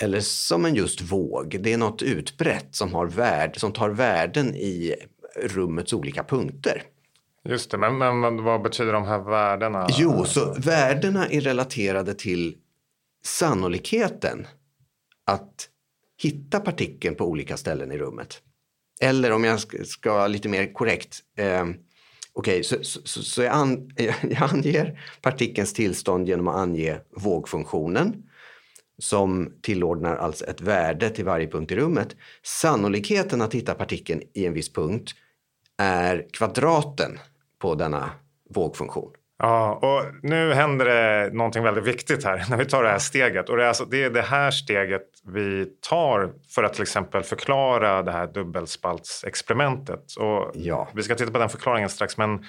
eller 0.00 0.20
som 0.20 0.64
en 0.64 0.74
just 0.74 1.00
våg. 1.00 1.56
Det 1.60 1.72
är 1.72 1.78
något 1.78 2.02
utbrett 2.02 2.68
som, 2.70 2.94
har 2.94 3.06
värde, 3.06 3.60
som 3.60 3.72
tar 3.72 3.90
värden 3.90 4.54
i 4.54 4.94
rummets 5.36 5.92
olika 5.92 6.24
punkter. 6.24 6.82
Just 7.48 7.70
det, 7.70 7.78
men, 7.78 7.98
men 7.98 8.44
vad 8.44 8.62
betyder 8.62 8.92
de 8.92 9.04
här 9.04 9.18
värdena? 9.18 9.86
Jo, 9.90 10.24
så 10.24 10.54
värdena 10.58 11.28
är 11.28 11.40
relaterade 11.40 12.14
till 12.14 12.56
sannolikheten 13.24 14.46
att 15.24 15.68
hitta 16.22 16.60
partikeln 16.60 17.14
på 17.14 17.24
olika 17.24 17.56
ställen 17.56 17.92
i 17.92 17.98
rummet. 17.98 18.42
Eller 19.00 19.32
om 19.32 19.44
jag 19.44 19.60
ska 19.86 20.12
vara 20.12 20.26
lite 20.26 20.48
mer 20.48 20.72
korrekt. 20.72 21.20
Eh, 21.36 21.64
Okej, 22.38 22.60
okay, 22.60 22.62
så, 22.62 22.76
så, 22.82 23.22
så 23.22 23.42
jag, 23.42 23.54
an, 23.54 23.90
jag 24.22 24.52
anger 24.52 25.00
partikelns 25.22 25.72
tillstånd 25.72 26.28
genom 26.28 26.48
att 26.48 26.56
ange 26.56 26.98
vågfunktionen 27.10 28.22
som 28.98 29.52
tillordnar 29.62 30.16
alltså 30.16 30.44
ett 30.44 30.60
värde 30.60 31.10
till 31.10 31.24
varje 31.24 31.46
punkt 31.46 31.72
i 31.72 31.76
rummet. 31.76 32.16
Sannolikheten 32.42 33.42
att 33.42 33.54
hitta 33.54 33.74
partikeln 33.74 34.22
i 34.34 34.46
en 34.46 34.52
viss 34.52 34.72
punkt 34.72 35.10
är 35.78 36.26
kvadraten 36.32 37.18
på 37.58 37.74
denna 37.74 38.10
vågfunktion. 38.50 39.12
Ja, 39.38 39.74
och 39.74 40.14
nu 40.22 40.54
händer 40.54 40.84
det 40.84 41.30
någonting 41.34 41.62
väldigt 41.62 41.84
viktigt 41.84 42.24
här 42.24 42.44
när 42.50 42.56
vi 42.56 42.64
tar 42.64 42.82
det 42.82 42.88
här 42.88 42.98
steget. 42.98 43.48
Och 43.48 43.56
det 43.56 43.64
är, 43.64 43.68
alltså, 43.68 43.84
det, 43.84 44.04
är 44.04 44.10
det 44.10 44.22
här 44.22 44.50
steget 44.50 45.06
vi 45.24 45.66
tar 45.88 46.32
för 46.54 46.64
att 46.64 46.72
till 46.72 46.82
exempel 46.82 47.22
förklara 47.22 48.02
det 48.02 48.12
här 48.12 48.26
dubbelspaltsexperimentet. 48.26 50.16
Och 50.18 50.50
ja. 50.54 50.88
Vi 50.94 51.02
ska 51.02 51.14
titta 51.14 51.32
på 51.32 51.38
den 51.38 51.48
förklaringen 51.48 51.88
strax, 51.88 52.18
men 52.18 52.44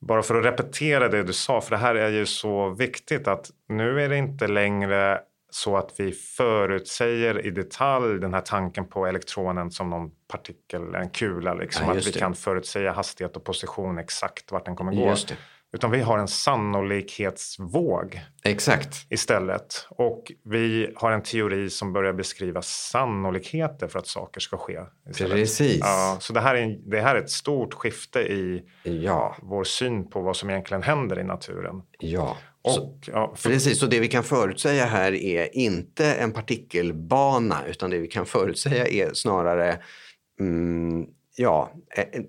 bara 0.00 0.22
för 0.22 0.34
att 0.34 0.44
repetera 0.44 1.08
det 1.08 1.22
du 1.22 1.32
sa, 1.32 1.60
för 1.60 1.70
det 1.70 1.76
här 1.76 1.94
är 1.94 2.10
ju 2.10 2.26
så 2.26 2.70
viktigt 2.70 3.28
att 3.28 3.50
nu 3.68 4.02
är 4.02 4.08
det 4.08 4.16
inte 4.16 4.46
längre 4.46 5.20
så 5.54 5.76
att 5.76 5.94
vi 5.96 6.12
förutsäger 6.12 7.46
i 7.46 7.50
detalj 7.50 8.20
den 8.20 8.34
här 8.34 8.40
tanken 8.40 8.88
på 8.88 9.06
elektronen 9.06 9.70
som 9.70 9.90
någon 9.90 10.10
partikel, 10.28 10.94
en 10.94 11.10
kula. 11.10 11.54
Liksom, 11.54 11.86
ja, 11.86 11.92
att 11.92 12.06
vi 12.06 12.10
det. 12.10 12.18
kan 12.18 12.34
förutsäga 12.34 12.92
hastighet 12.92 13.36
och 13.36 13.44
position 13.44 13.98
exakt 13.98 14.52
vart 14.52 14.64
den 14.64 14.76
kommer 14.76 14.92
gå. 14.92 15.14
Utan 15.72 15.90
vi 15.90 16.00
har 16.00 16.18
en 16.18 16.28
sannolikhetsvåg 16.28 18.20
Exakt. 18.44 19.06
istället. 19.10 19.86
Och 19.90 20.32
vi 20.44 20.92
har 20.96 21.12
en 21.12 21.22
teori 21.22 21.70
som 21.70 21.92
börjar 21.92 22.12
beskriva 22.12 22.62
sannolikheter 22.62 23.88
för 23.88 23.98
att 23.98 24.06
saker 24.06 24.40
ska 24.40 24.56
ske. 24.56 24.80
Istället. 25.10 25.32
Precis. 25.32 25.78
Ja, 25.80 26.16
så 26.20 26.32
det 26.32 26.40
här, 26.40 26.54
är, 26.54 26.78
det 26.90 27.00
här 27.00 27.16
är 27.16 27.20
ett 27.20 27.30
stort 27.30 27.74
skifte 27.74 28.20
i 28.20 28.62
ja. 28.82 29.36
vår 29.42 29.64
syn 29.64 30.10
på 30.10 30.20
vad 30.20 30.36
som 30.36 30.50
egentligen 30.50 30.82
händer 30.82 31.18
i 31.18 31.24
naturen. 31.24 31.82
Ja. 31.98 32.36
Och, 32.64 32.72
så, 32.72 32.98
ja, 33.06 33.34
för... 33.36 33.50
Precis, 33.50 33.78
så 33.78 33.86
det 33.86 34.00
vi 34.00 34.08
kan 34.08 34.24
förutsäga 34.24 34.84
här 34.84 35.12
är 35.12 35.56
inte 35.56 36.14
en 36.14 36.32
partikelbana 36.32 37.66
utan 37.66 37.90
det 37.90 37.98
vi 37.98 38.08
kan 38.08 38.26
förutsäga 38.26 38.86
är 38.86 39.14
snarare 39.14 39.78
mm, 40.40 41.06
ja, 41.36 41.70
en, 41.90 42.26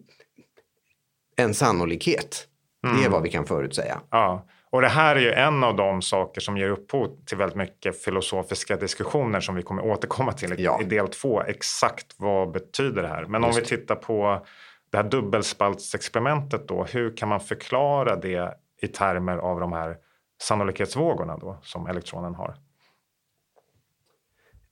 en 1.36 1.54
sannolikhet. 1.54 2.48
Mm. 2.84 2.96
Det 2.96 3.02
är 3.02 3.06
mm. 3.06 3.12
vad 3.12 3.24
vi 3.24 3.30
kan 3.30 3.46
förutsäga. 3.46 4.02
Ja. 4.10 4.48
Och 4.70 4.82
det 4.82 4.88
här 4.88 5.16
är 5.16 5.20
ju 5.20 5.32
en 5.32 5.64
av 5.64 5.76
de 5.76 6.02
saker 6.02 6.42
som 6.42 6.58
ger 6.58 6.70
upphov 6.70 7.26
till 7.26 7.38
väldigt 7.38 7.58
mycket 7.58 8.04
filosofiska 8.04 8.78
diskussioner 8.78 9.40
som 9.40 9.56
vi 9.56 9.62
kommer 9.62 9.86
återkomma 9.86 10.32
till 10.32 10.56
ja. 10.58 10.82
i 10.82 10.84
del 10.84 11.08
två. 11.08 11.42
Exakt 11.42 12.16
vad 12.18 12.52
betyder 12.52 13.02
det 13.02 13.08
här? 13.08 13.26
Men 13.26 13.44
Just. 13.44 13.58
om 13.58 13.64
vi 13.64 13.68
tittar 13.68 13.96
på 13.96 14.46
det 14.92 14.98
här 14.98 15.04
dubbelspaltsexperimentet 15.04 16.68
då. 16.68 16.84
Hur 16.84 17.18
kan 17.18 17.30
man 17.30 17.40
förklara 17.40 18.16
det 18.16 18.58
i 18.82 18.88
termer 18.88 19.38
av 19.38 19.60
de 19.60 19.74
här 19.74 19.98
sannolikhetsvågorna 20.42 21.38
då 21.38 21.60
som 21.64 21.88
elektronen 21.88 22.36
har? 22.36 22.58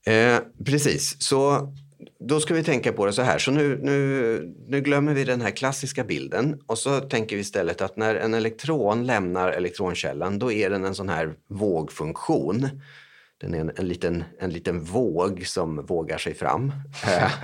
Eh, 0.05 0.39
precis, 0.65 1.21
så 1.21 1.73
då 2.19 2.39
ska 2.39 2.53
vi 2.53 2.63
tänka 2.63 2.93
på 2.93 3.05
det 3.05 3.13
så 3.13 3.21
här. 3.21 3.37
Så 3.37 3.51
nu, 3.51 3.79
nu, 3.81 4.55
nu 4.67 4.81
glömmer 4.81 5.13
vi 5.13 5.23
den 5.23 5.41
här 5.41 5.51
klassiska 5.51 6.03
bilden 6.03 6.61
och 6.67 6.77
så 6.77 6.99
tänker 6.99 7.35
vi 7.35 7.41
istället 7.41 7.81
att 7.81 7.97
när 7.97 8.15
en 8.15 8.33
elektron 8.33 9.05
lämnar 9.05 9.49
elektronkällan 9.49 10.39
då 10.39 10.51
är 10.51 10.69
den 10.69 10.85
en 10.85 10.95
sån 10.95 11.09
här 11.09 11.33
vågfunktion. 11.49 12.69
Den 13.37 13.53
är 13.53 13.59
en, 13.59 13.71
en, 13.75 13.87
liten, 13.87 14.23
en 14.39 14.49
liten 14.49 14.83
våg 14.83 15.47
som 15.47 15.85
vågar 15.85 16.17
sig 16.17 16.33
fram. 16.33 16.71
eh, 17.05 17.43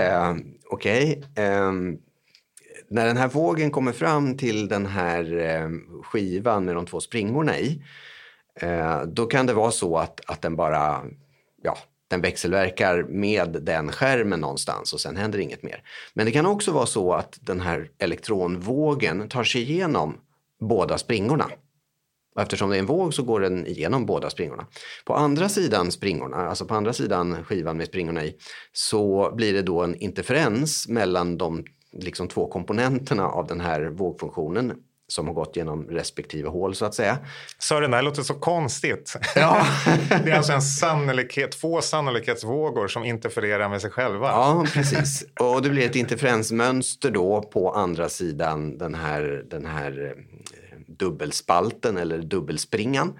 eh 0.00 0.36
Okej. 0.70 1.22
Okay. 1.32 1.44
Eh, 1.44 1.72
när 2.88 3.06
den 3.06 3.16
här 3.16 3.28
vågen 3.28 3.70
kommer 3.70 3.92
fram 3.92 4.36
till 4.36 4.68
den 4.68 4.86
här 4.86 5.38
eh, 5.38 5.68
skivan 6.02 6.64
med 6.64 6.74
de 6.74 6.86
två 6.86 7.00
springorna 7.00 7.58
i 7.58 7.82
eh, 8.60 9.02
då 9.02 9.26
kan 9.26 9.46
det 9.46 9.52
vara 9.52 9.70
så 9.70 9.98
att, 9.98 10.20
att 10.26 10.42
den 10.42 10.56
bara 10.56 11.02
ja, 11.62 11.78
den 12.08 12.20
växelverkar 12.20 13.02
med 13.02 13.58
den 13.62 13.92
skärmen 13.92 14.40
någonstans 14.40 14.92
och 14.92 15.00
sen 15.00 15.16
händer 15.16 15.38
inget 15.38 15.62
mer. 15.62 15.82
Men 16.14 16.26
det 16.26 16.32
kan 16.32 16.46
också 16.46 16.72
vara 16.72 16.86
så 16.86 17.12
att 17.12 17.38
den 17.40 17.60
här 17.60 17.90
elektronvågen 17.98 19.28
tar 19.28 19.44
sig 19.44 19.62
igenom 19.62 20.20
båda 20.60 20.98
springorna. 20.98 21.50
Och 22.34 22.42
eftersom 22.42 22.70
det 22.70 22.76
är 22.76 22.78
en 22.78 22.86
våg 22.86 23.14
så 23.14 23.22
går 23.22 23.40
den 23.40 23.66
igenom 23.66 24.06
båda 24.06 24.30
springorna. 24.30 24.66
På 25.04 25.14
andra 25.14 25.48
sidan 25.48 25.92
springorna, 25.92 26.36
alltså 26.36 26.64
på 26.64 26.74
andra 26.74 26.92
sidan 26.92 27.44
skivan 27.44 27.76
med 27.76 27.86
springorna 27.86 28.24
i, 28.24 28.36
så 28.72 29.32
blir 29.36 29.52
det 29.52 29.62
då 29.62 29.82
en 29.82 29.94
interferens 29.94 30.88
mellan 30.88 31.38
de 31.38 31.64
liksom 31.92 32.28
två 32.28 32.46
komponenterna 32.46 33.28
av 33.28 33.46
den 33.46 33.60
här 33.60 33.82
vågfunktionen 33.82 34.72
som 35.08 35.26
har 35.26 35.34
gått 35.34 35.56
genom 35.56 35.84
respektive 35.84 36.48
hål 36.48 36.74
så 36.74 36.84
att 36.84 36.94
säga. 36.94 37.18
Sören, 37.58 37.90
det 37.90 37.96
här 37.96 38.04
låter 38.04 38.22
så 38.22 38.34
konstigt. 38.34 39.16
Ja. 39.34 39.66
det 40.24 40.30
är 40.30 40.36
alltså 40.36 40.52
en 40.52 40.62
sannolikhet, 40.62 41.52
två 41.52 41.80
sannolikhetsvågor 41.80 42.88
som 42.88 43.04
interfererar 43.04 43.68
med 43.68 43.80
sig 43.80 43.90
själva. 43.90 44.26
Ja, 44.26 44.66
precis. 44.72 45.24
Och 45.40 45.62
det 45.62 45.70
blir 45.70 45.86
ett 45.86 45.96
interferensmönster 45.96 47.10
då 47.10 47.42
på 47.42 47.70
andra 47.72 48.08
sidan 48.08 48.78
den 48.78 48.94
här, 48.94 49.44
den 49.50 49.66
här 49.66 50.14
eh, 50.16 50.78
dubbelspalten 50.86 51.96
eller 51.96 52.18
dubbelspringan. 52.18 53.18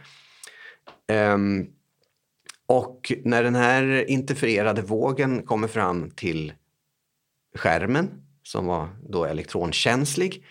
Um, 1.12 1.66
och 2.66 3.12
när 3.24 3.42
den 3.42 3.54
här 3.54 4.10
interfererade 4.10 4.82
vågen 4.82 5.42
kommer 5.42 5.68
fram 5.68 6.10
till 6.10 6.52
skärmen 7.54 8.25
som 8.46 8.66
var 8.66 8.88
då 9.08 9.24
elektronkänslig 9.24 10.44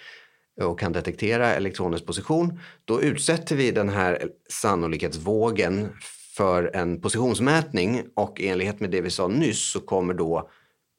och 0.62 0.80
kan 0.80 0.92
detektera 0.92 1.54
elektronens 1.54 2.06
position, 2.06 2.60
då 2.86 3.02
utsätter 3.02 3.56
vi 3.56 3.72
den 3.72 3.90
här 3.90 4.30
sannolikhetsvågen 4.50 5.90
för 6.38 6.76
en 6.76 7.02
positionsmätning 7.02 8.04
och 8.16 8.40
i 8.40 8.48
enlighet 8.48 8.80
med 8.80 8.92
det 8.92 9.02
vi 9.02 9.10
sa 9.10 9.28
nyss 9.28 9.72
så 9.72 9.80
kommer 9.80 10.14
då 10.14 10.50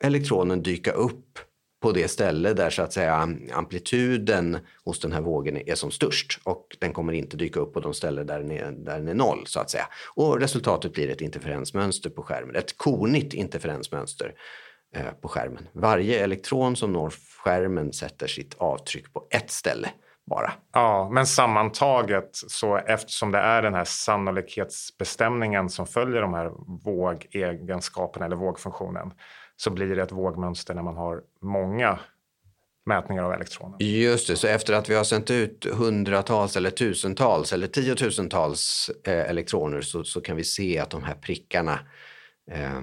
elektronen 0.04 0.62
dyka 0.62 0.92
upp 0.92 1.38
på 1.82 1.92
det 1.92 2.08
ställe 2.08 2.52
där 2.52 2.70
så 2.70 2.82
att 2.82 2.92
säga 2.92 3.36
amplituden 3.52 4.58
hos 4.84 5.00
den 5.00 5.12
här 5.12 5.20
vågen 5.20 5.68
är 5.68 5.74
som 5.74 5.90
störst 5.90 6.40
och 6.44 6.76
den 6.80 6.92
kommer 6.92 7.12
inte 7.12 7.36
dyka 7.36 7.60
upp 7.60 7.74
på 7.74 7.80
de 7.80 7.94
ställen 7.94 8.26
där 8.26 8.38
den 8.38 8.50
är, 8.50 8.72
där 8.72 8.98
den 8.98 9.08
är 9.08 9.14
noll 9.14 9.46
så 9.46 9.60
att 9.60 9.70
säga. 9.70 9.86
Och 10.14 10.40
resultatet 10.40 10.92
blir 10.92 11.10
ett 11.10 11.20
interferensmönster 11.20 12.10
på 12.10 12.22
skärmen, 12.22 12.56
ett 12.56 12.76
konigt 12.76 13.34
interferensmönster 13.34 14.32
Eh, 14.32 14.65
på 15.20 15.28
skärmen. 15.28 15.68
Varje 15.72 16.24
elektron 16.24 16.76
som 16.76 16.92
når 16.92 17.12
skärmen 17.44 17.92
sätter 17.92 18.26
sitt 18.26 18.54
avtryck 18.58 19.12
på 19.12 19.26
ett 19.30 19.50
ställe 19.50 19.90
bara. 20.30 20.52
Ja, 20.72 21.10
men 21.12 21.26
sammantaget 21.26 22.30
så 22.32 22.76
eftersom 22.76 23.32
det 23.32 23.38
är 23.38 23.62
den 23.62 23.74
här 23.74 23.84
sannolikhetsbestämningen 23.84 25.68
som 25.68 25.86
följer 25.86 26.20
de 26.20 26.34
här 26.34 26.52
vågegenskaperna 26.84 28.26
eller 28.26 28.36
vågfunktionen 28.36 29.12
så 29.56 29.70
blir 29.70 29.96
det 29.96 30.02
ett 30.02 30.12
vågmönster 30.12 30.74
när 30.74 30.82
man 30.82 30.96
har 30.96 31.20
många 31.42 31.98
mätningar 32.86 33.22
av 33.22 33.32
elektroner. 33.32 33.82
Just 33.82 34.28
det, 34.28 34.36
så 34.36 34.46
efter 34.46 34.74
att 34.74 34.90
vi 34.90 34.94
har 34.94 35.04
sänt 35.04 35.30
ut 35.30 35.66
hundratals 35.72 36.56
eller 36.56 36.70
tusentals 36.70 37.52
eller 37.52 37.66
tiotusentals 37.66 38.90
eh, 39.04 39.30
elektroner 39.30 39.80
så, 39.80 40.04
så 40.04 40.20
kan 40.20 40.36
vi 40.36 40.44
se 40.44 40.78
att 40.78 40.90
de 40.90 41.02
här 41.04 41.14
prickarna 41.14 41.78
eh, 42.50 42.82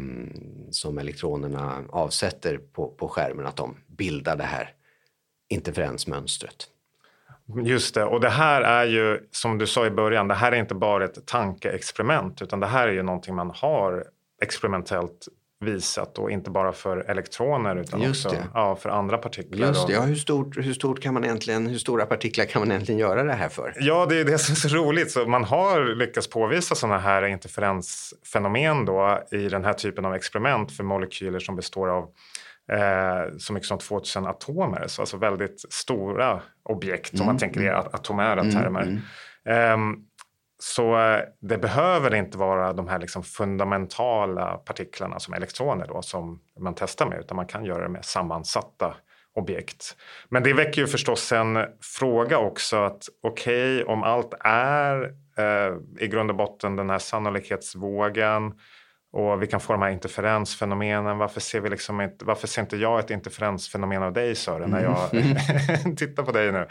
som 0.72 0.97
elektronerna 0.97 1.84
avsätter 1.89 2.57
på, 2.57 2.88
på 2.88 3.07
skärmen, 3.07 3.45
att 3.45 3.55
de 3.55 3.76
bildar 3.88 4.36
det 4.36 4.43
här 4.43 4.74
interferensmönstret. 5.49 6.68
Just 7.64 7.95
det, 7.95 8.03
och 8.03 8.22
det 8.22 8.30
här 8.30 8.61
är 8.61 8.86
ju 8.86 9.28
som 9.32 9.57
du 9.57 9.68
sa 9.68 9.86
i 9.86 9.91
början, 9.91 10.28
det 10.28 10.34
här 10.34 10.51
är 10.51 10.55
inte 10.55 10.76
bara 10.76 11.05
ett 11.05 11.26
tankeexperiment 11.26 12.41
utan 12.41 12.59
det 12.59 12.68
här 12.68 12.88
är 12.88 12.91
ju 12.91 13.03
någonting 13.03 13.36
man 13.36 13.51
har 13.55 14.05
experimentellt 14.41 15.28
visat 15.64 16.20
och 16.20 16.32
inte 16.32 16.49
bara 16.49 16.72
för 16.72 16.97
elektroner 16.97 17.76
utan 17.76 18.01
Just 18.01 18.26
också 18.26 18.38
ja, 18.53 18.76
för 18.76 18.89
andra 18.89 19.18
partiklar. 19.18 19.68
Just 19.68 19.88
det, 19.88 19.93
ja, 19.93 20.01
hur, 20.01 20.16
stort, 20.16 20.57
hur, 20.57 20.74
stort 20.74 20.99
kan 20.99 21.14
man 21.14 21.24
egentligen, 21.24 21.68
hur 21.68 21.78
stora 21.78 22.05
partiklar 22.05 22.45
kan 22.45 22.61
man 22.61 22.72
egentligen 22.72 22.99
göra 22.99 23.24
det 23.24 23.34
här 23.34 23.49
för? 23.49 23.74
Ja, 23.80 24.05
det 24.05 24.20
är 24.20 24.26
det 24.26 24.38
som 24.38 24.53
är 24.53 24.70
så 24.70 24.78
roligt. 24.78 25.11
Så 25.11 25.26
man 25.26 25.43
har 25.43 25.95
lyckats 25.95 26.30
påvisa 26.30 26.76
sådana 26.76 26.99
här 26.99 27.26
interferensfenomen 27.26 28.86
då 28.86 29.24
i 29.32 29.49
den 29.49 29.64
här 29.64 29.74
typen 29.74 30.05
av 30.05 30.16
experiment 30.16 30.72
för 30.72 30.84
molekyler 30.84 31.39
som 31.39 31.55
består 31.55 31.89
av 31.89 32.03
eh, 32.72 33.38
så 33.38 33.53
mycket 33.53 33.68
som 33.68 33.78
2000 33.78 34.26
atomer. 34.26 34.84
Så 34.88 35.01
alltså 35.01 35.18
väldigt 35.18 35.66
stora 35.70 36.41
objekt 36.64 37.14
mm, 37.14 37.22
om 37.22 37.28
man 37.28 37.38
tänker 37.38 37.61
i 37.61 37.68
mm. 37.68 37.80
atomära 37.91 38.39
mm, 38.39 38.51
termer. 38.51 38.82
Mm. 38.82 39.01
Um, 39.45 40.05
så 40.64 40.99
eh, 40.99 41.22
det 41.41 41.57
behöver 41.57 42.16
inte 42.16 42.38
vara 42.38 42.74
de 42.74 42.88
här 42.88 42.99
liksom 42.99 43.24
fundamentala 43.24 44.57
partiklarna 44.57 45.20
som 45.20 45.34
elektroner 45.34 45.88
då, 45.88 46.01
som 46.01 46.39
man 46.59 46.76
testar 46.76 47.05
med, 47.05 47.20
utan 47.20 47.36
man 47.36 47.47
kan 47.47 47.66
göra 47.66 47.84
det 47.84 47.89
med 47.89 48.05
sammansatta 48.05 48.95
objekt. 49.36 49.95
Men 50.30 50.43
det 50.43 50.53
väcker 50.53 50.82
ju 50.82 50.88
förstås 50.88 51.32
en 51.32 51.66
fråga 51.99 52.38
också 52.38 52.78
att 52.78 53.03
okej, 53.24 53.82
okay, 53.82 53.93
om 53.93 54.03
allt 54.03 54.34
är 54.39 55.03
eh, 55.38 55.78
i 55.99 56.07
grund 56.07 56.30
och 56.30 56.38
botten 56.38 56.76
den 56.76 56.89
här 56.89 56.99
sannolikhetsvågen 56.99 58.53
Och 59.11 59.41
vi 59.41 59.47
kan 59.47 59.59
få 59.59 59.74
de 59.74 59.82
här 59.82 59.89
interferensfenomenen. 59.89 61.18
Varför 61.18 61.39
ser, 61.39 61.59
vi 61.61 61.70
liksom 61.70 62.01
inte, 62.01 62.26
varför 62.26 62.47
ser 62.47 62.61
inte 62.61 62.78
jag 62.78 62.99
ett 62.99 63.11
interferensfenomen 63.11 64.03
av 64.03 64.14
dig 64.14 64.36
Sören 64.36 64.70
när 64.70 64.84
jag 64.84 65.14
mm. 65.14 65.95
tittar 65.95 66.24
på 66.24 66.32
dig 66.32 66.51
nu? 66.51 66.68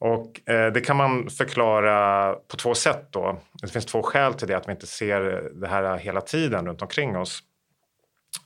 Och 0.00 0.50
eh, 0.50 0.72
det 0.72 0.80
kan 0.80 0.96
man 0.96 1.30
förklara 1.30 2.32
på 2.34 2.56
två 2.56 2.74
sätt 2.74 3.06
då. 3.10 3.38
Det 3.62 3.68
finns 3.68 3.86
två 3.86 4.02
skäl 4.02 4.34
till 4.34 4.48
det, 4.48 4.54
att 4.54 4.68
vi 4.68 4.72
inte 4.72 4.86
ser 4.86 5.50
det 5.60 5.68
här 5.68 5.96
hela 5.96 6.20
tiden 6.20 6.66
runt 6.66 6.82
omkring 6.82 7.16
oss. 7.16 7.40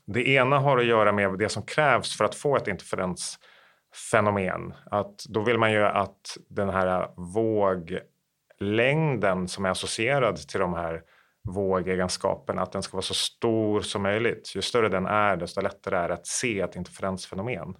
Det 0.07 0.29
ena 0.29 0.59
har 0.59 0.79
att 0.79 0.87
göra 0.87 1.13
med 1.13 1.39
det 1.39 1.49
som 1.49 1.63
krävs 1.63 2.17
för 2.17 2.25
att 2.25 2.35
få 2.35 2.57
ett 2.57 2.69
interferensfenomen. 2.69 4.75
Att 4.91 5.25
då 5.29 5.41
vill 5.41 5.59
man 5.59 5.73
ju 5.73 5.85
att 5.85 6.37
den 6.49 6.69
här 6.69 7.09
våglängden 8.61 9.49
som 9.49 9.65
är 9.65 9.71
associerad 9.71 10.37
till 10.37 10.61
de 10.61 10.75
här 10.75 11.03
vågegenskaperna, 11.49 12.63
att 12.63 12.73
den 12.73 12.83
ska 12.83 12.97
vara 12.97 13.03
så 13.03 13.15
stor 13.15 13.81
som 13.81 14.03
möjligt. 14.03 14.57
Ju 14.57 14.63
större 14.63 14.89
den 14.89 15.07
är, 15.07 15.37
desto 15.37 15.61
lättare 15.61 15.97
är 15.97 16.09
det 16.09 16.15
att 16.15 16.27
se 16.27 16.61
ett 16.61 16.77
interferensfenomen. 16.77 17.75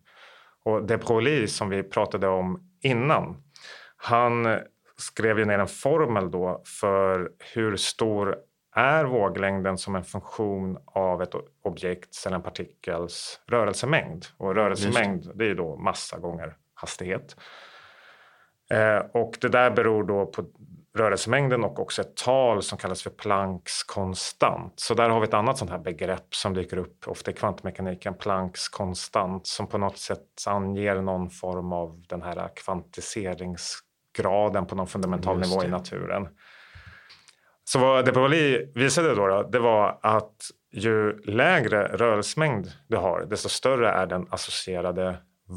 Och 0.65 0.87
de 0.87 0.97
Broglie 0.97 1.49
som 1.49 1.69
vi 1.69 1.83
pratade 1.83 2.29
om 2.29 2.71
innan, 2.83 3.43
han 4.05 4.59
skrev 4.97 5.39
ju 5.39 5.45
ner 5.45 5.59
en 5.59 5.69
formel 5.69 6.31
då 6.31 6.63
för 6.81 7.31
hur 7.55 7.77
stor 7.77 8.37
är 8.75 9.05
våglängden 9.05 9.79
som 9.79 9.95
en 9.95 10.05
funktion 10.05 10.79
av 10.87 11.23
ett 11.23 11.35
objekts 11.63 12.27
eller 12.27 12.37
en 12.37 12.43
partikels 12.43 13.41
rörelsemängd. 13.47 14.25
Och 14.37 14.55
rörelsemängd 14.55 15.31
det 15.35 15.51
är 15.51 15.55
då 15.55 15.77
massa 15.77 16.19
gånger 16.19 16.57
hastighet. 16.75 17.37
Eh, 18.71 18.99
och 19.13 19.39
det 19.41 19.49
där 19.49 19.71
beror 19.71 20.05
då 20.05 20.27
på 20.27 20.45
rörelsemängden 20.97 21.65
och 21.65 21.81
också 21.81 22.03
ett 22.03 22.17
tal 22.17 22.63
som 22.63 22.79
kallas 22.79 23.03
för 23.03 23.11
Plancks 23.11 23.83
konstant. 23.83 24.73
Så 24.77 24.95
där 24.95 25.09
har 25.09 25.21
vi 25.21 25.27
ett 25.27 25.35
annat 25.35 25.59
sånt 25.59 25.71
här 25.71 25.79
begrepp 25.79 26.35
som 26.35 26.55
dyker 26.55 26.77
upp 26.77 27.09
ofta 27.09 27.31
i 27.31 27.35
kvantmekaniken, 27.35 28.15
Plancks 28.15 28.69
konstant, 28.69 29.47
som 29.47 29.67
på 29.67 29.79
något 29.79 29.99
sätt 29.99 30.45
anger 30.47 31.03
någon 31.03 31.31
form 31.31 31.73
av 31.73 32.03
den 32.09 32.23
här 32.23 32.49
kvantiseringsgraden 34.15 34.67
på 34.67 34.75
någon 34.75 34.87
fundamental 34.87 35.41
nivå 35.41 35.65
i 35.65 35.69
naturen. 35.69 36.29
Så 37.65 37.79
vad 37.79 38.05
de 38.05 38.13
Broglie 38.13 38.73
visade 38.75 39.15
då, 39.15 39.27
då, 39.27 39.43
det 39.43 39.59
var 39.59 39.99
att 40.03 40.51
ju 40.73 41.19
lägre 41.25 41.97
rörelsemängd 41.97 42.67
du 42.89 42.97
har, 42.97 43.27
desto 43.31 43.49
större 43.49 43.91
är 43.91 44.07
den 44.07 44.27
associerade 44.31 45.17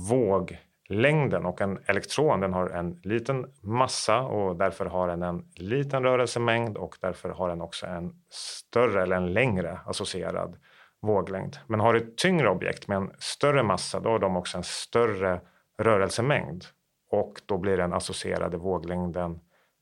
våglängden. 0.10 1.46
Och 1.46 1.62
en 1.62 1.80
elektron 1.86 2.40
den 2.40 2.54
har 2.54 2.70
en 2.70 3.00
liten 3.04 3.46
massa 3.64 4.20
och 4.20 4.56
därför 4.56 4.86
har 4.86 5.08
den 5.08 5.24
en 5.24 5.46
liten 5.56 6.04
rörelsemängd 6.04 6.78
och 6.78 6.98
därför 7.02 7.30
har 7.30 7.50
den 7.50 7.62
också 7.62 7.86
en 7.86 8.14
större 8.30 9.04
eller 9.04 9.16
en 9.16 9.34
längre 9.34 9.80
associerad 9.86 10.56
våglängd. 11.02 11.58
Men 11.68 11.80
har 11.80 11.94
du 11.94 12.00
ett 12.00 12.18
tyngre 12.18 12.50
objekt 12.50 12.88
med 12.88 12.98
en 12.98 13.12
större 13.20 13.64
massa, 13.64 14.00
då 14.00 14.10
har 14.10 14.20
de 14.20 14.38
också 14.38 14.58
en 14.58 14.64
större 14.64 15.42
rörelsemängd 15.82 16.66
och 17.10 17.42
då 17.46 17.58
blir 17.58 17.78
den 17.78 17.94
associerade 17.94 18.58
våglängden 18.58 19.40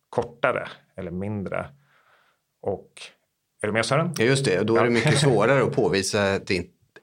kortare 0.10 0.68
eller 0.98 1.12
mindre. 1.12 1.70
Och 2.62 2.92
är 3.62 3.68
du 3.68 3.74
med 3.74 3.86
Sören? 3.86 4.14
Ja, 4.18 4.26
just 4.26 4.46
det. 4.46 4.64
Då 4.64 4.78
är 4.78 4.84
det 4.84 4.90
mycket 4.90 5.20
svårare 5.20 5.64
att 5.64 5.76
påvisa 5.76 6.40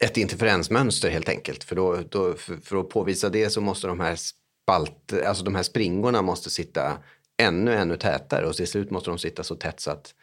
ett 0.00 0.16
interferensmönster 0.16 1.10
helt 1.10 1.28
enkelt. 1.28 1.64
För, 1.64 1.76
då, 1.76 1.98
då, 2.08 2.32
för, 2.32 2.56
för, 2.56 2.76
att 2.76 2.88
påvisa 2.88 3.28
det 3.28 3.50
så 3.50 3.60
måste 3.60 3.86
de 3.86 4.00
här 4.00 4.16
spalt, 4.16 5.12
alltså 5.26 5.44
de 5.44 5.54
här 5.54 5.62
springorna 5.62 6.22
måste 6.22 6.50
sitta 6.50 6.98
ännu, 7.42 7.74
ännu 7.74 7.96
tätare 7.96 8.46
och 8.46 8.54
till 8.54 8.66
slut 8.66 8.90
måste 8.90 9.10
de 9.10 9.18
sitta 9.18 9.42
så 9.42 9.54
tätt 9.54 9.80
så 9.80 9.90
att 9.90 10.14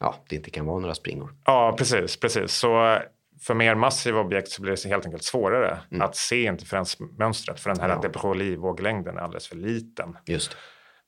ja, 0.00 0.14
det 0.28 0.36
inte 0.36 0.50
kan 0.50 0.66
vara 0.66 0.80
några 0.80 0.94
springor. 0.94 1.34
Ja, 1.44 1.74
precis, 1.78 2.16
precis. 2.16 2.52
Så 2.52 2.98
för 3.40 3.54
mer 3.54 3.74
massiva 3.74 4.20
objekt 4.20 4.50
så 4.50 4.62
blir 4.62 4.72
det 4.72 4.88
helt 4.88 5.06
enkelt 5.06 5.24
svårare 5.24 5.78
mm. 5.90 6.02
att 6.02 6.16
se 6.16 6.44
interferensmönstret 6.44 7.60
för 7.60 7.70
den 7.70 7.80
här 7.80 7.88
ja. 7.88 8.00
de 8.02 8.08
Broglie-våglängden 8.08 9.16
är 9.16 9.20
alldeles 9.20 9.48
för 9.48 9.56
liten. 9.56 10.16
Just. 10.26 10.56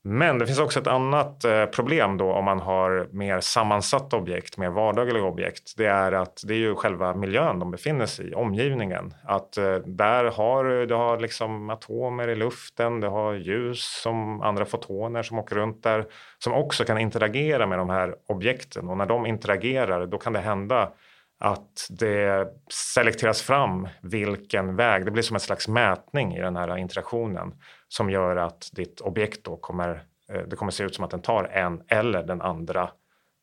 Men 0.02 0.38
det 0.38 0.46
finns 0.46 0.58
också 0.58 0.80
ett 0.80 0.86
annat 0.86 1.44
eh, 1.44 1.66
problem 1.66 2.16
då 2.16 2.32
om 2.32 2.44
man 2.44 2.60
har 2.60 3.08
mer 3.12 3.40
sammansatta 3.40 4.16
objekt, 4.16 4.58
mer 4.58 4.70
vardagliga 4.70 5.24
objekt. 5.24 5.74
Det 5.76 5.86
är 5.86 6.12
att 6.12 6.42
det 6.46 6.54
är 6.54 6.58
ju 6.58 6.74
själva 6.74 7.14
miljön 7.14 7.58
de 7.58 7.70
befinner 7.70 8.06
sig 8.06 8.30
i, 8.30 8.34
omgivningen. 8.34 9.14
Att 9.24 9.56
eh, 9.56 9.74
där 9.74 10.24
har 10.24 10.86
du 10.86 10.94
har 10.94 11.20
liksom 11.20 11.70
atomer 11.70 12.28
i 12.28 12.36
luften, 12.36 13.00
du 13.00 13.08
har 13.08 13.34
ljus 13.34 14.00
som 14.02 14.40
andra 14.40 14.64
fotoner 14.64 15.22
som 15.22 15.38
åker 15.38 15.56
runt 15.56 15.82
där 15.82 16.06
som 16.38 16.52
också 16.52 16.84
kan 16.84 16.98
interagera 16.98 17.66
med 17.66 17.78
de 17.78 17.90
här 17.90 18.14
objekten 18.28 18.88
och 18.88 18.96
när 18.96 19.06
de 19.06 19.26
interagerar 19.26 20.06
då 20.06 20.18
kan 20.18 20.32
det 20.32 20.40
hända 20.40 20.92
att 21.40 21.86
det 21.90 22.48
selekteras 22.94 23.42
fram 23.42 23.88
vilken 24.02 24.76
väg, 24.76 25.04
det 25.04 25.10
blir 25.10 25.22
som 25.22 25.36
en 25.36 25.40
slags 25.40 25.68
mätning 25.68 26.36
i 26.36 26.40
den 26.40 26.56
här 26.56 26.76
interaktionen 26.76 27.54
som 27.88 28.10
gör 28.10 28.36
att 28.36 28.70
ditt 28.72 29.00
objekt 29.00 29.44
då 29.44 29.56
kommer, 29.56 30.02
eh, 30.32 30.42
det 30.48 30.56
kommer 30.56 30.72
se 30.72 30.84
ut 30.84 30.94
som 30.94 31.04
att 31.04 31.10
den 31.10 31.22
tar 31.22 31.44
en 31.44 31.82
eller 31.88 32.22
den 32.22 32.42
andra 32.42 32.90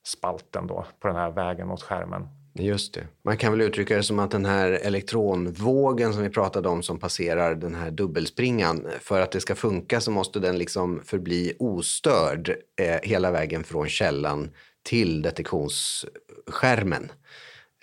spalten 0.07 0.67
då 0.67 0.85
på 0.99 1.07
den 1.07 1.17
här 1.17 1.31
vägen 1.31 1.67
mot 1.67 1.83
skärmen. 1.83 2.27
Just 2.59 2.93
det. 2.93 3.07
Man 3.23 3.37
kan 3.37 3.51
väl 3.51 3.61
uttrycka 3.61 3.95
det 3.95 4.03
som 4.03 4.19
att 4.19 4.31
den 4.31 4.45
här 4.45 4.71
elektronvågen 4.71 6.13
som 6.13 6.23
vi 6.23 6.29
pratade 6.29 6.69
om 6.69 6.83
som 6.83 6.99
passerar 6.99 7.55
den 7.55 7.75
här 7.75 7.91
dubbelspringan. 7.91 8.87
För 8.99 9.21
att 9.21 9.31
det 9.31 9.41
ska 9.41 9.55
funka 9.55 10.01
så 10.01 10.11
måste 10.11 10.39
den 10.39 10.57
liksom 10.57 11.01
förbli 11.05 11.53
ostörd 11.59 12.49
eh, 12.81 12.99
hela 13.03 13.31
vägen 13.31 13.63
från 13.63 13.89
källan 13.89 14.49
till 14.83 15.21
detektionsskärmen. 15.21 17.11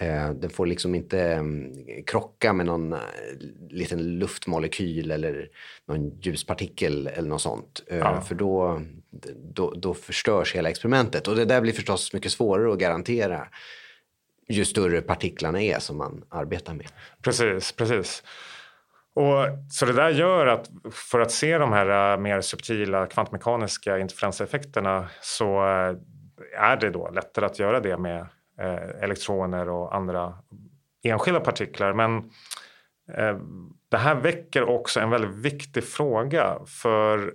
Eh, 0.00 0.30
den 0.30 0.50
får 0.50 0.66
liksom 0.66 0.94
inte 0.94 1.20
mm, 1.20 1.72
krocka 2.06 2.52
med 2.52 2.66
någon 2.66 2.92
eh, 2.92 2.98
liten 3.70 4.18
luftmolekyl 4.18 5.10
eller 5.10 5.48
någon 5.88 6.20
ljuspartikel 6.20 7.06
eller 7.06 7.28
något 7.28 7.42
sånt. 7.42 7.84
Eh, 7.86 7.98
ja. 7.98 8.20
För 8.20 8.34
då, 8.34 8.82
då, 9.54 9.70
då 9.70 9.94
förstörs 9.94 10.54
hela 10.54 10.70
experimentet. 10.70 11.28
Och 11.28 11.36
det 11.36 11.44
där 11.44 11.60
blir 11.60 11.72
förstås 11.72 12.12
mycket 12.12 12.32
svårare 12.32 12.72
att 12.72 12.78
garantera 12.78 13.48
ju 14.48 14.64
större 14.64 15.00
partiklarna 15.00 15.62
är 15.62 15.78
som 15.78 15.96
man 15.96 16.24
arbetar 16.28 16.74
med. 16.74 16.86
Precis, 17.22 17.72
precis. 17.72 18.22
Och, 19.14 19.46
så 19.70 19.86
det 19.86 19.92
där 19.92 20.10
gör 20.10 20.46
att 20.46 20.70
för 20.92 21.20
att 21.20 21.30
se 21.30 21.58
de 21.58 21.72
här 21.72 22.16
mer 22.16 22.40
subtila 22.40 23.06
kvantmekaniska 23.06 23.98
interferenseffekterna 23.98 25.08
så 25.20 25.62
är 26.58 26.76
det 26.76 26.90
då 26.90 27.10
lättare 27.10 27.46
att 27.46 27.58
göra 27.58 27.80
det 27.80 27.98
med 27.98 28.26
elektroner 29.00 29.68
och 29.68 29.94
andra 29.94 30.34
enskilda 31.02 31.40
partiklar. 31.40 31.92
Men 31.92 32.16
eh, 33.12 33.38
det 33.88 33.96
här 33.96 34.14
väcker 34.14 34.62
också 34.68 35.00
en 35.00 35.10
väldigt 35.10 35.34
viktig 35.34 35.84
fråga. 35.84 36.58
För 36.66 37.32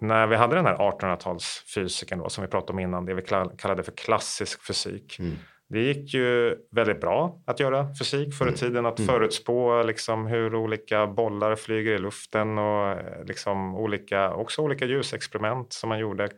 när 0.00 0.26
vi 0.26 0.36
hade 0.36 0.56
den 0.56 0.66
här 0.66 0.76
1800-talsfysiken 0.76 2.28
som 2.28 2.44
vi 2.44 2.50
pratade 2.50 2.72
om 2.72 2.78
innan, 2.78 3.04
det 3.04 3.14
vi 3.14 3.22
kallade 3.58 3.82
för 3.82 3.92
klassisk 3.92 4.66
fysik. 4.66 5.18
Mm. 5.18 5.36
Det 5.68 5.80
gick 5.80 6.14
ju 6.14 6.56
väldigt 6.70 7.00
bra 7.00 7.42
att 7.46 7.60
göra 7.60 7.88
fysik 7.98 8.34
förr 8.34 8.44
i 8.44 8.48
mm. 8.48 8.58
tiden. 8.58 8.86
Att 8.86 8.98
mm. 8.98 9.08
förutspå 9.08 9.82
liksom 9.82 10.26
hur 10.26 10.54
olika 10.54 11.06
bollar 11.06 11.56
flyger 11.56 11.92
i 11.92 11.98
luften 11.98 12.58
och 12.58 12.88
eh, 12.88 13.24
liksom 13.24 13.74
olika, 13.74 14.34
också 14.34 14.62
olika 14.62 14.84
ljusexperiment 14.84 15.72
som 15.72 15.88
man 15.88 15.98
gjorde 15.98 16.28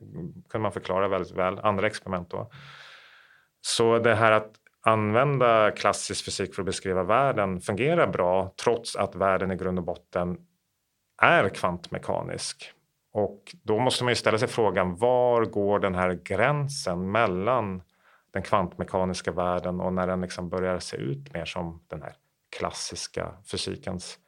kunde 0.51 0.63
man 0.63 0.73
förklara 0.73 1.09
väldigt 1.09 1.37
väl. 1.37 1.59
Andra 1.59 1.87
experiment 1.87 2.31
då. 2.31 2.51
Så 3.67 3.99
det 3.99 4.15
här 4.15 4.33
att 4.33 4.53
använda 4.83 5.71
klassisk 5.71 6.25
fysik 6.25 6.55
för 6.55 6.63
att 6.63 6.67
beskriva 6.67 7.03
världen 7.03 7.61
fungerar 7.61 8.07
bra 8.07 8.55
trots 8.65 8.97
att 8.97 9.15
världen 9.15 9.51
i 9.51 9.57
grund 9.57 9.79
och 9.79 9.85
botten 9.85 10.39
är 11.23 11.49
kvantmekanisk. 11.49 12.73
Och 13.13 13.57
då 13.63 13.79
måste 13.79 14.05
man 14.05 14.11
ju 14.11 14.15
ställa 14.15 14.39
sig 14.39 14.49
frågan 14.49 14.97
var 14.97 15.45
går 15.45 15.79
den 15.79 15.95
här 15.95 16.19
gränsen 16.25 17.11
mellan 17.11 17.83
den 18.33 18.43
kvantmekaniska 18.43 19.33
världen 19.33 19.81
och 19.81 19.93
när 19.93 20.07
den 20.07 20.21
liksom 20.21 20.49
börjar 20.49 20.79
se 20.79 20.97
ut 20.97 21.35
mer 21.35 21.45
som 21.45 21.85
den 21.89 22.03
här 22.03 22.15
klassiska 22.59 23.35
fysikens 23.51 24.19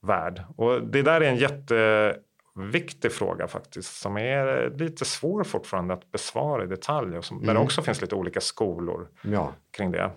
värld. 0.00 0.42
Och 0.56 0.82
det 0.82 1.02
där 1.02 1.20
är 1.20 1.28
en 1.28 1.36
jätte 1.36 2.16
viktig 2.54 3.12
fråga 3.12 3.48
faktiskt 3.48 3.96
som 3.96 4.16
är 4.16 4.70
lite 4.78 5.04
svår 5.04 5.44
fortfarande 5.44 5.94
att 5.94 6.10
besvara 6.10 6.64
i 6.64 6.66
detalj 6.66 7.18
och 7.18 7.24
som, 7.24 7.36
mm. 7.36 7.46
där 7.46 7.54
det 7.54 7.60
också 7.60 7.82
finns 7.82 8.00
lite 8.00 8.14
olika 8.14 8.40
skolor 8.40 9.08
ja. 9.22 9.54
kring 9.70 9.90
det. 9.92 10.10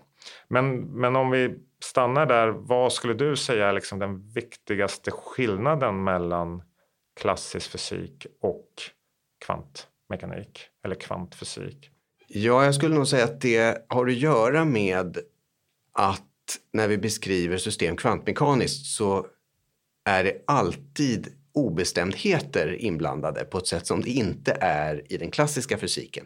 Men, 0.48 0.80
men 0.82 1.16
om 1.16 1.32
vi 1.32 1.56
stannar 1.84 2.26
där, 2.26 2.48
vad 2.48 2.94
skulle 2.94 3.14
du 3.14 3.36
säga 3.36 3.68
är 3.68 3.74
liksom 3.74 4.00
den 4.00 4.28
viktigaste 4.30 5.12
skillnaden 5.12 6.04
mellan 6.04 6.64
klassisk 7.20 7.72
fysik 7.72 8.28
och 8.42 8.70
kvantmekanik 9.46 10.68
eller 10.84 10.96
kvantfysik? 10.96 11.92
Ja, 12.28 12.66
jag 12.66 12.76
skulle 12.76 12.96
nog 12.96 13.08
säga 13.08 13.24
att 13.24 13.42
det 13.42 13.86
har 13.90 14.08
att 14.08 14.14
göra 14.14 14.66
med 14.66 15.18
att 15.94 16.22
när 16.74 16.88
vi 16.88 16.98
beskriver 16.98 17.58
system 17.58 17.98
kvantmekaniskt 17.98 18.86
så 18.86 19.28
är 20.06 20.24
det 20.24 20.44
alltid 20.48 21.28
obestämdheter 21.56 22.76
inblandade 22.80 23.46
på 23.46 23.58
ett 23.58 23.68
sätt 23.68 23.88
som 23.88 24.02
det 24.02 24.10
inte 24.10 24.58
är 24.62 25.14
i 25.14 25.18
den 25.18 25.32
klassiska 25.32 25.78
fysiken. 25.78 26.26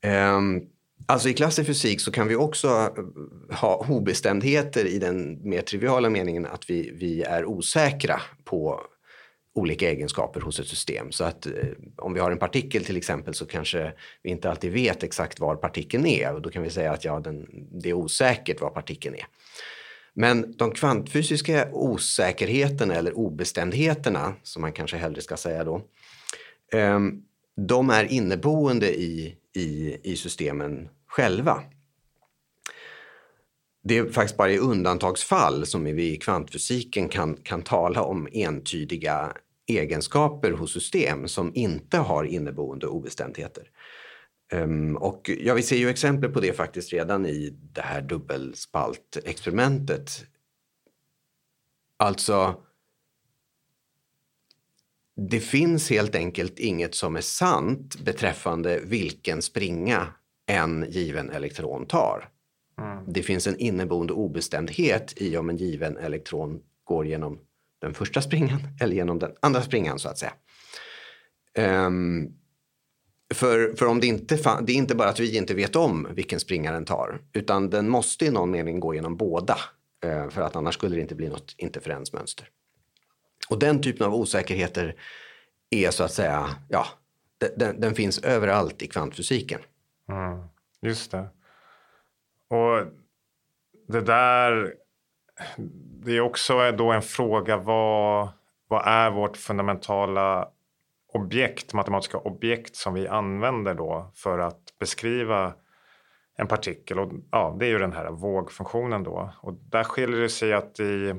Ehm, 0.00 0.60
alltså 1.06 1.28
i 1.28 1.34
klassisk 1.34 1.66
fysik 1.66 2.00
så 2.00 2.12
kan 2.12 2.28
vi 2.28 2.36
också 2.36 2.68
eh, 2.68 3.56
ha 3.56 3.86
obestämdheter 3.88 4.84
i 4.84 4.98
den 4.98 5.48
mer 5.48 5.62
triviala 5.62 6.10
meningen 6.10 6.46
att 6.46 6.70
vi, 6.70 6.90
vi 6.94 7.22
är 7.22 7.44
osäkra 7.44 8.20
på 8.44 8.80
olika 9.54 9.90
egenskaper 9.90 10.40
hos 10.40 10.60
ett 10.60 10.66
system. 10.66 11.12
Så 11.12 11.24
att 11.24 11.46
eh, 11.46 11.52
om 11.96 12.14
vi 12.14 12.20
har 12.20 12.30
en 12.30 12.38
partikel 12.38 12.84
till 12.84 12.96
exempel 12.96 13.34
så 13.34 13.46
kanske 13.46 13.92
vi 14.22 14.30
inte 14.30 14.50
alltid 14.50 14.72
vet 14.72 15.02
exakt 15.02 15.40
var 15.40 15.56
partikeln 15.56 16.06
är 16.06 16.34
och 16.34 16.42
då 16.42 16.50
kan 16.50 16.62
vi 16.62 16.70
säga 16.70 16.92
att 16.92 17.04
ja, 17.04 17.20
den, 17.20 17.48
det 17.82 17.90
är 17.90 17.94
osäkert 17.94 18.60
var 18.60 18.70
partikeln 18.70 19.14
är. 19.14 19.26
Men 20.20 20.54
de 20.56 20.70
kvantfysiska 20.70 21.68
osäkerheterna 21.72 22.94
eller 22.94 23.18
obestämdheterna, 23.18 24.34
som 24.42 24.62
man 24.62 24.72
kanske 24.72 24.96
hellre 24.96 25.20
ska 25.20 25.36
säga 25.36 25.64
då, 25.64 25.82
ehm, 26.72 27.22
de 27.56 27.90
är 27.90 28.12
inneboende 28.12 29.00
i, 29.00 29.36
i, 29.56 29.96
i 30.02 30.16
systemen 30.16 30.88
själva. 31.06 31.62
Det 33.84 33.98
är 33.98 34.10
faktiskt 34.10 34.36
bara 34.36 34.52
i 34.52 34.58
undantagsfall 34.58 35.66
som 35.66 35.84
vi 35.84 36.12
i 36.12 36.16
kvantfysiken 36.16 37.08
kan, 37.08 37.36
kan 37.36 37.62
tala 37.62 38.02
om 38.02 38.28
entydiga 38.32 39.32
egenskaper 39.66 40.50
hos 40.50 40.72
system 40.72 41.28
som 41.28 41.52
inte 41.54 41.98
har 41.98 42.24
inneboende 42.24 42.86
obestämdheter. 42.86 43.64
Um, 44.52 44.96
och 44.96 45.30
ja, 45.40 45.54
vi 45.54 45.62
ser 45.62 45.76
ju 45.76 45.88
exempel 45.88 46.30
på 46.30 46.40
det 46.40 46.52
faktiskt 46.52 46.92
redan 46.92 47.26
i 47.26 47.50
det 47.50 47.82
här 47.82 48.02
dubbelspaltexperimentet. 48.02 50.24
Alltså, 51.96 52.62
det 55.16 55.40
finns 55.40 55.90
helt 55.90 56.14
enkelt 56.14 56.58
inget 56.58 56.94
som 56.94 57.16
är 57.16 57.20
sant 57.20 58.00
beträffande 58.00 58.80
vilken 58.84 59.42
springa 59.42 60.06
en 60.46 60.86
given 60.90 61.30
elektron 61.30 61.86
tar. 61.86 62.28
Mm. 62.80 63.12
Det 63.12 63.22
finns 63.22 63.46
en 63.46 63.58
inneboende 63.58 64.12
obestämdhet 64.12 65.12
i 65.16 65.36
om 65.36 65.50
en 65.50 65.56
given 65.56 65.96
elektron 65.96 66.60
går 66.84 67.06
genom 67.06 67.38
den 67.80 67.94
första 67.94 68.22
springan 68.22 68.60
eller 68.80 68.96
genom 68.96 69.18
den 69.18 69.32
andra 69.40 69.62
springan 69.62 69.98
så 69.98 70.08
att 70.08 70.18
säga. 70.18 70.32
Um, 71.86 72.39
för, 73.34 73.76
för 73.76 73.86
om 73.86 74.00
det 74.00 74.06
inte 74.06 74.36
det 74.62 74.72
är 74.72 74.76
inte 74.76 74.94
bara 74.94 75.08
att 75.08 75.20
vi 75.20 75.36
inte 75.36 75.54
vet 75.54 75.76
om 75.76 76.08
vilken 76.10 76.40
springa 76.40 76.72
den 76.72 76.84
tar 76.84 77.20
utan 77.32 77.70
den 77.70 77.88
måste 77.88 78.26
i 78.26 78.30
någon 78.30 78.50
mening 78.50 78.80
gå 78.80 78.94
genom 78.94 79.16
båda 79.16 79.58
eh, 80.04 80.28
för 80.28 80.42
att 80.42 80.56
annars 80.56 80.74
skulle 80.74 80.96
det 80.96 81.02
inte 81.02 81.14
bli 81.14 81.28
något 81.28 81.54
interferensmönster. 81.56 82.48
Och 83.48 83.58
den 83.58 83.82
typen 83.82 84.06
av 84.06 84.14
osäkerheter 84.14 84.94
är 85.70 85.90
så 85.90 86.04
att 86.04 86.12
säga, 86.12 86.56
ja, 86.68 86.86
den, 87.56 87.80
den 87.80 87.94
finns 87.94 88.18
överallt 88.18 88.82
i 88.82 88.86
kvantfysiken. 88.86 89.60
Mm, 90.08 90.44
just 90.80 91.10
det. 91.10 91.28
Och 92.48 92.86
det 93.88 94.00
där, 94.00 94.74
det 96.04 96.12
är 96.12 96.20
också 96.20 96.72
då 96.72 96.92
en 96.92 97.02
fråga 97.02 97.56
vad, 97.56 98.28
vad 98.68 98.86
är 98.86 99.10
vårt 99.10 99.36
fundamentala 99.36 100.48
objekt, 101.12 101.72
matematiska 101.72 102.18
objekt 102.18 102.76
som 102.76 102.94
vi 102.94 103.08
använder 103.08 103.74
då 103.74 104.12
för 104.14 104.38
att 104.38 104.60
beskriva 104.78 105.54
en 106.36 106.46
partikel. 106.46 106.98
Och 106.98 107.12
ja, 107.30 107.56
det 107.58 107.66
är 107.66 107.70
ju 107.70 107.78
den 107.78 107.92
här 107.92 108.10
vågfunktionen 108.10 109.02
då. 109.02 109.32
Och 109.42 109.54
där 109.54 109.84
skiljer 109.84 110.20
det 110.20 110.28
sig 110.28 110.52
att 110.52 110.80
i, 110.80 111.14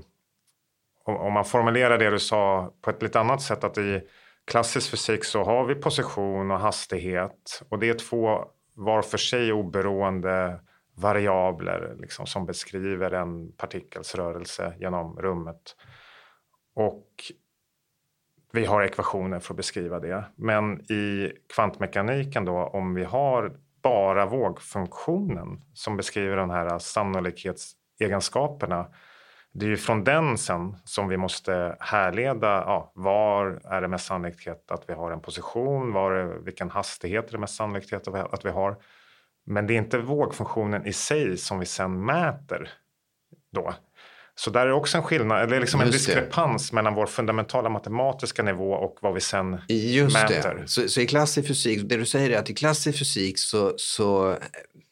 om 1.06 1.34
man 1.34 1.46
formulerar 1.46 1.98
det 1.98 2.10
du 2.10 2.20
sa 2.20 2.74
på 2.82 2.90
ett 2.90 3.02
lite 3.02 3.20
annat 3.20 3.42
sätt, 3.42 3.64
att 3.64 3.78
i 3.78 4.02
klassisk 4.46 4.92
fysik 4.92 5.26
så 5.26 5.44
har 5.44 5.66
vi 5.66 5.76
position 5.76 6.52
och 6.52 6.60
hastighet 6.60 7.64
och 7.70 7.80
det 7.80 7.90
är 7.90 7.94
två 7.94 8.46
var 8.76 9.02
för 9.02 9.18
sig 9.18 9.54
oberoende 9.54 10.60
variabler 10.96 11.96
liksom, 12.00 12.26
som 12.26 12.46
beskriver 12.46 13.12
en 13.12 13.52
partikels 13.52 14.16
rörelse 14.16 14.74
genom 14.80 15.20
rummet. 15.20 15.76
Och 16.76 17.08
vi 18.54 18.66
har 18.66 18.82
ekvationer 18.82 19.40
för 19.40 19.54
att 19.54 19.58
beskriva 19.58 20.00
det. 20.00 20.24
Men 20.36 20.92
i 20.92 21.32
kvantmekaniken 21.56 22.46
då, 22.46 22.58
om 22.58 22.94
vi 22.94 23.04
har 23.04 23.54
bara 23.82 24.26
vågfunktionen 24.26 25.62
som 25.74 25.98
beskriver 25.98 26.38
de 26.38 26.50
här 26.50 26.80
sannolikhetsegenskaperna. 26.80 28.88
Det 29.54 29.66
är 29.66 29.70
ju 29.70 29.78
från 29.78 30.04
den 30.04 30.38
sen 30.38 30.78
som 30.84 31.08
vi 31.08 31.18
måste 31.18 31.78
härleda 31.80 32.48
ja, 32.48 32.92
var 32.96 33.62
är 33.64 33.82
det 33.82 33.88
mest 33.88 34.06
sannolikhet 34.06 34.72
att 34.72 34.90
vi 34.90 34.94
har 34.94 35.12
en 35.12 35.22
position, 35.22 35.94
var 35.94 36.12
är, 36.12 36.26
vilken 36.26 36.70
hastighet 36.70 37.28
är 37.28 37.32
det 37.32 37.38
mest 37.38 37.56
sannolikhet 37.56 38.08
att 38.08 38.46
vi 38.46 38.50
har. 38.50 38.78
Men 39.46 39.68
det 39.68 39.74
är 39.74 39.78
inte 39.78 39.98
vågfunktionen 39.98 40.86
i 40.86 40.94
sig 40.94 41.38
som 41.38 41.60
vi 41.60 41.66
sen 41.66 42.06
mäter 42.06 42.70
då. 43.52 43.74
Så 44.44 44.50
där 44.50 44.68
är 44.68 44.72
också 44.72 44.98
en 44.98 45.04
skillnad, 45.04 45.44
eller 45.44 45.60
liksom 45.60 45.82
en 45.82 45.92
diskrepans 45.92 46.72
mellan 46.72 46.96
vår 46.96 47.06
fundamentala 47.06 47.70
matematiska 47.70 48.44
nivå 48.44 48.72
och 48.72 48.98
vad 49.02 49.14
vi 49.14 49.22
sen 49.22 49.62
Just 49.68 50.14
mäter. 50.14 50.56
Det. 50.62 50.68
Så, 50.68 50.88
så 50.90 51.02
i 51.02 51.08
klassisk 51.08 51.48
fysik, 51.48 51.82
det 51.84 51.98
du 51.98 52.06
säger 52.06 52.30
är 52.30 52.38
att 52.38 52.50
i 52.50 52.54
klassisk 52.54 53.00
fysik 53.00 53.40
så, 53.40 53.74
så 53.78 54.38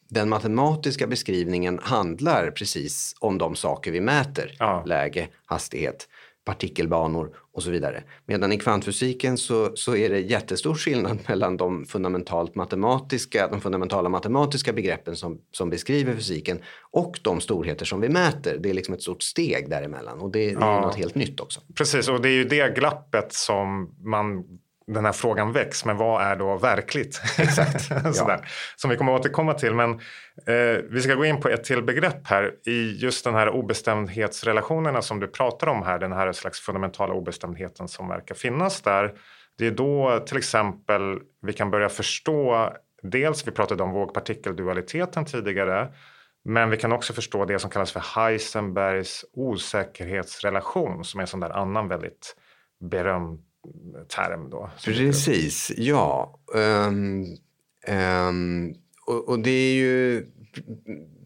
den 0.08 0.28
matematiska 0.28 1.06
beskrivningen 1.06 1.80
handlar 1.82 2.50
precis 2.50 3.14
om 3.18 3.38
de 3.38 3.56
saker 3.56 3.90
vi 3.90 4.00
mäter. 4.00 4.56
Ja. 4.58 4.82
Läge, 4.86 5.28
hastighet, 5.46 6.08
partikelbanor 6.44 7.36
och 7.52 7.62
så 7.62 7.70
vidare. 7.70 8.02
Medan 8.26 8.52
i 8.52 8.58
kvantfysiken 8.58 9.38
så, 9.38 9.76
så 9.76 9.96
är 9.96 10.08
det 10.10 10.20
jättestor 10.20 10.74
skillnad 10.74 11.18
mellan 11.28 11.56
de 11.56 11.84
fundamentalt 11.84 12.54
matematiska, 12.54 13.48
de 13.48 13.60
fundamentala 13.60 14.08
matematiska 14.08 14.72
begreppen 14.72 15.16
som, 15.16 15.40
som 15.52 15.70
beskriver 15.70 16.14
fysiken 16.14 16.60
och 16.90 17.18
de 17.22 17.40
storheter 17.40 17.84
som 17.84 18.00
vi 18.00 18.08
mäter. 18.08 18.58
Det 18.60 18.70
är 18.70 18.74
liksom 18.74 18.94
ett 18.94 19.02
stort 19.02 19.22
steg 19.22 19.70
däremellan 19.70 20.20
och 20.20 20.30
det, 20.30 20.38
det 20.38 20.50
är 20.50 20.60
ja. 20.60 20.80
något 20.80 20.96
helt 20.96 21.14
nytt 21.14 21.40
också. 21.40 21.60
Precis, 21.74 22.08
och 22.08 22.22
det 22.22 22.28
är 22.28 22.34
ju 22.34 22.44
det 22.44 22.74
glappet 22.74 23.32
som 23.32 23.94
man 23.98 24.44
den 24.94 25.04
här 25.04 25.12
frågan 25.12 25.52
väcks, 25.52 25.84
men 25.84 25.96
vad 25.96 26.22
är 26.22 26.36
då 26.36 26.56
verkligt? 26.56 27.22
Exakt. 27.38 27.90
ja. 28.16 28.40
Som 28.76 28.90
vi 28.90 28.96
kommer 28.96 29.14
att 29.14 29.20
återkomma 29.20 29.54
till. 29.54 29.74
Men 29.74 29.90
eh, 30.46 30.82
vi 30.90 31.00
ska 31.00 31.14
gå 31.14 31.24
in 31.24 31.40
på 31.40 31.48
ett 31.48 31.64
till 31.64 31.82
begrepp 31.82 32.26
här. 32.26 32.54
I 32.66 32.96
just 32.96 33.24
den 33.24 33.34
här 33.34 33.48
obestämdhetsrelationerna 33.48 35.02
som 35.02 35.20
du 35.20 35.26
pratar 35.26 35.66
om 35.66 35.82
här, 35.82 35.98
den 35.98 36.12
här 36.12 36.32
slags 36.32 36.60
fundamentala 36.60 37.14
obestämdheten 37.14 37.88
som 37.88 38.08
verkar 38.08 38.34
finnas 38.34 38.82
där. 38.82 39.12
Det 39.58 39.66
är 39.66 39.70
då 39.70 40.24
till 40.26 40.36
exempel 40.36 41.18
vi 41.42 41.52
kan 41.52 41.70
börja 41.70 41.88
förstå, 41.88 42.72
dels 43.02 43.46
vi 43.46 43.50
pratade 43.50 43.82
om 43.82 43.90
vågpartikeldualiteten 43.92 45.24
tidigare, 45.24 45.92
men 46.44 46.70
vi 46.70 46.76
kan 46.76 46.92
också 46.92 47.12
förstå 47.12 47.44
det 47.44 47.58
som 47.58 47.70
kallas 47.70 47.92
för 47.92 48.02
Heisenbergs 48.16 49.24
osäkerhetsrelation 49.32 51.04
som 51.04 51.20
är 51.20 51.22
en 51.22 51.26
sån 51.26 51.40
där 51.40 51.50
annan 51.50 51.88
väldigt 51.88 52.36
berömd 52.80 53.40
term. 54.08 54.50
Då, 54.50 54.70
Precis, 54.84 55.72
ja. 55.76 56.38
Um, 56.54 57.26
um, 57.88 58.74
och, 59.06 59.28
och, 59.28 59.38
det 59.38 59.50
är 59.50 59.74
ju... 59.74 60.26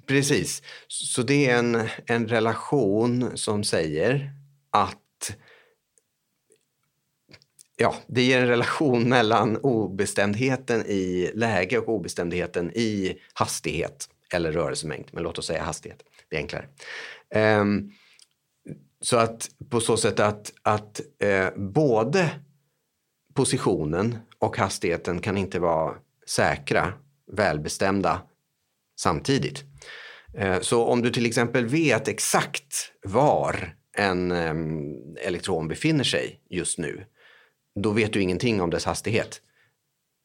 Precis. 0.07 0.62
Så 0.89 1.22
det 1.22 1.51
är 1.51 1.59
en, 1.59 1.89
en 2.07 2.28
relation 2.28 3.30
som 3.35 3.64
säger 3.64 4.32
att... 4.70 5.01
Ja, 7.76 7.95
det 8.07 8.22
ger 8.22 8.41
en 8.41 8.49
relation 8.49 9.03
mellan 9.09 9.57
obestämdheten 9.57 10.87
i 10.87 11.30
läge 11.35 11.78
och 11.78 11.89
obestämdheten 11.89 12.70
i 12.74 13.18
hastighet 13.35 14.09
eller 14.32 14.53
rörelsemängd. 14.53 15.09
Men 15.12 15.22
låt 15.22 15.39
oss 15.39 15.47
säga 15.47 15.62
hastighet, 15.62 16.03
det 16.28 16.37
är 16.37 16.41
enklare. 16.41 16.66
Um, 17.61 17.93
så 19.05 19.16
att 19.16 19.50
på 19.70 19.80
så 19.80 19.96
sätt 19.96 20.20
att, 20.20 20.52
att 20.62 21.00
eh, 21.22 21.48
både 21.57 22.30
positionen 23.34 24.18
och 24.38 24.59
hastigheten 24.59 25.20
kan 25.20 25.38
inte 25.38 25.59
vara 25.59 25.94
säkra, 26.28 26.92
välbestämda 27.32 28.22
samtidigt. 29.00 29.64
Eh, 30.34 30.61
så 30.61 30.84
om 30.84 31.02
du 31.02 31.11
till 31.11 31.26
exempel 31.26 31.66
vet 31.66 32.09
exakt 32.09 32.92
var 33.02 33.76
en 33.96 34.32
eh, 34.32 34.55
elektron 35.26 35.68
befinner 35.68 36.05
sig 36.05 36.40
just 36.50 36.78
nu, 36.78 37.05
då 37.82 37.90
vet 37.90 38.12
du 38.12 38.22
ingenting 38.22 38.61
om 38.61 38.70
dess 38.70 38.84
hastighet. 38.84 39.40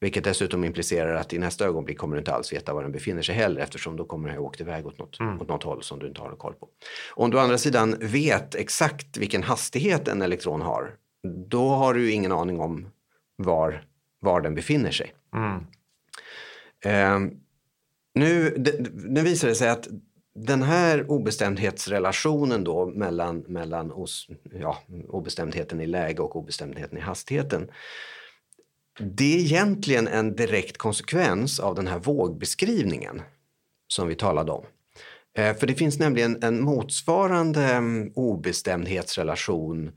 Vilket 0.00 0.24
dessutom 0.24 0.64
implicerar 0.64 1.14
att 1.14 1.32
i 1.32 1.38
nästa 1.38 1.64
ögonblick 1.64 1.98
kommer 1.98 2.16
du 2.16 2.18
inte 2.18 2.32
alls 2.32 2.52
veta 2.52 2.74
var 2.74 2.82
den 2.82 2.92
befinner 2.92 3.22
sig 3.22 3.34
heller 3.34 3.60
eftersom 3.60 3.96
då 3.96 4.04
kommer 4.04 4.28
den 4.28 4.38
ha 4.38 4.44
åkt 4.44 4.60
iväg 4.60 4.86
åt 4.86 4.98
något, 4.98 5.20
mm. 5.20 5.40
åt 5.40 5.48
något 5.48 5.62
håll 5.62 5.82
som 5.82 5.98
du 5.98 6.06
inte 6.06 6.20
har 6.20 6.36
koll 6.36 6.54
på. 6.54 6.68
Om 7.10 7.30
du 7.30 7.36
å 7.36 7.40
andra 7.40 7.58
sidan 7.58 7.96
vet 8.00 8.54
exakt 8.54 9.16
vilken 9.16 9.42
hastighet 9.42 10.08
en 10.08 10.22
elektron 10.22 10.60
har, 10.60 10.94
då 11.48 11.68
har 11.68 11.94
du 11.94 12.10
ingen 12.10 12.32
aning 12.32 12.60
om 12.60 12.88
var, 13.36 13.84
var 14.20 14.40
den 14.40 14.54
befinner 14.54 14.90
sig. 14.90 15.14
Mm. 15.34 15.66
Eh, 16.84 17.32
nu, 18.14 18.54
det, 18.56 18.92
nu 18.94 19.20
visar 19.20 19.48
det 19.48 19.54
sig 19.54 19.68
att 19.68 19.88
den 20.34 20.62
här 20.62 21.10
obestämdhetsrelationen 21.10 22.64
då 22.64 22.86
mellan, 22.86 23.38
mellan 23.38 23.92
os, 23.92 24.28
ja, 24.52 24.78
obestämdheten 25.08 25.80
i 25.80 25.86
läge 25.86 26.22
och 26.22 26.36
obestämdheten 26.36 26.98
i 26.98 27.00
hastigheten 27.00 27.70
det 28.98 29.34
är 29.34 29.38
egentligen 29.38 30.08
en 30.08 30.36
direkt 30.36 30.78
konsekvens 30.78 31.60
av 31.60 31.74
den 31.74 31.86
här 31.86 31.98
vågbeskrivningen 31.98 33.22
som 33.88 34.08
vi 34.08 34.14
talade 34.14 34.52
om. 34.52 34.64
Eh, 35.36 35.56
för 35.56 35.66
det 35.66 35.74
finns 35.74 35.98
nämligen 35.98 36.42
en 36.42 36.60
motsvarande 36.60 37.64
mm, 37.64 38.12
obestämdhetsrelation 38.14 39.92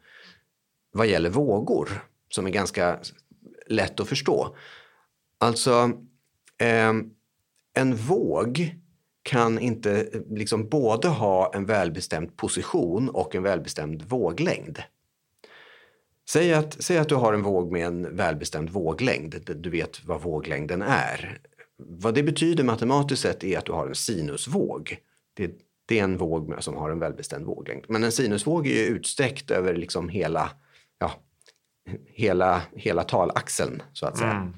vad 0.91 1.07
gäller 1.07 1.29
vågor 1.29 1.89
som 2.29 2.47
är 2.47 2.51
ganska 2.51 2.99
lätt 3.67 3.99
att 3.99 4.07
förstå. 4.07 4.55
Alltså, 5.37 5.91
ehm, 6.57 7.09
en 7.73 7.95
våg 7.95 8.75
kan 9.23 9.59
inte 9.59 10.01
eh, 10.01 10.21
liksom 10.29 10.69
både 10.69 11.07
ha 11.07 11.51
en 11.55 11.65
välbestämd 11.65 12.37
position 12.37 13.09
och 13.09 13.35
en 13.35 13.43
välbestämd 13.43 14.01
våglängd. 14.01 14.83
Säg 16.29 16.53
att, 16.53 16.83
säg 16.83 16.97
att 16.97 17.09
du 17.09 17.15
har 17.15 17.33
en 17.33 17.43
våg 17.43 17.71
med 17.71 17.87
en 17.87 18.15
välbestämd 18.15 18.69
våglängd. 18.69 19.35
Du 19.55 19.69
vet 19.69 20.05
vad 20.05 20.21
våglängden 20.21 20.81
är. 20.81 21.39
Vad 21.77 22.15
det 22.15 22.23
betyder 22.23 22.63
matematiskt 22.63 23.21
sett 23.21 23.43
är 23.43 23.57
att 23.57 23.65
du 23.65 23.71
har 23.71 23.87
en 23.87 23.95
sinusvåg. 23.95 24.97
Det, 25.33 25.51
det 25.85 25.99
är 25.99 26.03
en 26.03 26.17
våg 26.17 26.55
som 26.59 26.75
har 26.75 26.89
en 26.89 26.99
välbestämd 26.99 27.45
våglängd. 27.45 27.85
Men 27.87 28.03
en 28.03 28.11
sinusvåg 28.11 28.67
är 28.67 28.71
ju 28.71 28.85
utsträckt 28.85 29.51
över 29.51 29.75
liksom 29.75 30.09
hela, 30.09 30.51
ja, 30.99 31.11
hela, 32.05 32.61
hela 32.75 33.03
talaxeln 33.03 33.81
så 33.93 34.05
att 34.05 34.17
säga. 34.17 34.31
Mm. 34.31 34.53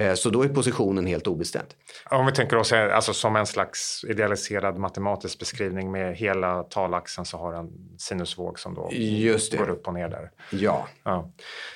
Eh, 0.00 0.14
så 0.14 0.30
då 0.30 0.42
är 0.42 0.48
positionen 0.48 1.06
helt 1.06 1.26
obestämd. 1.26 1.68
Om 2.10 2.26
vi 2.26 2.32
tänker 2.32 2.56
oss 2.56 2.72
alltså, 2.72 3.12
som 3.12 3.36
en 3.36 3.46
slags 3.46 4.04
idealiserad 4.08 4.78
matematisk 4.78 5.38
beskrivning 5.38 5.90
med 5.90 6.16
hela 6.16 6.62
talaxeln 6.62 7.24
så 7.24 7.36
har 7.38 7.54
en 7.54 7.70
sinusvåg 7.98 8.58
som 8.58 8.74
då 8.74 8.90
går 9.58 9.70
upp 9.70 9.86
och 9.86 9.94
ner 9.94 10.08
där. 10.08 10.30
Ja. 10.50 10.88
ja, 11.04 11.32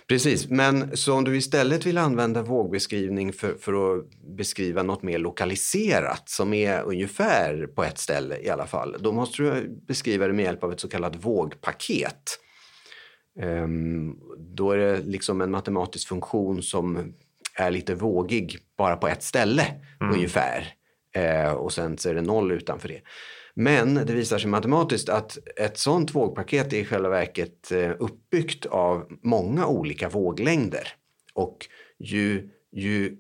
precis. 0.09 0.49
Men 0.49 0.97
så 0.97 1.15
om 1.15 1.25
du 1.25 1.37
istället 1.37 1.87
vill 1.87 1.99
använda 1.99 2.43
vågbeskrivning 2.43 3.33
för, 3.33 3.55
för 3.55 3.73
att 3.73 4.05
beskriva 4.37 4.83
något 4.83 5.03
mer 5.03 5.19
lokaliserat 5.19 6.29
som 6.29 6.55
är 6.55 6.83
ungefär 6.83 7.67
på 7.67 7.85
ett 7.85 7.99
ställe 7.99 8.39
i 8.39 8.51
alla 8.51 8.67
fall. 8.67 8.97
Då 9.01 9.12
måste 9.12 9.43
du 9.43 9.69
beskriva 9.89 10.27
det 10.27 10.33
med 10.33 10.45
hjälp 10.45 10.65
av 10.65 10.73
ett 10.73 10.81
så 10.81 10.89
kallat 10.89 11.17
vågpaket. 11.17 12.41
Um, 13.43 14.21
då 14.39 14.71
är 14.71 14.77
det 14.77 15.01
liksom 15.01 15.41
en 15.41 15.51
matematisk 15.51 16.09
funktion 16.09 16.62
som 16.62 17.15
är 17.55 17.71
lite 17.71 17.95
vågig 17.95 18.59
bara 18.79 18.97
på 18.97 19.09
ett 19.09 19.23
ställe 19.23 19.67
mm. 20.01 20.15
ungefär. 20.15 20.75
Eh, 21.15 21.53
och 21.53 21.73
sen 21.73 21.99
så 21.99 22.09
är 22.09 22.15
det 22.15 22.23
noll 22.23 22.53
utanför 22.53 22.89
det. 22.89 23.01
Men 23.55 23.95
det 23.95 24.13
visar 24.15 24.39
sig 24.39 24.51
matematiskt 24.51 25.09
att 25.09 25.39
ett 25.57 25.79
sånt 25.79 26.15
vågpaket 26.15 26.73
är 26.73 26.77
i 26.77 26.85
själva 26.85 27.09
verket 27.09 27.73
eh, 27.73 27.91
uppbyggt 27.99 28.67
av 28.67 29.07
många 29.23 29.67
olika 29.67 30.09
våglängder. 30.09 30.89
Och 31.35 31.67
ju, 31.99 32.51
ju, 32.73 33.17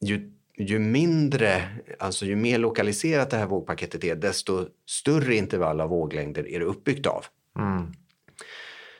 ju, 0.00 0.32
ju 0.58 0.78
mindre, 0.78 1.62
alltså 1.98 2.26
ju 2.26 2.36
mer 2.36 2.58
lokaliserat 2.58 3.30
det 3.30 3.36
här 3.36 3.46
vågpaketet 3.46 4.04
är, 4.04 4.16
desto 4.16 4.66
större 4.86 5.34
intervall 5.34 5.80
av 5.80 5.88
våglängder 5.88 6.48
är 6.48 6.58
det 6.58 6.64
uppbyggt 6.64 7.06
av. 7.06 7.24
Mm. 7.58 7.92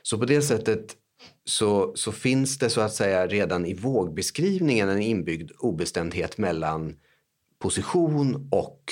Så 0.02 0.18
på 0.18 0.24
det 0.24 0.42
sättet 0.42 0.96
så, 1.44 1.92
så 1.96 2.12
finns 2.12 2.58
det 2.58 2.70
så 2.70 2.80
att 2.80 2.94
säga 2.94 3.26
redan 3.26 3.66
i 3.66 3.74
vågbeskrivningen 3.74 4.88
en 4.88 5.02
inbyggd 5.02 5.50
obestämdhet 5.58 6.38
mellan 6.38 6.96
position 7.58 8.48
och 8.50 8.82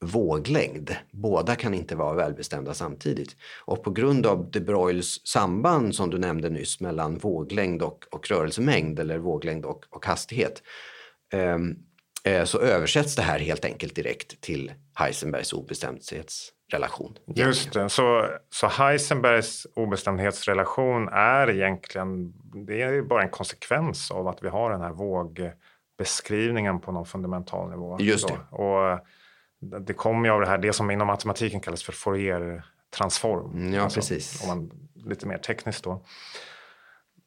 våglängd. 0.00 0.96
Båda 1.12 1.56
kan 1.56 1.74
inte 1.74 1.96
vara 1.96 2.14
välbestämda 2.14 2.74
samtidigt. 2.74 3.36
Och 3.64 3.84
på 3.84 3.90
grund 3.90 4.26
av 4.26 4.50
de 4.50 4.60
Broils 4.60 5.26
samband 5.26 5.94
som 5.94 6.10
du 6.10 6.18
nämnde 6.18 6.50
nyss 6.50 6.80
mellan 6.80 7.18
våglängd 7.18 7.82
och, 7.82 8.04
och 8.10 8.30
rörelsemängd 8.30 8.98
eller 8.98 9.18
våglängd 9.18 9.64
och, 9.64 9.84
och 9.90 10.06
hastighet 10.06 10.62
ehm, 11.32 11.76
eh, 12.24 12.44
så 12.44 12.58
översätts 12.58 13.16
det 13.16 13.22
här 13.22 13.38
helt 13.38 13.64
enkelt 13.64 13.94
direkt 13.94 14.40
till 14.40 14.72
Heisenbergs 14.94 15.52
obestämdhets 15.52 16.52
relation. 16.72 17.18
Just 17.26 17.72
det, 17.72 17.88
så, 17.88 18.28
så 18.50 18.66
Heisenbergs 18.66 19.66
obestämdhetsrelation 19.74 21.08
är 21.08 21.50
egentligen 21.50 22.32
det 22.66 22.82
är 22.82 23.02
bara 23.02 23.22
en 23.22 23.30
konsekvens 23.30 24.10
av 24.10 24.28
att 24.28 24.42
vi 24.42 24.48
har 24.48 24.70
den 24.70 24.80
här 24.80 24.92
vågbeskrivningen 24.92 26.80
på 26.80 26.92
någon 26.92 27.06
fundamental 27.06 27.70
nivå. 27.70 27.96
Just 28.00 28.28
det. 28.28 28.56
Och 28.56 29.00
det 29.80 29.94
kommer 29.94 30.28
ju 30.28 30.34
av 30.34 30.40
det 30.40 30.46
här, 30.46 30.58
det 30.58 30.72
som 30.72 30.90
inom 30.90 31.06
matematiken 31.06 31.60
kallas 31.60 31.82
för 31.82 31.92
Fourier-transform. 31.92 33.52
Mm, 33.52 33.74
ja, 33.74 33.82
alltså, 33.82 34.00
precis. 34.00 34.42
Om 34.42 34.48
man, 34.48 34.70
lite 35.04 35.26
mer 35.26 35.38
tekniskt 35.38 35.84
då. 35.84 36.02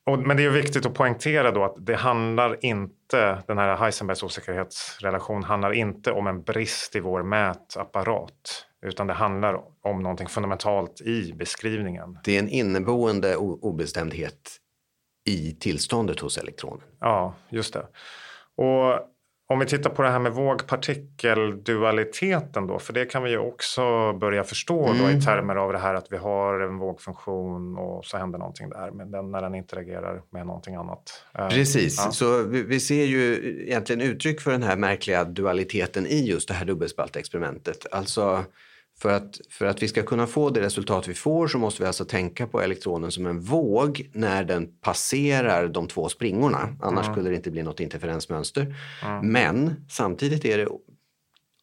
Och, 0.05 0.19
men 0.19 0.37
det 0.37 0.45
är 0.45 0.49
viktigt 0.49 0.85
att 0.85 0.93
poängtera 0.93 1.51
då 1.51 1.63
att 1.63 1.75
det 1.77 1.95
handlar 1.95 2.65
inte, 2.65 3.43
den 3.47 3.57
här 3.57 3.75
Heisenbergs 3.75 4.23
osäkerhetsrelation 4.23 5.43
handlar 5.43 5.73
inte 5.73 6.11
om 6.11 6.27
en 6.27 6.43
brist 6.43 6.95
i 6.95 6.99
vår 6.99 7.23
mätapparat. 7.23 8.65
Utan 8.85 9.07
det 9.07 9.13
handlar 9.13 9.61
om 9.81 10.03
någonting 10.03 10.27
fundamentalt 10.27 11.01
i 11.01 11.33
beskrivningen. 11.33 12.17
Det 12.23 12.35
är 12.35 12.39
en 12.39 12.49
inneboende 12.49 13.35
obestämdhet 13.35 14.57
i 15.25 15.51
tillståndet 15.51 16.19
hos 16.19 16.37
elektronen. 16.37 16.83
Ja, 16.99 17.33
just 17.49 17.73
det. 17.73 17.87
Och 18.55 18.99
om 19.49 19.59
vi 19.59 19.65
tittar 19.65 19.89
på 19.89 20.01
det 20.01 20.09
här 20.09 20.19
med 20.19 20.31
vågpartikeldualiteten 20.31 22.67
då, 22.67 22.79
för 22.79 22.93
det 22.93 23.05
kan 23.05 23.23
vi 23.23 23.29
ju 23.29 23.37
också 23.37 24.13
börja 24.13 24.43
förstå 24.43 24.87
mm. 24.87 25.03
då 25.03 25.11
i 25.11 25.21
termer 25.21 25.55
av 25.55 25.73
det 25.73 25.79
här 25.79 25.93
att 25.93 26.07
vi 26.09 26.17
har 26.17 26.59
en 26.59 26.77
vågfunktion 26.77 27.77
och 27.77 28.05
så 28.05 28.17
händer 28.17 28.39
någonting 28.39 28.69
där 28.69 28.91
med 28.91 29.07
den, 29.07 29.31
när 29.31 29.41
den 29.41 29.55
interagerar 29.55 30.21
med 30.29 30.47
någonting 30.47 30.75
annat. 30.75 31.23
Eh, 31.39 31.49
Precis, 31.49 32.01
ja. 32.05 32.11
så 32.11 32.43
vi, 32.43 32.63
vi, 32.63 32.79
ser 32.79 33.05
ju 33.05 33.35
egentligen 33.67 34.01
uttryck 34.01 34.41
för 34.41 34.51
den 34.51 34.63
här 34.63 34.77
märkliga 34.77 35.23
dualiteten 35.23 36.07
i 36.07 36.29
just 36.29 36.47
det 36.47 36.53
här 36.53 36.65
dubbelspaltexperimentet. 36.65 37.85
Alltså 37.91 38.43
för 39.01 39.09
att, 39.09 39.39
för 39.49 39.65
att 39.65 39.83
vi 39.83 39.87
ska 39.87 40.03
kunna 40.03 40.27
få 40.27 40.49
det 40.49 40.61
resultat 40.61 41.07
vi 41.07 41.13
får 41.13 41.47
så 41.47 41.57
måste 41.57 41.83
vi 41.83 41.87
alltså 41.87 42.05
tänka 42.05 42.47
på 42.47 42.61
elektronen 42.61 43.11
som 43.11 43.25
en 43.25 43.39
våg 43.39 44.09
när 44.13 44.43
den 44.43 44.67
passerar 44.81 45.67
de 45.67 45.87
två 45.87 46.09
springorna. 46.09 46.77
Annars 46.81 47.05
mm. 47.05 47.15
skulle 47.15 47.29
det 47.29 47.35
inte 47.35 47.51
bli 47.51 47.63
något 47.63 47.79
interferensmönster. 47.79 48.75
Mm. 49.03 49.31
Men 49.31 49.85
samtidigt 49.89 50.45
är 50.45 50.57
det 50.57 50.67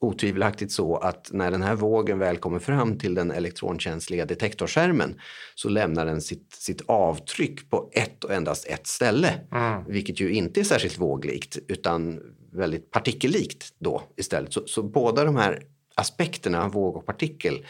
otvivelaktigt 0.00 0.72
så 0.72 0.96
att 0.96 1.30
när 1.32 1.50
den 1.50 1.62
här 1.62 1.74
vågen 1.74 2.18
väl 2.18 2.36
kommer 2.36 2.58
fram 2.58 2.98
till 2.98 3.14
den 3.14 3.30
elektronkänsliga 3.30 4.26
detektorskärmen 4.26 5.20
så 5.54 5.68
lämnar 5.68 6.06
den 6.06 6.20
sitt, 6.20 6.52
sitt 6.52 6.82
avtryck 6.86 7.70
på 7.70 7.90
ett 7.92 8.24
och 8.24 8.32
endast 8.32 8.66
ett 8.66 8.86
ställe. 8.86 9.40
Mm. 9.52 9.84
Vilket 9.88 10.20
ju 10.20 10.32
inte 10.32 10.60
är 10.60 10.64
särskilt 10.64 10.98
våglikt 10.98 11.58
utan 11.68 12.20
väldigt 12.52 12.90
partikellikt 12.90 13.74
då 13.78 14.02
istället. 14.16 14.52
Så, 14.52 14.66
så 14.66 14.82
båda 14.82 15.24
de 15.24 15.36
här 15.36 15.62
aspekterna, 15.94 16.68
våg 16.68 16.96
och 16.96 17.06
partikel, 17.06 17.66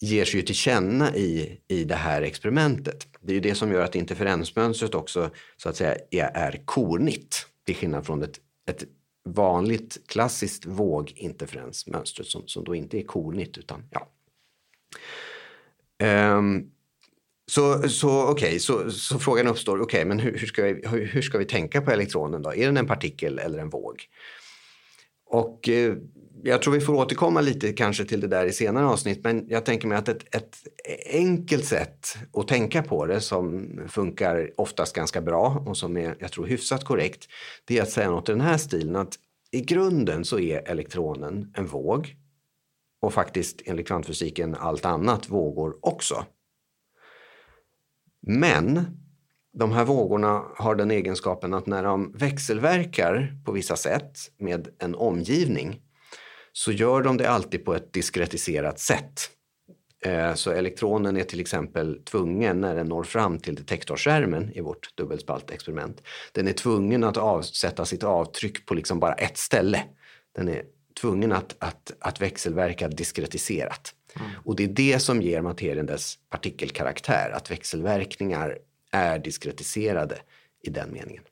ger 0.00 0.24
sig 0.24 0.40
ju 0.40 0.46
till 0.46 0.54
känna 0.54 1.16
i, 1.16 1.60
i 1.68 1.84
det 1.84 1.94
här 1.94 2.22
experimentet. 2.22 3.08
Det 3.20 3.32
är 3.32 3.34
ju 3.34 3.40
det 3.40 3.54
som 3.54 3.72
gör 3.72 3.80
att 3.80 3.94
interferensmönstret 3.94 4.94
också 4.94 5.30
så 5.56 5.68
att 5.68 5.76
säga 5.76 5.96
är, 6.10 6.30
är 6.34 6.62
kornigt 6.64 7.46
till 7.64 7.76
skillnad 7.76 8.06
från 8.06 8.22
ett, 8.22 8.40
ett 8.70 8.84
vanligt 9.28 9.98
klassiskt 10.06 10.66
våginterferensmönster 10.66 12.24
som, 12.24 12.48
som 12.48 12.64
då 12.64 12.74
inte 12.74 12.98
är 12.98 13.02
kornigt 13.02 13.58
utan 13.58 13.82
ja. 13.90 14.08
Um, 16.38 16.70
så, 17.50 17.88
så 17.88 18.22
okej, 18.22 18.48
okay, 18.48 18.58
så, 18.58 18.90
så 18.90 19.18
frågan 19.18 19.46
uppstår, 19.46 19.80
okej, 19.80 19.84
okay, 19.84 20.04
men 20.04 20.18
hur, 20.18 20.38
hur, 20.38 20.46
ska 20.46 20.62
vi, 20.62 20.88
hur, 20.88 21.06
hur, 21.06 21.22
ska 21.22 21.38
vi 21.38 21.44
tänka 21.44 21.82
på 21.82 21.90
elektronen 21.90 22.42
då? 22.42 22.54
Är 22.54 22.66
den 22.66 22.76
en 22.76 22.86
partikel 22.86 23.38
eller 23.38 23.58
en 23.58 23.70
våg? 23.70 24.04
Och 25.26 25.68
eh, 25.68 25.96
jag 26.42 26.62
tror 26.62 26.74
vi 26.74 26.80
får 26.80 26.94
återkomma 26.94 27.40
lite 27.40 27.72
kanske 27.72 28.04
till 28.04 28.20
det 28.20 28.26
där 28.26 28.46
i 28.46 28.52
senare 28.52 28.86
avsnitt 28.86 29.24
men 29.24 29.46
jag 29.48 29.64
tänker 29.64 29.88
mig 29.88 29.98
att 29.98 30.08
ett, 30.08 30.34
ett 30.34 30.56
enkelt 31.12 31.64
sätt 31.64 32.16
att 32.32 32.48
tänka 32.48 32.82
på 32.82 33.06
det 33.06 33.20
som 33.20 33.68
funkar 33.88 34.50
oftast 34.56 34.96
ganska 34.96 35.20
bra 35.20 35.62
och 35.66 35.76
som 35.76 35.96
är, 35.96 36.16
jag 36.18 36.32
tror, 36.32 36.46
hyfsat 36.46 36.84
korrekt 36.84 37.28
det 37.64 37.78
är 37.78 37.82
att 37.82 37.90
säga 37.90 38.10
något 38.10 38.28
i 38.28 38.32
den 38.32 38.40
här 38.40 38.56
stilen 38.56 38.96
att 38.96 39.14
i 39.50 39.60
grunden 39.60 40.24
så 40.24 40.38
är 40.38 40.68
elektronen 40.68 41.52
en 41.56 41.66
våg 41.66 42.16
och 43.02 43.12
faktiskt 43.12 43.62
enligt 43.64 43.86
kvantfysiken 43.86 44.54
allt 44.54 44.84
annat 44.84 45.28
vågor 45.28 45.76
också. 45.80 46.24
Men 48.26 48.80
de 49.52 49.72
här 49.72 49.84
vågorna 49.84 50.44
har 50.56 50.74
den 50.74 50.90
egenskapen 50.90 51.54
att 51.54 51.66
när 51.66 51.82
de 51.82 52.12
växelverkar 52.12 53.36
på 53.44 53.52
vissa 53.52 53.76
sätt 53.76 54.18
med 54.38 54.68
en 54.78 54.94
omgivning 54.94 55.82
så 56.56 56.72
gör 56.72 57.02
de 57.02 57.16
det 57.16 57.30
alltid 57.30 57.64
på 57.64 57.74
ett 57.74 57.92
diskretiserat 57.92 58.78
sätt. 58.78 59.30
Eh, 60.04 60.34
så 60.34 60.50
elektronen 60.50 61.16
är 61.16 61.24
till 61.24 61.40
exempel 61.40 62.02
tvungen 62.04 62.60
när 62.60 62.74
den 62.74 62.86
når 62.86 63.04
fram 63.04 63.38
till 63.38 63.54
detektorskärmen 63.54 64.52
i 64.52 64.60
vårt 64.60 64.96
dubbelspaltexperiment. 64.96 66.02
Den 66.32 66.48
är 66.48 66.52
tvungen 66.52 67.04
att 67.04 67.16
avsätta 67.16 67.84
sitt 67.84 68.02
avtryck 68.02 68.66
på 68.66 68.74
liksom 68.74 69.00
bara 69.00 69.12
ett 69.12 69.38
ställe. 69.38 69.82
Den 70.34 70.48
är 70.48 70.64
tvungen 71.00 71.32
att, 71.32 71.56
att, 71.58 71.92
att 72.00 72.20
växelverka 72.20 72.88
diskretiserat. 72.88 73.94
Mm. 74.14 74.30
Och 74.44 74.56
det 74.56 74.64
är 74.64 74.68
det 74.68 74.98
som 74.98 75.22
ger 75.22 75.42
materien 75.42 75.86
dess 75.86 76.18
partikelkaraktär, 76.30 77.30
att 77.30 77.50
växelverkningar 77.50 78.58
är 78.92 79.18
diskretiserade 79.18 80.18
i 80.62 80.70
den 80.70 80.92
meningen. 80.92 81.22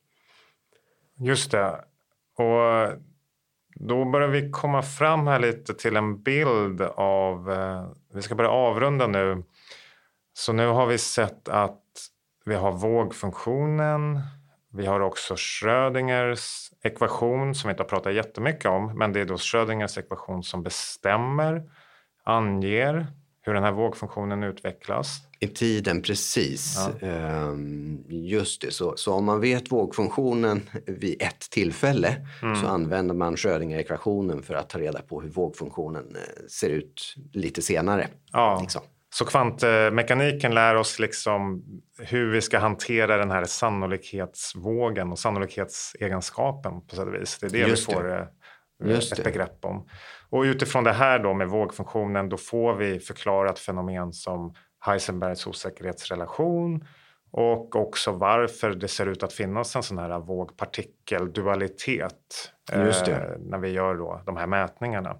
Just 1.18 1.50
det. 1.50 1.84
Och 2.36 2.98
då 3.74 4.04
börjar 4.04 4.28
vi 4.28 4.50
komma 4.50 4.82
fram 4.82 5.26
här 5.26 5.38
lite 5.38 5.74
till 5.74 5.96
en 5.96 6.22
bild 6.22 6.80
av, 6.82 7.52
eh, 7.52 7.86
vi 8.14 8.22
ska 8.22 8.34
börja 8.34 8.50
avrunda 8.50 9.06
nu. 9.06 9.44
Så 10.32 10.52
nu 10.52 10.66
har 10.66 10.86
vi 10.86 10.98
sett 10.98 11.48
att 11.48 11.80
vi 12.44 12.54
har 12.54 12.72
vågfunktionen, 12.72 14.20
vi 14.72 14.86
har 14.86 15.00
också 15.00 15.34
Schrödingers 15.36 16.70
ekvation 16.82 17.54
som 17.54 17.68
vi 17.68 17.72
inte 17.72 17.82
har 17.82 17.88
pratat 17.88 18.14
jättemycket 18.14 18.66
om, 18.66 18.98
men 18.98 19.12
det 19.12 19.20
är 19.20 19.24
då 19.24 19.38
Schrödingers 19.38 19.98
ekvation 19.98 20.42
som 20.42 20.62
bestämmer, 20.62 21.62
anger 22.24 23.06
hur 23.46 23.54
den 23.54 23.64
här 23.64 23.72
vågfunktionen 23.72 24.42
utvecklas. 24.42 25.18
I 25.40 25.46
tiden, 25.46 26.02
precis. 26.02 26.76
Ja. 27.00 27.08
Ehm, 27.08 28.04
just 28.08 28.60
det, 28.60 28.70
så, 28.70 28.96
så 28.96 29.14
om 29.14 29.24
man 29.24 29.40
vet 29.40 29.72
vågfunktionen 29.72 30.70
vid 30.86 31.22
ett 31.22 31.40
tillfälle 31.50 32.16
mm. 32.42 32.56
så 32.56 32.66
använder 32.66 33.14
man 33.14 33.36
Schrödinger-ekvationen 33.36 34.42
för 34.42 34.54
att 34.54 34.68
ta 34.68 34.78
reda 34.78 35.02
på 35.02 35.20
hur 35.20 35.30
vågfunktionen 35.30 36.16
eh, 36.16 36.46
ser 36.48 36.70
ut 36.70 37.14
lite 37.32 37.62
senare. 37.62 38.08
Ja. 38.32 38.58
Liksom. 38.62 38.82
Så 39.14 39.24
kvantmekaniken 39.24 40.54
lär 40.54 40.74
oss 40.74 40.98
liksom 40.98 41.64
hur 41.98 42.30
vi 42.30 42.40
ska 42.40 42.58
hantera 42.58 43.16
den 43.16 43.30
här 43.30 43.44
sannolikhetsvågen 43.44 45.12
och 45.12 45.18
sannolikhetsegenskapen 45.18 46.86
på 46.86 46.96
sätt 46.96 47.06
och 47.06 47.14
vis. 47.14 47.38
Det 47.40 47.46
är 47.46 47.50
det 47.50 47.58
Just 47.58 47.88
vi 47.88 47.92
får 47.92 48.02
det. 48.04 48.28
Eh, 48.84 48.90
Just 48.90 49.12
ett 49.12 49.18
det. 49.18 49.24
begrepp 49.24 49.64
om. 49.64 49.88
Och 50.34 50.42
utifrån 50.42 50.84
det 50.84 50.92
här 50.92 51.18
då 51.18 51.34
med 51.34 51.48
vågfunktionen 51.48 52.28
då 52.28 52.36
får 52.36 52.74
vi 52.74 53.00
förklarat 53.00 53.58
fenomen 53.58 54.12
som 54.12 54.54
Heisenbergs 54.80 55.46
osäkerhetsrelation 55.46 56.84
och 57.30 57.76
också 57.76 58.12
varför 58.12 58.70
det 58.70 58.88
ser 58.88 59.06
ut 59.06 59.22
att 59.22 59.32
finnas 59.32 59.76
en 59.76 59.82
sån 59.82 59.98
här 59.98 60.18
vågpartikeldualitet 60.18 62.52
eh, 62.72 62.82
när 63.38 63.58
vi 63.58 63.68
gör 63.68 63.94
då 63.94 64.22
de 64.26 64.36
här 64.36 64.46
mätningarna. 64.46 65.16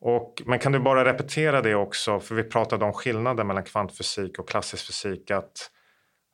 Och, 0.00 0.42
men 0.46 0.58
kan 0.58 0.72
du 0.72 0.78
bara 0.78 1.04
repetera 1.04 1.62
det 1.62 1.74
också, 1.74 2.20
för 2.20 2.34
vi 2.34 2.44
pratade 2.44 2.84
om 2.84 2.92
skillnaden 2.92 3.46
mellan 3.46 3.64
kvantfysik 3.64 4.38
och 4.38 4.48
klassisk 4.48 4.86
fysik, 4.86 5.30
att 5.30 5.70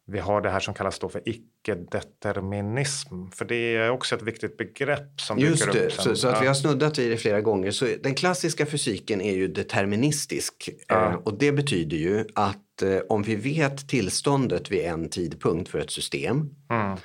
vi 0.07 0.19
har 0.19 0.41
det 0.41 0.51
här 0.51 0.61
som 0.61 0.75
kallas 0.75 0.99
då 0.99 1.09
för 1.09 1.29
icke-determinism. 1.65 3.31
För 3.31 3.45
det 3.45 3.77
är 3.77 3.91
också 3.91 4.15
ett 4.15 4.23
viktigt 4.23 4.57
begrepp 4.57 5.21
som 5.21 5.39
Just 5.39 5.65
dyker 5.65 5.79
det, 5.79 5.87
upp. 5.87 5.93
Sen. 5.93 6.05
Så, 6.05 6.17
så 6.17 6.29
att 6.29 6.43
vi 6.43 6.47
har 6.47 6.55
snuddat 6.55 6.99
vid 6.99 7.11
det 7.11 7.17
flera 7.17 7.41
gånger. 7.41 7.71
Så 7.71 7.87
den 8.03 8.15
klassiska 8.15 8.67
fysiken 8.67 9.21
är 9.21 9.35
ju 9.35 9.49
deterministisk. 9.49 10.71
Ja. 10.89 11.11
Eh, 11.11 11.15
och 11.15 11.39
det 11.39 11.53
betyder 11.53 11.97
ju 11.97 12.25
att 12.35 12.83
eh, 12.83 12.99
om 13.09 13.23
vi 13.23 13.35
vet 13.37 13.89
tillståndet 13.89 14.71
vid 14.71 14.85
en 14.85 15.09
tidpunkt 15.09 15.69
för 15.71 15.79
ett 15.79 15.91
system. 15.91 16.51
Mm. 16.71 16.99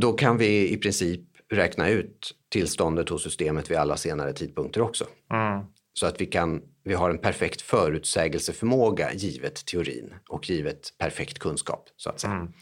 Då 0.00 0.12
kan 0.12 0.38
vi 0.38 0.72
i 0.72 0.76
princip 0.76 1.20
räkna 1.52 1.88
ut 1.88 2.34
tillståndet 2.52 3.08
hos 3.08 3.22
systemet 3.22 3.70
vid 3.70 3.78
alla 3.78 3.96
senare 3.96 4.32
tidpunkter 4.32 4.80
också. 4.80 5.04
Mm. 5.32 5.64
Så 5.92 6.06
att 6.06 6.20
vi, 6.20 6.26
kan, 6.26 6.62
vi 6.84 6.94
har 6.94 7.10
en 7.10 7.18
perfekt 7.18 7.60
förutsägelseförmåga 7.60 9.12
givet 9.12 9.66
teorin 9.66 10.14
och 10.28 10.50
givet 10.50 10.92
perfekt 10.98 11.38
kunskap. 11.38 11.88
så 11.96 12.10
att 12.10 12.20
säga. 12.20 12.32
Mm. 12.32 12.52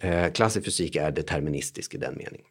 Eh, 0.00 0.32
klassisk 0.32 0.64
fysik 0.64 0.96
är 0.96 1.10
deterministisk 1.10 1.94
i 1.94 1.98
den 1.98 2.16
meningen. 2.16 2.46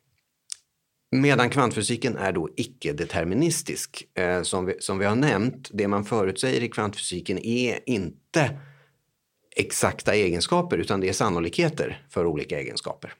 Medan 1.11 1.49
kvantfysiken 1.49 2.17
är 2.17 2.31
då 2.31 2.49
icke-deterministisk. 2.55 4.03
Eh, 4.13 4.41
som, 4.41 4.65
vi, 4.65 4.75
som 4.79 4.99
vi 4.99 5.05
har 5.05 5.15
nämnt, 5.15 5.69
det 5.73 5.87
man 5.87 6.05
förutsäger 6.05 6.63
i 6.63 6.69
kvantfysiken 6.69 7.37
är 7.37 7.79
inte 7.85 8.59
exakta 9.55 10.15
egenskaper 10.15 10.77
utan 10.77 10.99
det 10.99 11.09
är 11.09 11.13
sannolikheter 11.13 12.05
för 12.09 12.25
olika 12.25 12.59
egenskaper. 12.59 13.13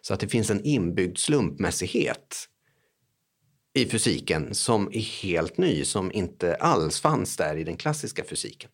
Så 0.00 0.14
att 0.14 0.20
det 0.20 0.28
finns 0.28 0.50
en 0.50 0.64
inbyggd 0.64 1.18
slumpmässighet 1.18 2.48
i 3.74 3.86
fysiken 3.86 4.54
som 4.54 4.88
är 4.92 5.22
helt 5.22 5.58
ny, 5.58 5.84
som 5.84 6.12
inte 6.12 6.54
alls 6.54 7.00
fanns 7.00 7.36
där 7.36 7.56
i 7.56 7.64
den 7.64 7.76
klassiska 7.76 8.24
fysiken. 8.24 8.70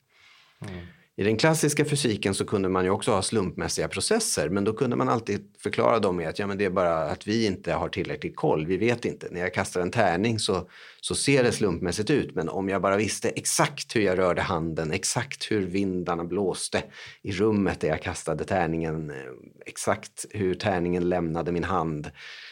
Mm. 0.69 0.87
I 1.19 1.25
den 1.25 1.37
klassiska 1.37 1.85
fysiken 1.85 2.35
så 2.35 2.45
kunde 2.45 2.69
man 2.69 2.85
ju 2.85 2.91
också 2.91 3.11
ha 3.11 3.23
slumpmässiga 3.23 3.89
processer 3.89 4.49
men 4.49 4.64
då 4.64 4.73
kunde 4.73 4.97
man 4.97 5.09
alltid 5.09 5.55
förklara 5.59 5.99
dem 5.99 6.17
med 6.17 6.29
att 6.29 6.39
ja, 6.39 6.47
men 6.47 6.59
det 6.59 6.64
är 6.64 6.71
bara 6.71 7.03
att 7.03 7.27
vi 7.27 7.47
inte 7.47 7.73
har 7.73 7.89
tillräcklig 7.89 8.37
koll, 8.37 8.67
vi 8.67 8.77
vet 8.77 9.05
inte. 9.05 9.29
När 9.31 9.41
jag 9.41 9.55
kastar 9.55 9.81
en 9.81 9.91
tärning 9.91 10.39
så, 10.39 10.71
så 11.01 11.14
ser 11.14 11.43
det 11.43 11.53
slumpmässigt 11.53 12.11
ut 12.11 12.35
men 12.35 12.49
om 12.49 12.69
jag 12.69 12.83
bara 12.83 12.97
visste 12.97 13.29
exakt 13.29 13.97
hur 13.97 14.01
jag 14.01 14.19
rörde 14.19 14.43
handen, 14.43 14.93
exakt 14.93 15.51
hur 15.51 15.67
vindarna 15.67 16.25
blåste 16.25 16.83
i 17.23 17.33
rummet 17.33 17.81
där 17.81 17.89
jag 17.89 18.03
kastade 18.03 18.45
tärningen, 18.45 19.11
eh, 19.11 19.17
exakt 19.67 20.27
hur 20.31 20.55
tärningen 20.55 21.09
lämnade 21.09 21.53
min 21.53 21.64
hand, 21.64 22.11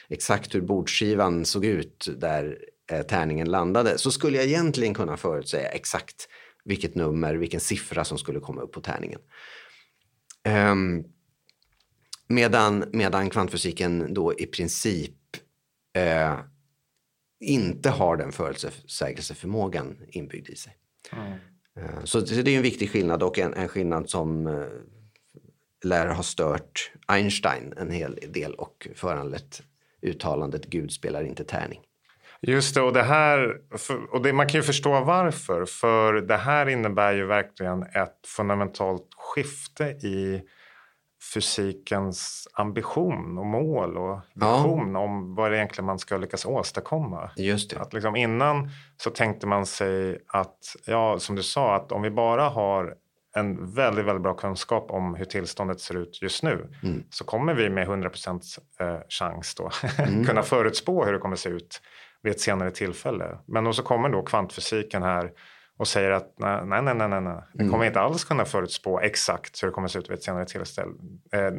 exakt 0.09 0.55
hur 0.55 0.61
bordskivan 0.61 1.45
såg 1.45 1.65
ut 1.65 2.09
där 2.17 2.59
eh, 2.93 3.03
tärningen 3.03 3.51
landade 3.51 3.99
så 3.99 4.11
skulle 4.11 4.37
jag 4.37 4.47
egentligen 4.47 4.95
kunna 4.95 5.17
förutsäga 5.17 5.69
exakt 5.69 6.29
vilket 6.65 6.95
nummer, 6.95 7.35
vilken 7.35 7.61
siffra 7.61 8.05
som 8.05 8.19
skulle 8.19 8.41
komma 8.41 8.63
upp 8.63 8.73
på 8.73 8.81
tärningen. 8.81 9.21
Um, 10.49 11.05
medan, 12.29 12.85
medan 12.93 13.31
kvantfysiken 13.31 14.15
då 14.15 14.39
i 14.39 14.47
princip 14.47 15.17
uh, 15.99 16.41
inte 17.41 17.91
har 17.91 18.17
den 18.17 18.33
förutsägelseförmågan 18.33 19.97
inbyggd 20.09 20.49
i 20.49 20.57
sig. 20.57 20.77
Mm. 21.13 21.33
Uh, 21.79 22.05
så 22.05 22.21
det 22.21 22.51
är 22.51 22.57
en 22.57 22.63
viktig 22.63 22.91
skillnad 22.91 23.23
och 23.23 23.39
en, 23.39 23.55
en 23.55 23.69
skillnad 23.69 24.11
som 24.11 24.47
uh, 24.47 24.67
lär 25.85 26.07
ha 26.07 26.23
stört 26.23 26.93
Einstein 27.07 27.75
en 27.77 27.91
hel 27.91 28.19
del 28.29 28.55
och 28.55 28.89
föranlett 28.95 29.63
uttalandet 30.03 30.67
Gud 30.67 30.93
spelar 30.93 31.25
inte 31.25 31.45
tärning. 31.45 31.81
Just 32.47 32.75
det, 32.75 32.81
och, 32.81 32.93
det 32.93 33.03
här, 33.03 33.57
och 34.13 34.23
det, 34.23 34.33
man 34.33 34.47
kan 34.47 34.59
ju 34.59 34.63
förstå 34.63 35.01
varför. 35.01 35.65
För 35.65 36.13
det 36.13 36.37
här 36.37 36.69
innebär 36.69 37.13
ju 37.13 37.27
verkligen 37.27 37.83
ett 37.83 38.27
fundamentalt 38.37 39.09
skifte 39.17 39.85
i 39.85 40.43
fysikens 41.35 42.49
ambition 42.53 43.39
och 43.39 43.47
mål 43.47 43.97
och 43.97 44.21
vision 44.35 44.93
ja. 44.93 44.99
om 44.99 45.35
vad 45.35 45.51
det 45.51 45.57
egentligen 45.57 45.87
man 45.87 45.99
ska 45.99 46.17
lyckas 46.17 46.47
åstadkomma. 46.47 47.31
Just 47.37 47.71
det. 47.71 47.81
Att 47.81 47.93
liksom 47.93 48.17
innan 48.17 48.71
så 48.97 49.11
tänkte 49.11 49.47
man 49.47 49.67
sig 49.67 50.19
att, 50.27 50.59
ja, 50.87 51.19
som 51.19 51.37
du 51.37 51.43
sa, 51.43 51.75
att 51.75 51.93
om 51.93 52.03
vi 52.03 52.11
bara 52.11 52.49
har 52.49 52.95
en 53.37 53.75
väldigt, 53.75 54.05
väldigt 54.05 54.23
bra 54.23 54.35
kunskap 54.35 54.91
om 54.91 55.15
hur 55.15 55.25
tillståndet 55.25 55.81
ser 55.81 55.97
ut 55.97 56.23
just 56.23 56.43
nu 56.43 56.69
mm. 56.83 57.05
så 57.11 57.25
kommer 57.25 57.55
vi 57.55 57.71
med 57.71 57.83
100 57.83 58.11
eh, 58.81 58.99
chans 59.09 59.55
då 59.55 59.71
mm. 59.99 60.25
kunna 60.25 60.43
förutspå 60.43 61.05
hur 61.05 61.13
det 61.13 61.19
kommer 61.19 61.37
se 61.37 61.49
ut 61.49 61.81
vid 62.25 62.33
ett 62.33 62.41
senare 62.41 62.71
tillfälle. 62.71 63.39
Men 63.47 63.75
så 63.75 63.83
kommer 63.83 64.09
då 64.09 64.23
kvantfysiken 64.23 65.03
här 65.03 65.31
och 65.77 65.89
säger 65.89 66.11
att 66.11 66.35
nej, 66.39 66.67
nej, 66.67 66.83
nej, 66.83 67.09
nej, 67.09 67.21
nej. 67.21 67.43
vi 67.55 67.61
mm. 67.61 67.73
kommer 67.73 67.85
inte 67.85 68.01
alls 68.01 68.25
kunna 68.25 68.45
förutspå 68.45 69.01
exakt 69.01 69.63
hur 69.63 69.69
det 69.69 69.75
kommer 69.75 69.89
se 69.89 69.99
ut 69.99 70.11
vid 70.11 70.15
ett 70.15 70.23
senare, 70.23 70.45
tillställ, 70.47 70.89
eh, 71.33 71.51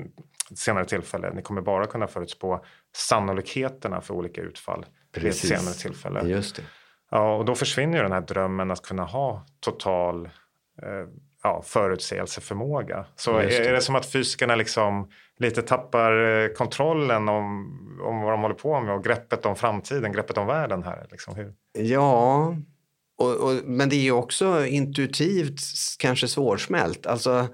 senare 0.56 0.86
tillfälle. 0.86 1.34
Ni 1.34 1.42
kommer 1.42 1.62
bara 1.62 1.86
kunna 1.86 2.08
förutspå 2.08 2.66
sannolikheterna 2.96 4.02
för 4.02 4.14
olika 4.14 4.42
utfall 4.42 4.86
Precis. 5.14 5.44
vid 5.44 5.52
ett 5.52 5.60
senare 5.60 5.76
tillfälle. 5.76 6.22
Just 6.30 6.56
det. 6.56 6.64
Ja, 7.12 7.36
och 7.36 7.46
då 7.46 7.56
försvinner 7.56 7.98
ju 7.98 8.04
den 8.04 8.12
här 8.12 8.22
drömmen 8.22 8.72
att 8.72 8.82
kunna 8.82 9.04
ha 9.04 9.46
total 9.60 10.26
eh, 10.82 11.08
ja, 11.46 11.62
förutsägelseförmåga. 11.66 13.06
Så 13.16 13.38
är, 13.38 13.62
är 13.62 13.74
det 13.74 13.82
som 13.82 13.96
att 13.96 14.06
fysikerna 14.06 14.56
liksom 14.56 15.10
lite 15.40 15.62
tappar 15.62 16.44
eh, 16.44 16.48
kontrollen 16.48 17.30
om, 17.30 17.72
om 18.04 18.22
vad 18.22 18.34
de 18.34 18.42
håller 18.42 18.56
på 18.56 18.82
med 18.82 18.96
och 18.96 19.04
greppet 19.04 19.46
om 19.46 19.56
framtiden, 19.56 20.12
greppet 20.12 20.38
om 20.38 20.48
världen 20.48 20.84
här? 20.84 21.08
Liksom. 21.12 21.36
Hur? 21.36 21.54
Ja, 21.78 22.56
och, 23.18 23.36
och, 23.36 23.54
men 23.66 23.90
det 23.90 24.08
är 24.08 24.12
också 24.12 24.66
intuitivt 24.66 25.62
kanske 26.00 26.28
svårsmält. 26.28 27.06
Alltså, 27.06 27.48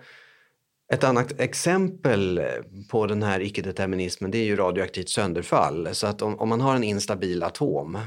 ett 0.91 1.03
annat 1.03 1.39
exempel 1.39 2.37
eh, 2.37 2.45
på 2.89 3.07
den 3.07 3.23
här 3.23 3.39
icke-determinismen 3.39 4.31
det 4.31 4.37
är 4.37 4.43
ju 4.43 4.55
radioaktivt 4.55 5.09
sönderfall. 5.09 5.95
Så 5.95 6.07
att 6.07 6.21
om, 6.21 6.39
om, 6.39 6.49
man 6.49 6.61
har 6.61 6.75
en 6.75 6.83
instabil 6.83 7.43
atom, 7.43 7.99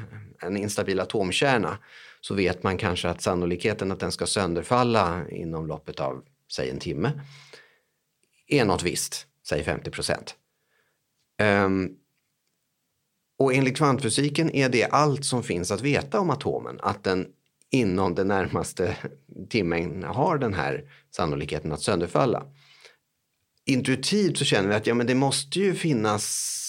en 0.43 0.57
instabil 0.57 1.01
atomkärna 1.01 1.79
så 2.21 2.35
vet 2.35 2.63
man 2.63 2.79
kanske 2.79 3.09
att 3.09 3.23
sannolikheten 3.23 3.93
att 3.93 4.01
den 4.01 4.13
ska 4.13 4.27
sönderfalla 4.27 5.29
inom 5.29 5.67
loppet 5.67 6.01
av, 6.01 6.23
säg 6.53 6.71
en 6.71 6.79
timme, 6.79 7.13
är 8.49 8.65
något 8.65 8.83
visst, 8.83 9.27
säg 9.49 9.65
50 9.65 9.91
procent. 9.91 10.35
Um, 11.43 11.97
och 13.39 13.55
enligt 13.55 13.77
kvantfysiken 13.77 14.51
är 14.51 14.69
det 14.69 14.85
allt 14.85 15.25
som 15.25 15.43
finns 15.43 15.71
att 15.71 15.81
veta 15.81 16.21
om 16.21 16.31
atomen, 16.31 16.79
att 16.83 17.05
den 17.05 17.27
inom 17.71 18.15
den 18.15 18.29
närmaste 18.29 18.97
timmen 19.49 20.03
har 20.03 20.39
den 20.39 20.55
här 20.55 20.91
sannolikheten 21.11 21.73
att 21.73 21.83
sönderfalla. 21.83 22.47
Intuitivt 23.67 24.39
så 24.39 24.45
känner 24.45 24.69
vi 24.69 24.75
att 24.75 24.87
ja, 24.87 24.95
men 24.95 25.07
det 25.07 25.15
måste 25.15 25.59
ju 25.59 25.75
finnas 25.75 26.61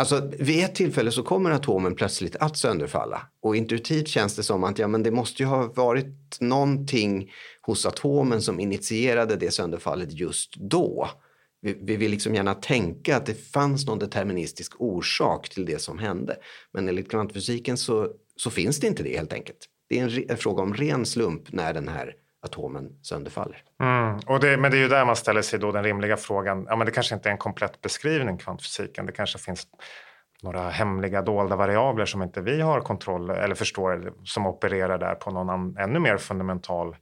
Alltså, 0.00 0.30
vid 0.38 0.64
ett 0.64 0.74
tillfälle 0.74 1.12
så 1.12 1.22
kommer 1.22 1.50
atomen 1.50 1.94
plötsligt 1.94 2.36
att 2.36 2.56
sönderfalla. 2.56 3.22
Och 3.42 3.56
intuitivt 3.56 4.08
känns 4.08 4.36
det 4.36 4.42
som 4.42 4.64
att 4.64 4.78
ja, 4.78 4.88
men 4.88 5.02
det 5.02 5.10
måste 5.10 5.42
ju 5.42 5.46
ha 5.46 5.72
varit 5.72 6.40
någonting 6.40 7.32
hos 7.60 7.86
atomen 7.86 8.42
som 8.42 8.60
initierade 8.60 9.36
det 9.36 9.50
sönderfallet 9.50 10.12
just 10.12 10.54
då. 10.56 11.08
Vi, 11.62 11.78
vi 11.82 11.96
vill 11.96 12.10
liksom 12.10 12.34
gärna 12.34 12.54
tänka 12.54 13.16
att 13.16 13.26
det 13.26 13.34
fanns 13.34 13.86
någon 13.86 13.98
deterministisk 13.98 14.72
orsak 14.78 15.48
till 15.48 15.64
det 15.64 15.80
som 15.80 15.98
hände. 15.98 16.36
Men 16.72 16.88
enligt 16.88 17.10
kvantfysiken 17.10 17.76
så, 17.76 18.08
så 18.36 18.50
finns 18.50 18.80
det 18.80 18.86
inte 18.86 19.02
det 19.02 19.16
helt 19.16 19.32
enkelt. 19.32 19.66
Det 19.88 19.98
är 19.98 20.04
en, 20.04 20.30
en 20.30 20.36
fråga 20.36 20.62
om 20.62 20.74
ren 20.74 21.06
slump 21.06 21.52
när 21.52 21.74
den 21.74 21.88
här 21.88 22.14
atomen 22.42 22.98
sönderfaller. 23.02 23.62
Mm. 23.80 24.18
Och 24.26 24.40
det, 24.40 24.56
men 24.56 24.70
det 24.70 24.76
är 24.76 24.80
ju 24.80 24.88
där 24.88 25.04
man 25.04 25.16
ställer 25.16 25.42
sig 25.42 25.58
då 25.58 25.72
den 25.72 25.84
rimliga 25.84 26.16
frågan. 26.16 26.66
Ja, 26.68 26.76
men 26.76 26.86
det 26.86 26.92
kanske 26.92 27.14
inte 27.14 27.28
är 27.28 27.32
en 27.32 27.38
komplett 27.38 27.80
beskrivning 27.80 28.38
kvantfysiken. 28.38 29.06
Det 29.06 29.12
kanske 29.12 29.38
finns 29.38 29.66
några 30.42 30.68
hemliga 30.68 31.22
dolda 31.22 31.56
variabler 31.56 32.06
som 32.06 32.22
inte 32.22 32.40
vi 32.40 32.60
har 32.60 32.80
kontroll 32.80 33.30
eller 33.30 33.54
förstår 33.54 34.12
som 34.24 34.46
opererar 34.46 34.98
där 34.98 35.14
på 35.14 35.30
någon 35.30 35.50
an, 35.50 35.76
ännu 35.78 35.98
mer 35.98 36.16
fundamental 36.16 36.96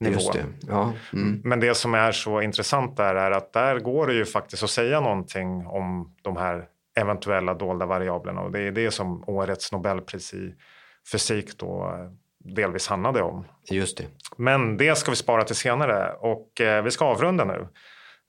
nivå. 0.00 0.32
Det. 0.32 0.44
Ja. 0.68 0.92
Mm. 1.12 1.40
Men 1.44 1.60
det 1.60 1.74
som 1.74 1.94
är 1.94 2.12
så 2.12 2.40
intressant 2.40 2.96
där 2.96 3.14
är 3.14 3.30
att 3.30 3.52
där 3.52 3.78
går 3.78 4.06
det 4.06 4.14
ju 4.14 4.24
faktiskt 4.24 4.62
att 4.62 4.70
säga 4.70 5.00
någonting 5.00 5.66
om 5.66 6.14
de 6.22 6.36
här 6.36 6.66
eventuella 6.96 7.54
dolda 7.54 7.86
variablerna 7.86 8.40
och 8.40 8.52
det 8.52 8.60
är 8.60 8.72
det 8.72 8.90
som 8.90 9.24
årets 9.26 9.72
Nobelpris 9.72 10.34
i 10.34 10.54
fysik 11.12 11.58
då 11.58 11.96
delvis 12.44 12.88
handlade 12.88 13.22
om. 13.22 13.44
Just 13.70 13.98
det. 13.98 14.04
Men 14.36 14.76
det 14.76 14.98
ska 14.98 15.10
vi 15.10 15.16
spara 15.16 15.44
till 15.44 15.56
senare 15.56 16.12
och 16.12 16.60
eh, 16.60 16.84
vi 16.84 16.90
ska 16.90 17.04
avrunda 17.04 17.44
nu. 17.44 17.68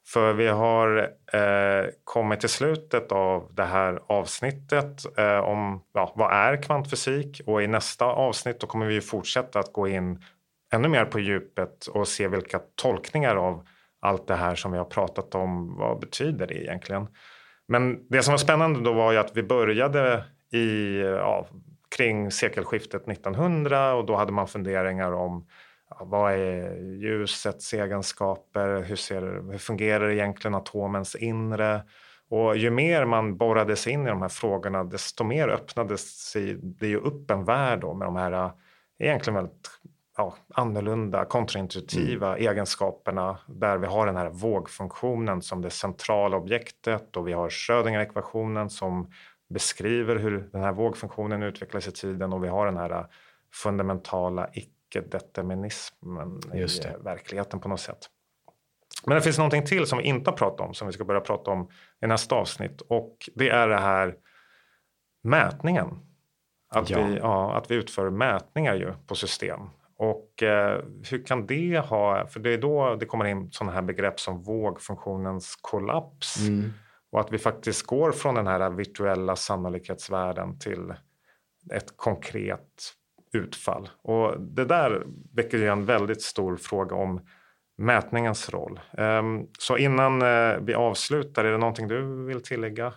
För 0.08 0.34
vi 0.34 0.48
har 0.48 0.98
eh, 1.34 1.86
kommit 2.04 2.40
till 2.40 2.50
slutet 2.50 3.12
av 3.12 3.50
det 3.54 3.64
här 3.64 4.00
avsnittet 4.08 5.18
eh, 5.18 5.38
om 5.38 5.84
ja, 5.94 6.14
vad 6.16 6.34
är 6.34 6.64
kvantfysik 6.64 7.42
och 7.46 7.64
i 7.64 7.68
nästa 7.68 8.06
avsnitt 8.06 8.60
då 8.60 8.68
kommer 8.68 8.86
vi 8.86 9.02
fortsätta 9.02 9.60
att 9.60 9.74
gå 9.74 9.88
in 9.88 10.24
ännu 10.74 10.88
mer 10.88 11.06
på 11.06 11.20
djupet 11.20 11.88
och 11.88 12.08
se 12.08 12.28
vilka 12.28 12.60
tolkningar 12.76 13.36
av 13.36 13.68
allt 14.00 14.28
det 14.28 14.36
här 14.36 14.56
som 14.56 14.72
vi 14.72 14.78
har 14.78 14.86
pratat 14.86 15.36
om, 15.36 15.78
vad 15.78 16.00
betyder 16.00 16.48
det 16.48 16.64
egentligen? 16.64 17.08
Men 17.68 18.08
det 18.10 18.24
som 18.24 18.32
var 18.32 18.38
spännande 18.38 18.82
då 18.82 18.94
var 18.94 19.12
ju 19.12 19.18
att 19.18 19.38
vi 19.38 19.44
började 19.44 20.24
i, 20.52 20.98
ja, 21.02 21.48
kring 21.96 22.32
sekelskiftet 22.32 23.08
1900 23.08 23.94
och 23.94 24.06
då 24.06 24.16
hade 24.16 24.32
man 24.32 24.48
funderingar 24.48 25.12
om 25.12 25.48
ja, 25.90 26.06
vad 26.06 26.34
är 26.34 26.76
ljusets 27.02 27.74
egenskaper? 27.74 28.82
Hur, 28.82 28.96
ser, 28.96 29.52
hur 29.52 29.58
fungerar 29.58 30.10
egentligen 30.10 30.56
atomens 30.56 31.16
inre? 31.16 31.82
Och 32.30 32.58
ju 32.58 32.70
mer 32.70 33.06
man 33.06 33.38
borrade 33.38 33.76
sig 33.76 33.94
in 33.94 34.06
i 34.06 34.10
de 34.10 34.22
här 34.22 34.30
frågorna 34.30 34.84
desto 34.84 35.24
mer 35.24 35.48
öppnades 35.48 36.30
sig 36.32 36.58
det 36.62 36.88
ju 36.88 36.98
upp 36.98 37.32
en 37.32 37.46
värld 37.46 37.80
då 37.80 37.94
med 37.94 38.08
de 38.08 38.16
här 38.16 38.52
egentligen 39.00 39.36
väldigt 39.36 39.70
ja, 40.18 40.36
annorlunda, 40.54 41.26
kontraintuitiva 41.26 42.28
mm. 42.28 42.50
egenskaperna 42.50 43.38
där 43.48 43.78
vi 43.78 43.88
har 43.88 44.06
den 44.06 44.16
här 44.16 44.30
vågfunktionen 44.30 45.42
som 45.42 45.62
det 45.62 45.70
centrala 45.70 46.38
objektet 46.38 47.18
och 47.18 47.28
vi 47.28 47.34
har 47.34 47.50
Schrödinger-ekvationen 47.50 48.70
som 48.70 49.12
beskriver 49.52 50.16
hur 50.16 50.50
den 50.52 50.62
här 50.62 50.72
vågfunktionen 50.72 51.44
utvecklas 51.44 51.88
i 51.88 51.92
tiden 51.92 52.34
och 52.34 52.44
vi 52.44 52.48
har 52.48 52.66
den 52.66 52.78
här 52.78 53.08
fundamentala 53.54 54.50
icke-determinismen 54.54 56.40
i 56.54 56.68
verkligheten 57.04 57.60
på 57.60 57.70
något 57.70 57.80
sätt. 57.80 58.10
Men 59.06 59.16
det 59.16 59.22
finns 59.22 59.38
någonting 59.38 59.66
till 59.66 59.86
som 59.86 59.98
vi 59.98 60.04
inte 60.04 60.30
har 60.30 60.38
pratat 60.38 60.68
om 60.68 60.74
som 60.74 60.88
vi 60.88 60.94
ska 60.94 61.06
börja 61.06 61.22
prata 61.22 61.52
om 61.52 61.70
i 62.02 62.08
nästa 62.08 62.36
avsnitt 62.36 62.82
och 62.82 63.30
det 63.36 63.50
är 63.50 63.68
det 63.68 63.80
här 63.80 64.16
mätningen. 65.24 65.88
Att, 66.70 66.90
ja. 66.90 67.06
Vi, 67.06 67.18
ja, 67.18 67.54
att 67.54 67.72
vi 67.72 67.76
utför 67.76 68.10
mätningar 68.10 68.76
ju 68.76 68.94
på 69.08 69.16
system. 69.16 69.60
Och 69.98 70.44
eh, 70.44 70.82
hur 71.10 71.26
kan 71.26 71.48
det 71.48 71.80
ha, 71.80 72.28
för 72.28 72.40
det 72.40 72.54
är 72.54 72.58
då 72.58 72.96
det 72.96 73.06
kommer 73.06 73.26
in 73.26 73.52
sådana 73.52 73.72
här 73.72 73.82
begrepp 73.82 74.20
som 74.20 74.44
vågfunktionens 74.44 75.56
kollaps. 75.62 76.40
Mm. 76.40 76.74
Och 77.12 77.20
att 77.20 77.32
vi 77.32 77.38
faktiskt 77.38 77.86
går 77.86 78.12
från 78.12 78.36
den 78.36 78.48
här 78.48 78.70
virtuella 78.70 79.36
sannolikhetsvärlden 79.36 80.60
till 80.60 80.94
ett 81.74 81.98
konkret 81.98 82.94
utfall. 83.34 83.90
Och 84.02 84.42
det 84.42 84.66
där 84.66 85.04
väcker 85.34 85.58
ju 85.58 85.68
en 85.68 85.86
väldigt 85.86 86.22
stor 86.22 86.58
fråga 86.58 86.96
om 86.96 87.22
mätningens 87.78 88.50
roll. 88.50 88.80
Ehm, 88.98 89.48
så 89.60 89.78
innan 89.78 90.22
eh, 90.22 90.58
vi 90.62 90.74
avslutar, 90.74 91.46
är 91.46 91.52
det 91.52 91.58
någonting 91.58 91.88
du 91.88 92.26
vill 92.26 92.44
tillägga? 92.44 92.94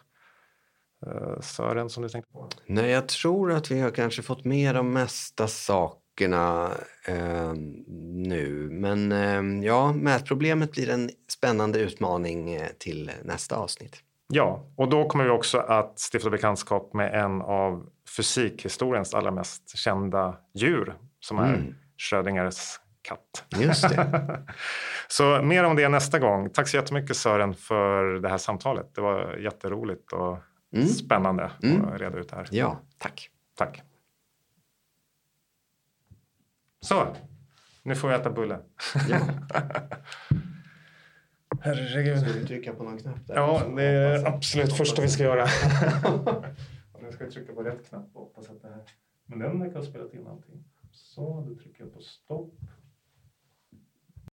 Eh, 1.06 1.40
Sören, 1.40 1.90
som 1.90 2.02
du 2.02 2.08
tänkte 2.08 2.32
på? 2.32 2.48
Nej, 2.66 2.90
jag 2.90 3.08
tror 3.08 3.52
att 3.52 3.70
vi 3.70 3.80
har 3.80 3.90
kanske 3.90 4.22
fått 4.22 4.44
med 4.44 4.74
de 4.74 4.92
mesta 4.92 5.48
sakerna 5.48 6.70
eh, 7.08 7.52
nu. 8.14 8.68
Men 8.70 9.12
eh, 9.12 9.66
ja, 9.66 9.92
mätproblemet 9.92 10.72
blir 10.72 10.90
en 10.90 11.10
spännande 11.28 11.78
utmaning 11.78 12.54
eh, 12.54 12.68
till 12.78 13.10
nästa 13.24 13.56
avsnitt. 13.56 14.03
Ja, 14.26 14.72
och 14.76 14.88
då 14.88 15.08
kommer 15.08 15.24
vi 15.24 15.30
också 15.30 15.58
att 15.58 15.98
stifta 16.12 16.30
bekantskap 16.30 16.94
med 16.94 17.14
en 17.24 17.42
av 17.42 17.88
fysikhistoriens 18.16 19.14
allra 19.14 19.30
mest 19.30 19.78
kända 19.78 20.36
djur 20.54 20.94
som 21.20 21.38
är 21.38 21.54
mm. 21.54 21.74
Schrödingers 21.98 22.80
katt. 23.02 23.44
Just 23.56 23.88
det. 23.88 24.42
så 25.08 25.42
mer 25.42 25.64
om 25.64 25.76
det 25.76 25.88
nästa 25.88 26.18
gång. 26.18 26.50
Tack 26.50 26.68
så 26.68 26.76
jättemycket 26.76 27.16
Sören 27.16 27.54
för 27.54 28.04
det 28.04 28.28
här 28.28 28.38
samtalet. 28.38 28.94
Det 28.94 29.00
var 29.00 29.36
jätteroligt 29.36 30.12
och 30.12 30.38
mm. 30.74 30.88
spännande 30.88 31.50
mm. 31.62 31.84
att 31.84 32.00
reda 32.00 32.18
ut 32.18 32.28
det 32.28 32.36
här. 32.36 32.48
Ja, 32.50 32.80
tack. 32.98 33.30
Tack. 33.56 33.82
Så, 36.80 37.16
nu 37.82 37.94
får 37.94 38.08
vi 38.08 38.14
äta 38.14 38.30
bulle. 38.30 38.58
Ja. 39.08 39.18
Herregud. 41.64 42.20
Ska 42.20 42.32
vi 42.32 42.46
trycka 42.46 42.74
på 42.74 42.84
någon 42.84 42.98
knapp? 42.98 43.26
Där? 43.26 43.34
Ja, 43.34 43.62
det 43.76 43.82
är 43.82 44.26
absolut 44.26 44.72
första 44.72 45.02
vi 45.02 45.08
ska 45.08 45.22
göra. 45.22 45.44
nu 47.02 47.12
ska 47.12 47.24
jag 47.24 47.32
trycka 47.32 47.52
på 47.52 47.62
rätt 47.62 47.88
knapp 47.88 48.10
och 48.12 48.20
hoppas 48.20 48.48
att 48.48 48.62
det 48.62 48.68
här... 48.68 48.82
Men 49.26 49.38
den 49.38 49.60
verkar 49.60 49.76
ha 49.76 49.82
spelat 49.82 50.14
in 50.14 50.26
allting. 50.26 50.64
Så, 50.92 51.46
då 51.48 51.54
trycker 51.54 51.84
jag 51.84 51.94
på 51.94 52.00
stopp. 52.00 52.54